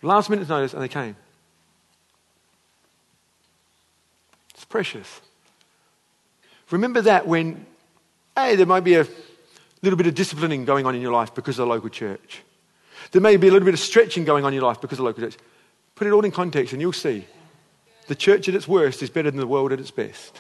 Last 0.01 0.29
minute's 0.29 0.49
notice, 0.49 0.73
and 0.73 0.81
they 0.81 0.87
came. 0.87 1.15
It's 4.53 4.65
precious. 4.65 5.21
Remember 6.69 7.01
that 7.01 7.27
when, 7.27 7.65
hey, 8.35 8.55
there 8.55 8.65
might 8.65 8.83
be 8.83 8.95
a 8.95 9.07
little 9.81 9.97
bit 9.97 10.07
of 10.07 10.15
disciplining 10.15 10.65
going 10.65 10.85
on 10.85 10.95
in 10.95 11.01
your 11.01 11.11
life 11.11 11.33
because 11.33 11.57
of 11.59 11.67
the 11.67 11.73
local 11.73 11.89
church. 11.89 12.41
There 13.11 13.21
may 13.21 13.37
be 13.37 13.47
a 13.47 13.51
little 13.51 13.65
bit 13.65 13.73
of 13.73 13.79
stretching 13.79 14.25
going 14.25 14.45
on 14.45 14.53
in 14.53 14.59
your 14.59 14.67
life 14.67 14.81
because 14.81 14.99
of 14.99 15.03
the 15.03 15.09
local 15.09 15.23
church. 15.23 15.37
Put 15.95 16.08
it 16.08 16.12
all 16.12 16.25
in 16.25 16.32
context, 16.32 16.73
and 16.73 16.82
you'll 16.82 16.93
see 16.93 17.25
the 18.08 18.15
church 18.15 18.49
at 18.49 18.56
its 18.56 18.67
worst 18.67 19.01
is 19.01 19.10
better 19.10 19.32
than 19.32 19.39
the 19.39 19.47
world 19.47 19.71
at 19.71 19.79
its 19.79 19.91
best. 19.91 20.39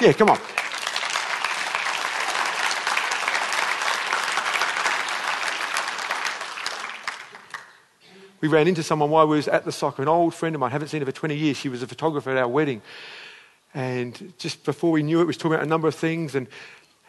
Yeah, 0.00 0.12
come 0.12 0.30
on. 0.30 0.38
we 8.40 8.48
ran 8.48 8.68
into 8.68 8.82
someone 8.82 9.10
while 9.10 9.26
we 9.26 9.36
was 9.36 9.48
at 9.48 9.64
the 9.64 9.72
soccer, 9.72 10.02
an 10.02 10.08
old 10.08 10.34
friend 10.34 10.54
of 10.54 10.60
mine, 10.60 10.70
haven't 10.70 10.88
seen 10.88 11.00
her 11.00 11.06
for 11.06 11.12
20 11.12 11.36
years. 11.36 11.56
She 11.56 11.68
was 11.68 11.82
a 11.82 11.86
photographer 11.86 12.30
at 12.30 12.36
our 12.36 12.48
wedding. 12.48 12.82
And 13.74 14.32
just 14.38 14.64
before 14.64 14.92
we 14.92 15.02
knew 15.02 15.18
it, 15.18 15.24
we 15.24 15.26
was 15.26 15.36
talking 15.36 15.54
about 15.54 15.66
a 15.66 15.68
number 15.68 15.88
of 15.88 15.94
things. 15.94 16.34
And, 16.34 16.46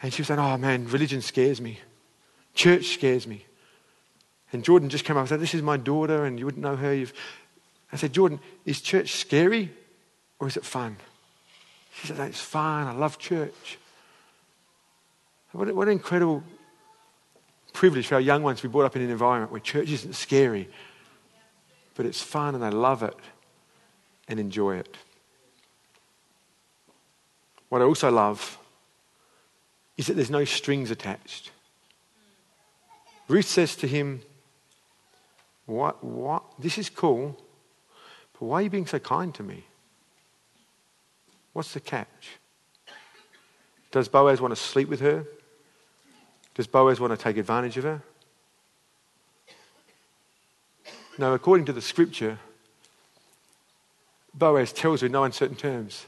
and 0.02 0.12
she 0.12 0.22
was 0.22 0.28
saying, 0.28 0.40
oh 0.40 0.56
man, 0.58 0.88
religion 0.88 1.22
scares 1.22 1.60
me. 1.60 1.78
Church 2.54 2.94
scares 2.94 3.26
me. 3.26 3.46
And 4.52 4.64
Jordan 4.64 4.88
just 4.88 5.04
came 5.04 5.16
up 5.16 5.20
and 5.20 5.28
said, 5.28 5.40
this 5.40 5.54
is 5.54 5.62
my 5.62 5.76
daughter 5.76 6.24
and 6.24 6.38
you 6.38 6.44
wouldn't 6.44 6.62
know 6.62 6.76
her. 6.76 6.92
You've... 6.92 7.12
I 7.92 7.96
said, 7.96 8.12
Jordan, 8.12 8.40
is 8.64 8.80
church 8.80 9.12
scary 9.14 9.70
or 10.38 10.48
is 10.48 10.56
it 10.56 10.64
fun? 10.64 10.96
She 11.94 12.06
said, 12.06 12.18
it's 12.20 12.40
fun. 12.40 12.86
I 12.86 12.92
love 12.92 13.18
church. 13.18 13.78
What, 15.52 15.74
what 15.74 15.88
an 15.88 15.92
incredible 15.92 16.42
privilege 17.72 18.06
for 18.06 18.16
our 18.16 18.20
young 18.20 18.42
ones 18.42 18.60
to 18.60 18.68
be 18.68 18.72
brought 18.72 18.84
up 18.84 18.96
in 18.96 19.02
an 19.02 19.10
environment 19.10 19.52
where 19.52 19.60
church 19.60 19.90
isn't 19.90 20.14
scary, 20.14 20.68
but 21.94 22.06
it's 22.06 22.22
fun 22.22 22.54
and 22.54 22.62
they 22.62 22.70
love 22.70 23.02
it 23.02 23.16
and 24.28 24.40
enjoy 24.40 24.76
it. 24.76 24.96
What 27.68 27.82
I 27.82 27.84
also 27.84 28.10
love 28.10 28.58
is 29.96 30.06
that 30.06 30.14
there's 30.14 30.30
no 30.30 30.44
strings 30.44 30.90
attached. 30.90 31.50
Ruth 33.28 33.46
says 33.46 33.76
to 33.76 33.86
him, 33.86 34.22
What, 35.70 36.02
what? 36.02 36.42
This 36.58 36.78
is 36.78 36.90
cool, 36.90 37.38
but 38.32 38.44
why 38.44 38.58
are 38.58 38.62
you 38.62 38.70
being 38.70 38.88
so 38.88 38.98
kind 38.98 39.32
to 39.36 39.44
me? 39.44 39.62
What's 41.52 41.72
the 41.72 41.78
catch? 41.78 42.40
Does 43.92 44.08
Boaz 44.08 44.40
want 44.40 44.50
to 44.50 44.60
sleep 44.60 44.88
with 44.88 44.98
her? 44.98 45.24
Does 46.56 46.66
Boaz 46.66 46.98
want 46.98 47.12
to 47.12 47.16
take 47.16 47.36
advantage 47.36 47.76
of 47.76 47.84
her? 47.84 48.02
No, 51.18 51.34
according 51.34 51.66
to 51.66 51.72
the 51.72 51.80
scripture, 51.80 52.40
Boaz 54.34 54.72
tells 54.72 55.02
her 55.02 55.06
in 55.06 55.12
no 55.12 55.22
uncertain 55.22 55.56
terms, 55.56 56.06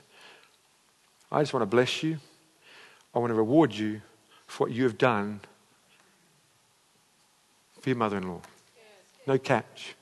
I 1.31 1.41
just 1.41 1.55
want 1.55 1.63
to 1.63 1.67
bless 1.67 2.03
you. 2.03 2.19
I 3.15 3.21
want 3.21 3.31
to 3.31 3.35
reward 3.35 3.73
you 3.73 4.03
for 4.49 4.65
what 4.67 4.73
you 4.73 4.83
have 4.83 4.99
done 4.99 5.41
for 7.81 7.91
your 7.91 7.97
mother 7.97 8.17
in 8.17 8.27
law. 8.27 8.41
No 9.27 9.39
catch. 9.39 9.95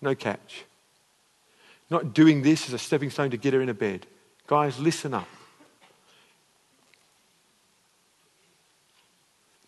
No 0.00 0.14
catch. 0.14 0.64
Not 1.90 2.14
doing 2.14 2.42
this 2.42 2.68
as 2.68 2.72
a 2.72 2.78
stepping 2.78 3.10
stone 3.10 3.30
to 3.30 3.36
get 3.36 3.52
her 3.52 3.60
in 3.60 3.68
a 3.68 3.74
bed. 3.74 4.06
Guys, 4.46 4.78
listen 4.78 5.14
up. 5.14 5.28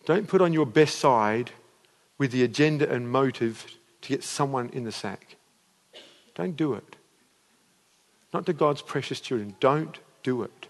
Don't 0.05 0.27
put 0.27 0.41
on 0.41 0.53
your 0.53 0.65
best 0.65 0.99
side 0.99 1.51
with 2.17 2.31
the 2.31 2.43
agenda 2.43 2.89
and 2.89 3.09
motive 3.09 3.65
to 4.01 4.09
get 4.09 4.23
someone 4.23 4.69
in 4.69 4.83
the 4.83 4.91
sack. 4.91 5.35
Don't 6.35 6.57
do 6.57 6.73
it. 6.73 6.95
Not 8.33 8.45
to 8.47 8.53
God's 8.53 8.81
precious 8.81 9.19
children. 9.19 9.55
Don't 9.59 9.97
do 10.23 10.43
it. 10.43 10.67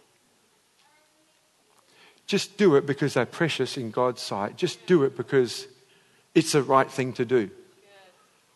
Just 2.28 2.58
do 2.58 2.76
it 2.76 2.86
because 2.86 3.16
they're 3.16 3.26
precious 3.26 3.78
in 3.78 3.92
God's 3.92 4.22
sight. 4.22 4.58
Just 4.58 4.86
do 4.86 5.04
it 5.04 5.18
because 5.18 5.68
it's 6.36 6.52
the 6.52 6.64
right 6.64 6.90
thing 6.90 7.14
to 7.14 7.26
do. 7.26 7.50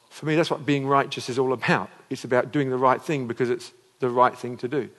For 0.10 0.26
me, 0.26 0.36
that's 0.36 0.50
what 0.50 0.66
being 0.66 0.88
righteous 0.88 1.30
is 1.30 1.38
all 1.38 1.54
about. 1.54 1.90
It's 2.10 2.24
about 2.24 2.52
doing 2.52 2.70
the 2.70 2.78
right 2.78 3.02
thing 3.02 3.28
because 3.28 3.50
it's 3.50 3.72
the 4.00 4.10
right 4.10 4.36
thing 4.36 4.58
to 4.58 4.68
do. 4.68 4.90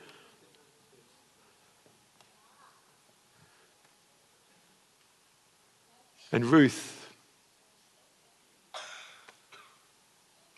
And 6.31 6.45
Ruth 6.45 7.11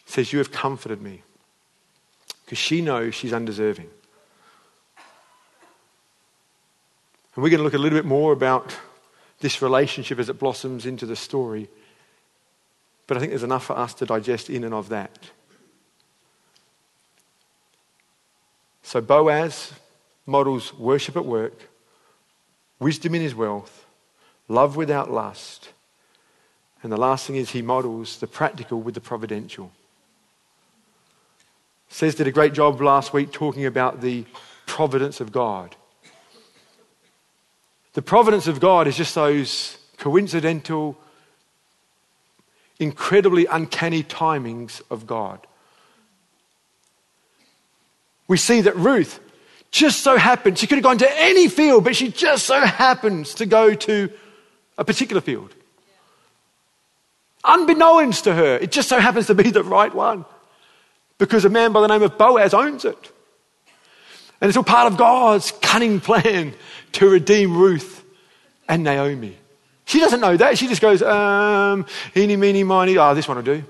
says, 0.07 0.33
You 0.33 0.39
have 0.39 0.53
comforted 0.53 1.01
me. 1.01 1.23
Because 2.45 2.59
she 2.59 2.81
knows 2.81 3.15
she's 3.15 3.33
undeserving. 3.33 3.89
And 7.35 7.45
we're 7.45 7.51
going 7.51 7.59
to 7.59 7.65
look 7.65 7.75
a 7.75 7.79
little 7.79 7.97
bit 7.97 8.05
more 8.05 8.33
about 8.33 8.77
this 9.39 9.63
relationship 9.63 10.19
as 10.19 10.29
it 10.29 10.39
blossoms 10.39 10.85
into 10.85 11.07
the 11.07 11.15
story. 11.15 11.69
But 13.11 13.17
I 13.17 13.21
think 13.21 13.33
there's 13.33 13.43
enough 13.43 13.65
for 13.65 13.77
us 13.77 13.93
to 13.95 14.07
digest 14.07 14.49
in 14.49 14.63
and 14.63 14.73
of 14.73 14.89
that. 14.91 15.11
So 18.85 19.01
Boaz 19.01 19.73
models 20.27 20.73
worship 20.75 21.17
at 21.17 21.25
work, 21.25 21.69
wisdom 22.79 23.17
in 23.17 23.21
his 23.21 23.35
wealth, 23.35 23.85
love 24.47 24.77
without 24.77 25.11
lust. 25.11 25.71
And 26.85 26.93
the 26.93 26.97
last 26.97 27.27
thing 27.27 27.35
is 27.35 27.51
he 27.51 27.63
models 27.63 28.21
the 28.21 28.29
practical 28.29 28.81
with 28.81 28.95
the 28.95 29.01
providential. 29.01 29.73
Says 31.89 32.15
did 32.15 32.29
a 32.29 32.31
great 32.31 32.53
job 32.53 32.81
last 32.81 33.13
week 33.13 33.33
talking 33.33 33.67
about 33.67 34.01
the 34.03 34.25
providence 34.67 35.21
of 35.21 35.33
God. 35.33 35.75
The 37.95 38.03
providence 38.03 38.47
of 38.47 38.61
God 38.61 38.87
is 38.87 38.97
just 38.97 39.17
those 39.17 39.79
coincidental, 39.99 40.97
incredibly 42.81 43.47
uncanny 43.47 44.03
timings 44.03 44.83
of 44.91 45.07
God. 45.07 45.47
We 48.27 48.37
see 48.37 48.63
that 48.63 48.75
Ruth 48.77 49.21
just 49.71 50.01
so 50.01 50.17
happened, 50.17 50.59
she 50.59 50.67
could 50.67 50.79
have 50.79 50.85
gone 50.85 50.99
to 50.99 51.19
any 51.21 51.47
field, 51.49 51.85
but 51.85 51.95
she 51.95 52.11
just 52.11 52.45
so 52.47 52.61
happens 52.61 53.35
to 53.35 53.47
go 53.47 53.75
to 53.75 54.11
a 54.77 54.85
particular 54.85 55.21
field. 55.21 55.55
Unbeknownst 57.45 58.25
to 58.25 58.35
her, 58.35 58.57
it 58.57 58.73
just 58.73 58.89
so 58.89 58.99
happens 58.99 59.29
to 59.29 59.35
be 59.35 59.51
the 59.51 59.63
right 59.63 59.95
one 59.95 60.25
because 61.19 61.45
a 61.45 61.49
man 61.49 61.73
by 61.73 61.81
the 61.81 61.87
name 61.87 62.03
of 62.03 62.19
Boaz 62.19 62.55
owns 62.55 62.85
it. 62.85 63.13
And 64.41 64.49
it's 64.49 64.57
all 64.57 64.65
part 64.65 64.91
of 64.91 64.99
God's 64.99 65.53
cunning 65.61 66.01
plan 66.01 66.55
to 66.93 67.09
redeem 67.09 67.57
Ruth 67.57 68.05
and 68.69 68.83
Naomi. 68.83 69.37
She 69.91 69.99
doesn't 69.99 70.21
know 70.21 70.37
that. 70.37 70.57
She 70.57 70.69
just 70.69 70.81
goes, 70.81 71.03
um, 71.03 71.85
eeny, 72.15 72.37
meeny, 72.37 72.63
miny. 72.63 72.97
Ah, 72.97 73.11
oh, 73.11 73.15
this 73.17 73.27
one 73.27 73.39
will 73.39 73.43
do. 73.43 73.65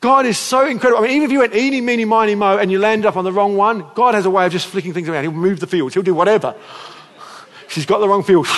God 0.00 0.24
is 0.24 0.38
so 0.38 0.66
incredible. 0.66 1.04
I 1.04 1.06
mean, 1.06 1.16
even 1.16 1.26
if 1.26 1.32
you 1.32 1.40
went 1.40 1.54
eeny, 1.54 1.82
meeny, 1.82 2.06
miny, 2.06 2.34
mo 2.34 2.56
and 2.56 2.72
you 2.72 2.78
landed 2.78 3.06
up 3.06 3.18
on 3.18 3.24
the 3.24 3.32
wrong 3.32 3.54
one, 3.54 3.84
God 3.94 4.14
has 4.14 4.24
a 4.24 4.30
way 4.30 4.46
of 4.46 4.52
just 4.52 4.66
flicking 4.66 4.94
things 4.94 5.10
around. 5.10 5.24
He'll 5.24 5.32
move 5.32 5.60
the 5.60 5.66
fields. 5.66 5.92
He'll 5.92 6.02
do 6.02 6.14
whatever. 6.14 6.54
She's 7.68 7.84
got 7.84 7.98
the 7.98 8.08
wrong 8.08 8.22
field. 8.22 8.46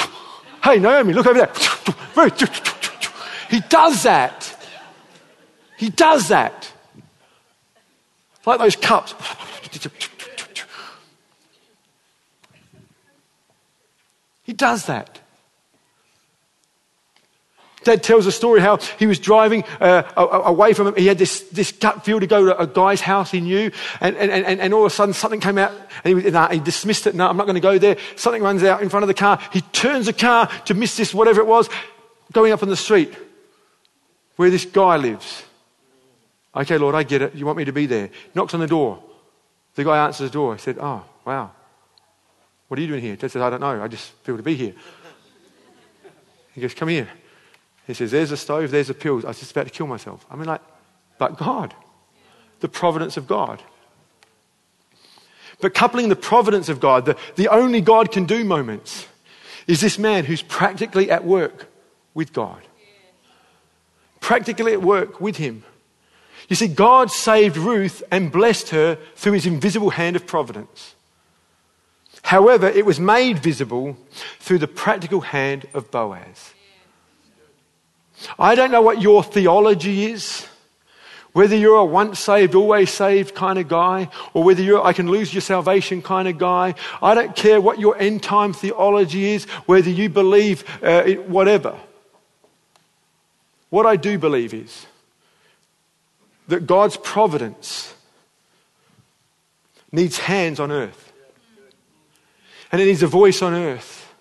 Hey, 0.63 0.81
Naomi, 0.81 1.15
look 1.15 1.27
over 1.27 1.39
there. 1.39 1.53
He 3.51 3.61
does 3.61 4.03
that. 4.03 4.67
He 5.79 5.89
does 5.89 6.29
that. 6.29 6.71
Like 8.45 8.59
those 8.59 8.77
cups. 8.77 9.15
He 14.49 14.55
does 14.55 14.87
that. 14.87 15.21
Dad 17.85 18.03
tells 18.03 18.25
a 18.25 18.33
story 18.33 18.63
how 18.63 18.79
he 18.99 19.07
was 19.07 19.19
driving 19.19 19.63
uh, 19.79 20.05
away 20.17 20.73
from 20.73 20.87
him. 20.87 20.95
He 20.97 21.07
had 21.07 21.19
this, 21.19 21.43
this 21.51 21.71
gut 21.71 22.03
feel 22.03 22.19
to 22.19 22.27
go 22.27 22.47
to 22.47 22.59
a 22.59 22.67
guy's 22.67 23.03
house 23.03 23.31
he 23.31 23.43
knew, 23.43 23.71
and, 24.01 24.17
and, 24.17 24.31
and, 24.31 24.59
and 24.59 24.73
all 24.73 24.87
of 24.87 24.91
a 24.91 24.95
sudden 24.95 25.13
something 25.13 25.41
came 25.41 25.59
out, 25.59 25.71
and 26.03 26.23
he, 26.23 26.31
nah, 26.31 26.49
he 26.49 26.61
dismissed 26.61 27.07
it. 27.07 27.15
No, 27.15 27.29
I'm 27.29 27.37
not 27.37 27.45
going 27.45 27.57
to 27.57 27.61
go 27.61 27.77
there. 27.77 27.99
Something 28.17 28.43
runs 28.43 28.65
out 28.65 28.81
in 28.81 28.89
front 28.89 29.05
of 29.05 29.09
the 29.09 29.13
car. 29.15 29.39
He 29.53 29.61
turns 29.61 30.07
the 30.07 30.15
car 30.15 30.47
to 30.65 30.73
miss 30.73 30.97
this, 30.97 31.13
whatever 31.13 31.43
it 31.43 31.47
was, 31.47 31.69
going 32.33 32.51
up 32.51 32.63
on 32.63 32.71
the 32.71 32.77
street 32.77 33.15
where 34.37 34.49
this 34.49 34.65
guy 34.65 34.97
lives. 34.97 35.45
Okay, 36.57 36.79
Lord, 36.79 36.95
I 36.95 37.03
get 37.03 37.21
it. 37.21 37.35
You 37.35 37.45
want 37.45 37.59
me 37.59 37.67
to 37.67 37.73
be 37.73 37.85
there. 37.85 38.09
Knocks 38.35 38.55
on 38.55 38.61
the 38.61 38.67
door. 38.67 39.03
The 39.75 39.85
guy 39.85 40.07
answers 40.07 40.31
the 40.31 40.33
door. 40.33 40.55
He 40.55 40.63
said, 40.63 40.79
Oh, 40.81 41.05
wow. 41.27 41.51
What 42.69 42.79
are 42.79 42.83
you 42.83 42.89
doing 42.89 43.03
here? 43.03 43.17
Dad 43.17 43.31
says, 43.31 43.43
I 43.43 43.51
don't 43.51 43.61
know. 43.61 43.83
I 43.83 43.89
just 43.89 44.11
feel 44.23 44.37
to 44.37 44.43
be 44.43 44.55
here. 44.55 44.75
He 46.55 46.61
goes, 46.61 46.75
Come 46.75 46.89
here. 46.89 47.09
He 47.87 47.95
says, 47.95 48.11
There's 48.11 48.31
a 48.31 48.37
stove, 48.37 48.71
there's 48.71 48.91
a 48.91 48.95
pill. 48.95 49.21
I 49.25 49.29
was 49.29 49.41
just 49.41 49.53
about 49.53 49.67
to 49.67 49.73
kill 49.73 49.87
myself. 49.87 50.27
I 50.31 50.37
mean, 50.37 50.47
like, 50.47 50.61
but 51.19 51.37
God, 51.37 51.75
the 52.61 52.69
providence 52.69 53.17
of 53.17 53.27
God. 53.27 53.63
But 55.61 55.75
coupling 55.75 56.09
the 56.09 56.17
providence 56.17 56.69
of 56.69 56.79
God, 56.79 57.05
the, 57.05 57.17
the 57.35 57.49
only 57.49 57.81
God 57.81 58.13
can 58.13 58.27
do 58.27 58.45
moments, 58.45 59.09
is 59.67 59.81
this 59.81 59.99
man 59.99 60.25
who's 60.25 60.43
practically 60.43 61.11
at 61.11 61.25
work 61.25 61.67
with 62.15 62.33
God 62.33 62.63
practically 64.29 64.73
at 64.75 64.83
work 64.83 65.23
with 65.23 65.37
him. 65.37 65.65
You 66.49 66.57
see, 66.57 66.69
God 66.69 67.11
saved 67.11 67.57
Ruth 67.57 68.03
and 68.11 68.33
blessed 68.33 68.71
her 68.71 68.99
through 69.17 69.33
his 69.33 69.47
invisible 69.47 69.91
hand 69.91 70.17
of 70.17 70.27
providence. 70.27 70.95
However, 72.23 72.69
it 72.69 72.85
was 72.85 73.01
made 73.01 73.39
visible 73.39 73.97
through 74.39 74.59
the 74.59 74.69
practical 74.69 75.21
hand 75.21 75.67
of 75.75 75.91
Boaz. 75.91 76.53
I 78.39 78.55
don't 78.55 78.71
know 78.71 78.83
what 78.83 79.01
your 79.01 79.23
theology 79.23 80.07
is, 80.07 80.47
whether 81.33 81.55
you're 81.55 81.77
a 81.77 81.85
once 81.85 82.19
saved, 82.19 82.55
always 82.55 82.91
saved 82.91 83.35
kind 83.35 83.59
of 83.59 83.69
guy, 83.69 84.09
or 84.35 84.43
whether 84.43 84.63
you're 84.63 84.85
I 84.85 84.93
can 84.93 85.09
lose 85.09 85.33
your 85.33 85.41
salvation 85.41 86.03
kind 86.03 86.27
of 86.27 86.39
guy. 86.39 86.75
I 87.01 87.15
don't 87.15 87.37
care 87.37 87.61
what 87.61 87.79
your 87.79 87.97
end 87.99 88.23
time 88.23 88.53
theology 88.53 89.35
is, 89.35 89.45
whether 89.67 89.91
you 89.91 90.09
believe 90.09 90.65
uh, 90.83 91.05
whatever. 91.27 91.79
What 93.71 93.87
I 93.87 93.97
do 93.97 94.19
believe 94.19 94.55
is 94.55 94.87
that 96.49 96.67
God's 96.67 96.97
providence 96.97 97.95
needs 99.93 100.19
hands 100.19 100.59
on 100.59 100.73
earth, 100.73 101.08
and 102.71 102.81
it 102.81 102.87
needs 102.87 103.03
a 103.03 103.07
voice 103.07 103.43
on 103.43 103.55
earth, 103.55 104.13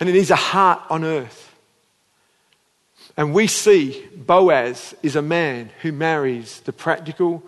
and 0.00 0.08
it 0.08 0.12
needs 0.12 0.30
a 0.30 0.36
heart 0.36 0.82
on 0.90 1.04
earth. 1.04 1.54
And 3.16 3.32
we 3.32 3.46
see 3.46 4.04
Boaz 4.16 4.94
is 5.02 5.14
a 5.14 5.22
man 5.22 5.70
who 5.82 5.92
marries 5.92 6.60
the 6.60 6.72
practical 6.72 7.42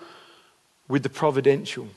with 0.89 1.03
the 1.03 1.09
providential. 1.09 1.89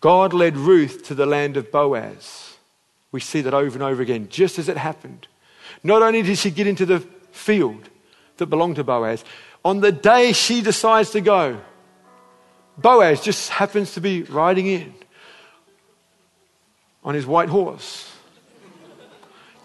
God 0.00 0.32
led 0.32 0.56
Ruth 0.56 1.02
to 1.04 1.14
the 1.14 1.26
land 1.26 1.56
of 1.56 1.72
Boaz. 1.72 2.56
We 3.10 3.20
see 3.20 3.40
that 3.40 3.54
over 3.54 3.74
and 3.74 3.82
over 3.82 4.02
again, 4.02 4.28
just 4.28 4.58
as 4.58 4.68
it 4.68 4.76
happened. 4.76 5.26
Not 5.82 6.02
only 6.02 6.22
did 6.22 6.38
she 6.38 6.50
get 6.50 6.66
into 6.66 6.86
the 6.86 7.00
field 7.34 7.88
that 8.36 8.46
belonged 8.46 8.76
to 8.76 8.84
Boaz. 8.84 9.24
On 9.64 9.80
the 9.80 9.92
day 9.92 10.32
she 10.32 10.60
decides 10.60 11.10
to 11.10 11.20
go, 11.20 11.60
Boaz 12.76 13.20
just 13.20 13.50
happens 13.50 13.94
to 13.94 14.00
be 14.00 14.22
riding 14.22 14.66
in 14.66 14.94
on 17.04 17.14
his 17.14 17.26
white 17.26 17.48
horse. 17.48 18.10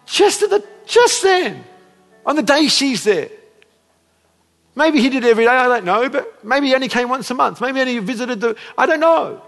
Just 0.06 0.42
at 0.42 0.50
the 0.50 0.64
just 0.86 1.22
then, 1.24 1.64
on 2.26 2.36
the 2.36 2.44
day 2.44 2.68
she's 2.68 3.04
there. 3.04 3.30
Maybe 4.76 5.02
he 5.02 5.10
did 5.10 5.26
every 5.26 5.46
day, 5.46 5.50
I 5.50 5.68
don't 5.68 5.86
know, 5.86 6.10
but 6.10 6.44
maybe 6.44 6.68
he 6.68 6.76
only 6.76 6.88
came 6.88 7.10
once 7.10 7.30
a 7.30 7.34
month. 7.34 7.60
Maybe 7.62 7.82
only 7.82 8.00
visited 8.00 8.40
the, 8.40 8.56
I 8.78 8.86
don't 8.86 9.00
know. 9.00 9.42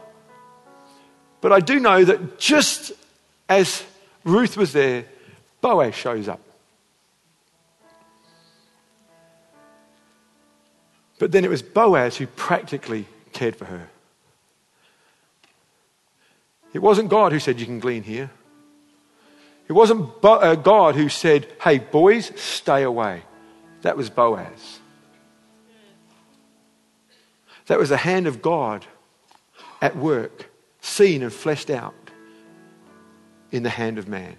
But 1.39 1.51
I 1.51 1.59
do 1.59 1.79
know 1.79 2.03
that 2.03 2.37
just 2.37 2.91
as 3.47 3.83
Ruth 4.23 4.57
was 4.57 4.73
there, 4.73 5.05
Boaz 5.61 5.95
shows 5.95 6.27
up. 6.27 6.41
But 11.17 11.31
then 11.31 11.45
it 11.45 11.49
was 11.49 11.61
Boaz 11.61 12.17
who 12.17 12.27
practically 12.27 13.05
cared 13.31 13.55
for 13.55 13.65
her. 13.65 13.87
It 16.73 16.79
wasn't 16.79 17.09
God 17.09 17.31
who 17.31 17.39
said, 17.39 17.59
You 17.59 17.65
can 17.65 17.79
glean 17.79 18.03
here. 18.03 18.31
It 19.67 19.73
wasn't 19.73 20.09
uh, 20.23 20.55
God 20.55 20.95
who 20.95 21.09
said, 21.09 21.47
Hey, 21.61 21.79
boys, 21.79 22.31
stay 22.39 22.83
away. 22.83 23.23
That 23.81 23.97
was 23.97 24.09
Boaz. 24.09 24.79
That 27.67 27.79
was 27.79 27.89
the 27.89 27.97
hand 27.97 28.27
of 28.27 28.41
God 28.41 28.85
at 29.81 29.95
work, 29.95 30.51
seen 30.81 31.23
and 31.23 31.31
fleshed 31.31 31.69
out 31.69 31.95
in 33.51 33.63
the 33.63 33.69
hand 33.69 33.97
of 33.97 34.07
man. 34.07 34.35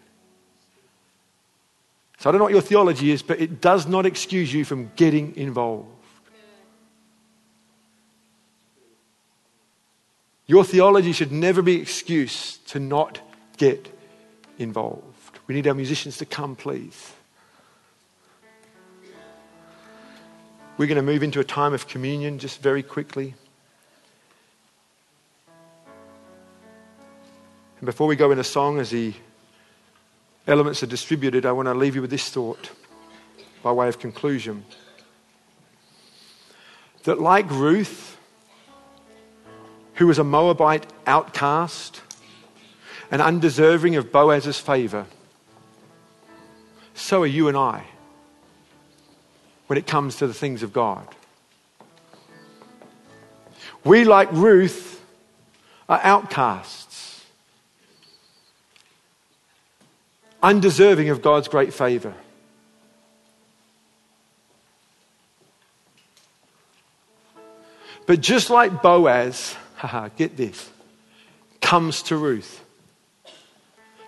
So 2.18 2.28
I 2.28 2.32
don't 2.32 2.38
know 2.38 2.44
what 2.44 2.52
your 2.52 2.62
theology 2.62 3.10
is, 3.10 3.22
but 3.22 3.40
it 3.40 3.60
does 3.60 3.86
not 3.86 4.06
excuse 4.06 4.52
you 4.52 4.64
from 4.64 4.90
getting 4.96 5.36
involved. 5.36 5.91
Your 10.52 10.64
theology 10.64 11.12
should 11.12 11.32
never 11.32 11.62
be 11.62 11.80
excuse 11.80 12.58
to 12.66 12.78
not 12.78 13.22
get 13.56 13.90
involved. 14.58 15.38
We 15.46 15.54
need 15.54 15.66
our 15.66 15.72
musicians 15.72 16.18
to 16.18 16.26
come, 16.26 16.56
please. 16.56 17.14
We're 20.76 20.88
going 20.88 20.96
to 20.96 21.02
move 21.02 21.22
into 21.22 21.40
a 21.40 21.44
time 21.44 21.72
of 21.72 21.88
communion 21.88 22.38
just 22.38 22.60
very 22.60 22.82
quickly. 22.82 23.34
And 27.78 27.86
before 27.86 28.06
we 28.06 28.14
go 28.14 28.30
into 28.30 28.42
a 28.42 28.44
song, 28.44 28.78
as 28.78 28.90
the 28.90 29.14
elements 30.46 30.82
are 30.82 30.86
distributed, 30.86 31.46
I 31.46 31.52
want 31.52 31.68
to 31.68 31.72
leave 31.72 31.94
you 31.94 32.02
with 32.02 32.10
this 32.10 32.28
thought 32.28 32.72
by 33.62 33.72
way 33.72 33.88
of 33.88 33.98
conclusion. 33.98 34.66
That, 37.04 37.22
like 37.22 37.50
Ruth, 37.50 38.18
who 39.94 40.06
was 40.06 40.18
a 40.18 40.24
Moabite 40.24 40.86
outcast 41.06 42.00
and 43.10 43.20
undeserving 43.20 43.96
of 43.96 44.10
Boaz's 44.10 44.58
favor, 44.58 45.06
so 46.94 47.22
are 47.22 47.26
you 47.26 47.48
and 47.48 47.56
I 47.56 47.84
when 49.66 49.78
it 49.78 49.86
comes 49.86 50.16
to 50.16 50.26
the 50.26 50.34
things 50.34 50.62
of 50.62 50.72
God. 50.72 51.06
We, 53.84 54.04
like 54.04 54.30
Ruth, 54.32 55.02
are 55.88 56.00
outcasts, 56.02 57.24
undeserving 60.42 61.08
of 61.08 61.22
God's 61.22 61.48
great 61.48 61.72
favor. 61.72 62.14
But 68.06 68.20
just 68.20 68.50
like 68.50 68.82
Boaz, 68.82 69.56
haha, 69.82 70.08
get 70.16 70.36
this, 70.36 70.70
comes 71.60 72.04
to 72.04 72.16
Ruth 72.16 72.64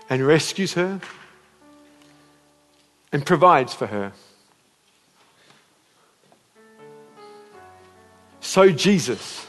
and 0.08 0.24
rescues 0.24 0.74
her 0.74 1.00
and 3.12 3.26
provides 3.26 3.74
for 3.74 3.88
her. 3.88 4.12
So 8.40 8.70
Jesus 8.70 9.48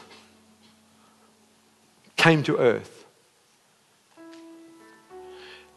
came 2.16 2.42
to 2.42 2.58
earth 2.58 3.06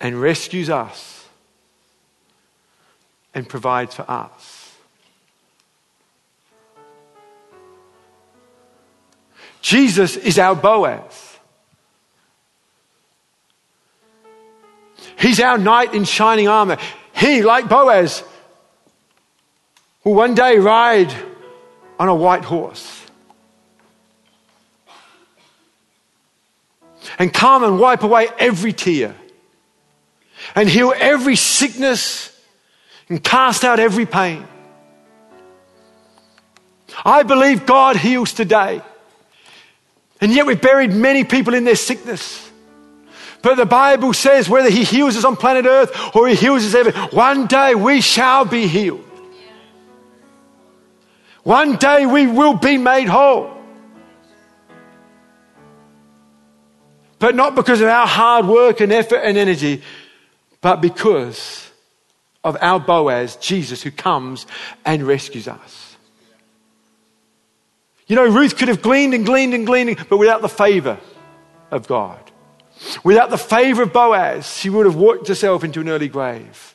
and 0.01 0.19
rescues 0.19 0.71
us 0.71 1.27
and 3.35 3.47
provides 3.47 3.95
for 3.95 4.11
us. 4.11 4.58
Jesus 9.61 10.17
is 10.17 10.39
our 10.39 10.55
Boaz. 10.55 11.39
He's 15.19 15.41
our 15.41 15.59
knight 15.59 15.95
in 15.95 16.05
shining 16.05 16.49
armor. 16.49 16.79
He, 17.13 17.43
like 17.43 17.69
Boaz, 17.69 18.23
will 20.05 20.15
one 20.15 20.35
day 20.35 20.59
ride 20.59 21.13
on 21.99 22.09
a 22.09 22.15
white 22.15 22.45
horse. 22.45 22.95
And 27.19 27.35
come 27.35 27.65
and 27.65 27.81
wipe 27.81 28.03
away 28.05 28.29
every 28.39 28.73
tear. 28.73 29.15
And 30.55 30.69
heal 30.69 30.95
every 30.97 31.35
sickness 31.35 32.35
and 33.09 33.23
cast 33.23 33.65
out 33.65 33.81
every 33.81 34.07
pain. 34.07 34.47
I 37.05 37.23
believe 37.23 37.67
God 37.67 37.97
heals 37.97 38.33
today. 38.33 38.83
And 40.21 40.33
yet 40.33 40.47
we've 40.47 40.61
buried 40.61 40.93
many 40.93 41.25
people 41.25 41.55
in 41.55 41.65
their 41.65 41.77
sickness. 41.77 42.51
But 43.43 43.55
the 43.55 43.67
Bible 43.67 44.13
says 44.13 44.49
whether 44.49 44.71
He 44.71 44.85
heals 44.85 45.17
us 45.17 45.25
on 45.25 45.37
planet 45.37 45.65
Earth 45.65 46.17
or 46.17 46.27
He 46.29 46.35
heals 46.35 46.65
us 46.65 46.75
ever, 46.75 46.93
one 47.15 47.47
day 47.47 47.75
we 47.75 48.01
shall 48.01 48.45
be 48.45 48.67
healed. 48.67 49.05
One 51.45 51.77
day 51.77 52.05
we 52.05 52.27
will 52.27 52.55
be 52.55 52.77
made 52.79 53.09
whole. 53.09 53.57
But 57.19 57.35
not 57.35 57.55
because 57.55 57.81
of 57.81 57.89
our 57.89 58.07
hard 58.07 58.47
work 58.47 58.81
and 58.81 58.93
effort 58.93 59.21
and 59.25 59.39
energy, 59.39 59.83
but 60.61 60.81
because 60.81 61.71
of 62.45 62.57
our 62.61 62.79
Boaz, 62.79 63.37
Jesus, 63.37 63.83
who 63.83 63.91
comes 63.91 64.47
and 64.85 65.03
rescues 65.03 65.49
us. 65.49 65.88
You 68.09 68.17
know, 68.17 68.27
Ruth 68.27 68.57
could 68.57 68.69
have 68.69 68.83
gleaned 68.83 69.15
and 69.15 69.25
gleaned 69.25 69.55
and 69.55 69.67
gleaned, 69.67 70.07
but 70.09 70.17
without 70.17 70.41
the 70.41 70.49
favor 70.49 70.99
of 71.71 71.87
God. 71.87 72.19
Without 73.05 73.31
the 73.31 73.39
favor 73.39 73.83
of 73.83 73.93
Boaz, 73.93 74.57
she 74.57 74.71
would 74.71 74.87
have 74.87 74.97
worked 74.97 75.29
herself 75.29 75.63
into 75.63 75.81
an 75.81 75.89
early 75.89 76.09
grave. 76.09 76.75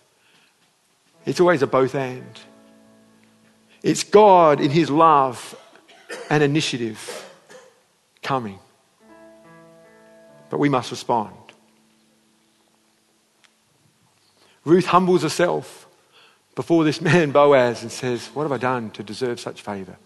It's 1.25 1.39
always 1.39 1.61
a 1.61 1.67
both 1.67 1.95
and. 1.95 2.39
It's 3.81 4.03
God 4.03 4.61
in 4.61 4.69
His 4.69 4.89
love 4.89 5.57
and 6.29 6.43
initiative 6.43 7.31
coming. 8.21 8.59
But 10.49 10.59
we 10.59 10.69
must 10.69 10.91
respond. 10.91 11.33
Ruth 14.65 14.85
humbles 14.85 15.23
herself 15.23 15.87
before 16.55 16.83
this 16.83 17.01
man, 17.01 17.31
Boaz, 17.31 17.81
and 17.81 17.91
says, 17.91 18.27
What 18.27 18.43
have 18.43 18.51
I 18.51 18.57
done 18.57 18.91
to 18.91 19.03
deserve 19.03 19.39
such 19.39 19.61
favor? 19.61 19.97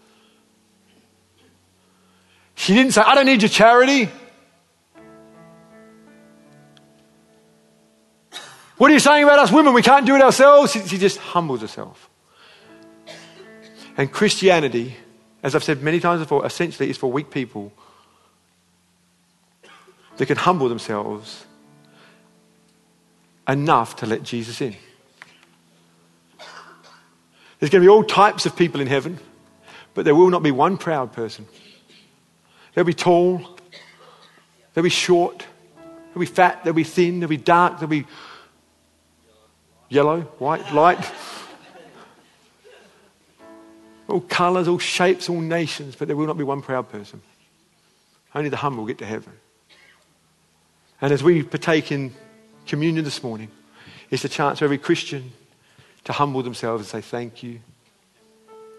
She 2.58 2.74
didn't 2.74 2.90
say, 2.90 3.02
I 3.02 3.14
don't 3.14 3.26
need 3.26 3.40
your 3.40 3.48
charity. 3.48 4.10
What 8.76 8.90
are 8.90 8.94
you 8.94 8.98
saying 8.98 9.22
about 9.22 9.38
us 9.38 9.52
women? 9.52 9.74
We 9.74 9.80
can't 9.82 10.04
do 10.04 10.16
it 10.16 10.22
ourselves. 10.22 10.72
She 10.72 10.98
just 10.98 11.18
humbles 11.18 11.60
herself. 11.60 12.10
And 13.96 14.10
Christianity, 14.10 14.96
as 15.40 15.54
I've 15.54 15.62
said 15.62 15.84
many 15.84 16.00
times 16.00 16.20
before, 16.20 16.44
essentially 16.44 16.90
is 16.90 16.96
for 16.96 17.10
weak 17.12 17.30
people 17.30 17.72
that 20.16 20.26
can 20.26 20.36
humble 20.36 20.68
themselves 20.68 21.46
enough 23.46 23.94
to 23.96 24.06
let 24.06 24.24
Jesus 24.24 24.60
in. 24.60 24.74
There's 27.60 27.70
going 27.70 27.82
to 27.82 27.86
be 27.86 27.88
all 27.88 28.02
types 28.02 28.46
of 28.46 28.56
people 28.56 28.80
in 28.80 28.88
heaven, 28.88 29.20
but 29.94 30.04
there 30.04 30.16
will 30.16 30.30
not 30.30 30.42
be 30.42 30.50
one 30.50 30.76
proud 30.76 31.12
person. 31.12 31.46
They'll 32.74 32.84
be 32.84 32.94
tall, 32.94 33.56
they'll 34.74 34.84
be 34.84 34.90
short, 34.90 35.46
they'll 36.12 36.20
be 36.20 36.26
fat, 36.26 36.64
they'll 36.64 36.72
be 36.72 36.84
thin, 36.84 37.20
they'll 37.20 37.28
be 37.28 37.36
dark, 37.36 37.78
they'll 37.78 37.88
be 37.88 38.06
yellow, 39.88 40.22
white, 40.38 40.72
light. 40.72 41.12
all 44.08 44.20
colours, 44.20 44.68
all 44.68 44.78
shapes, 44.78 45.28
all 45.28 45.40
nations, 45.40 45.96
but 45.96 46.08
there 46.08 46.16
will 46.16 46.26
not 46.26 46.38
be 46.38 46.44
one 46.44 46.62
proud 46.62 46.88
person. 46.88 47.20
Only 48.34 48.50
the 48.50 48.56
humble 48.56 48.86
get 48.86 48.98
to 48.98 49.06
heaven. 49.06 49.32
And 51.00 51.12
as 51.12 51.22
we 51.22 51.42
partake 51.42 51.92
in 51.92 52.12
communion 52.66 53.04
this 53.04 53.22
morning, 53.22 53.50
it's 54.10 54.24
a 54.24 54.28
chance 54.28 54.58
for 54.58 54.64
every 54.64 54.78
Christian 54.78 55.32
to 56.04 56.12
humble 56.12 56.42
themselves 56.42 56.80
and 56.80 56.88
say, 56.88 57.06
Thank 57.06 57.42
you, 57.42 57.60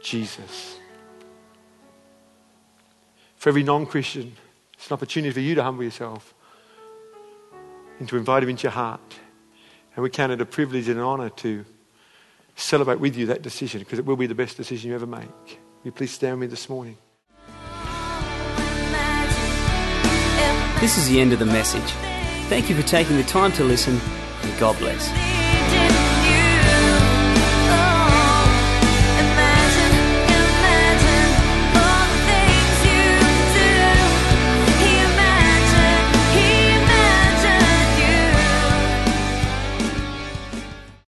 Jesus. 0.01 0.78
For 3.39 3.47
every 3.47 3.63
non 3.63 3.85
Christian, 3.85 4.33
it's 4.73 4.87
an 4.87 4.93
opportunity 4.93 5.33
for 5.33 5.39
you 5.39 5.55
to 5.55 5.63
humble 5.63 5.83
yourself 5.83 6.33
and 7.97 8.07
to 8.09 8.17
invite 8.17 8.43
Him 8.43 8.49
into 8.49 8.63
your 8.63 8.73
heart. 8.73 9.01
And 9.95 10.03
we 10.03 10.09
count 10.09 10.33
it 10.33 10.41
a 10.41 10.45
privilege 10.45 10.89
and 10.89 10.99
an 10.99 11.05
honor 11.05 11.29
to 11.29 11.65
celebrate 12.55 12.99
with 12.99 13.15
you 13.15 13.25
that 13.27 13.41
decision 13.41 13.79
because 13.79 13.97
it 13.97 14.05
will 14.05 14.17
be 14.17 14.27
the 14.27 14.35
best 14.35 14.57
decision 14.57 14.89
you 14.89 14.95
ever 14.95 15.07
make. 15.07 15.21
Will 15.23 15.85
you 15.85 15.91
please 15.93 16.11
stand 16.11 16.37
with 16.37 16.49
me 16.49 16.51
this 16.51 16.67
morning? 16.67 16.97
This 20.81 20.97
is 20.97 21.07
the 21.09 21.19
end 21.19 21.31
of 21.31 21.39
the 21.39 21.45
message. 21.45 21.91
Thank 22.49 22.69
you 22.69 22.75
for 22.75 22.85
taking 22.85 23.15
the 23.15 23.23
time 23.23 23.53
to 23.53 23.63
listen, 23.63 23.99
and 24.41 24.59
God 24.59 24.77
bless. 24.79 25.28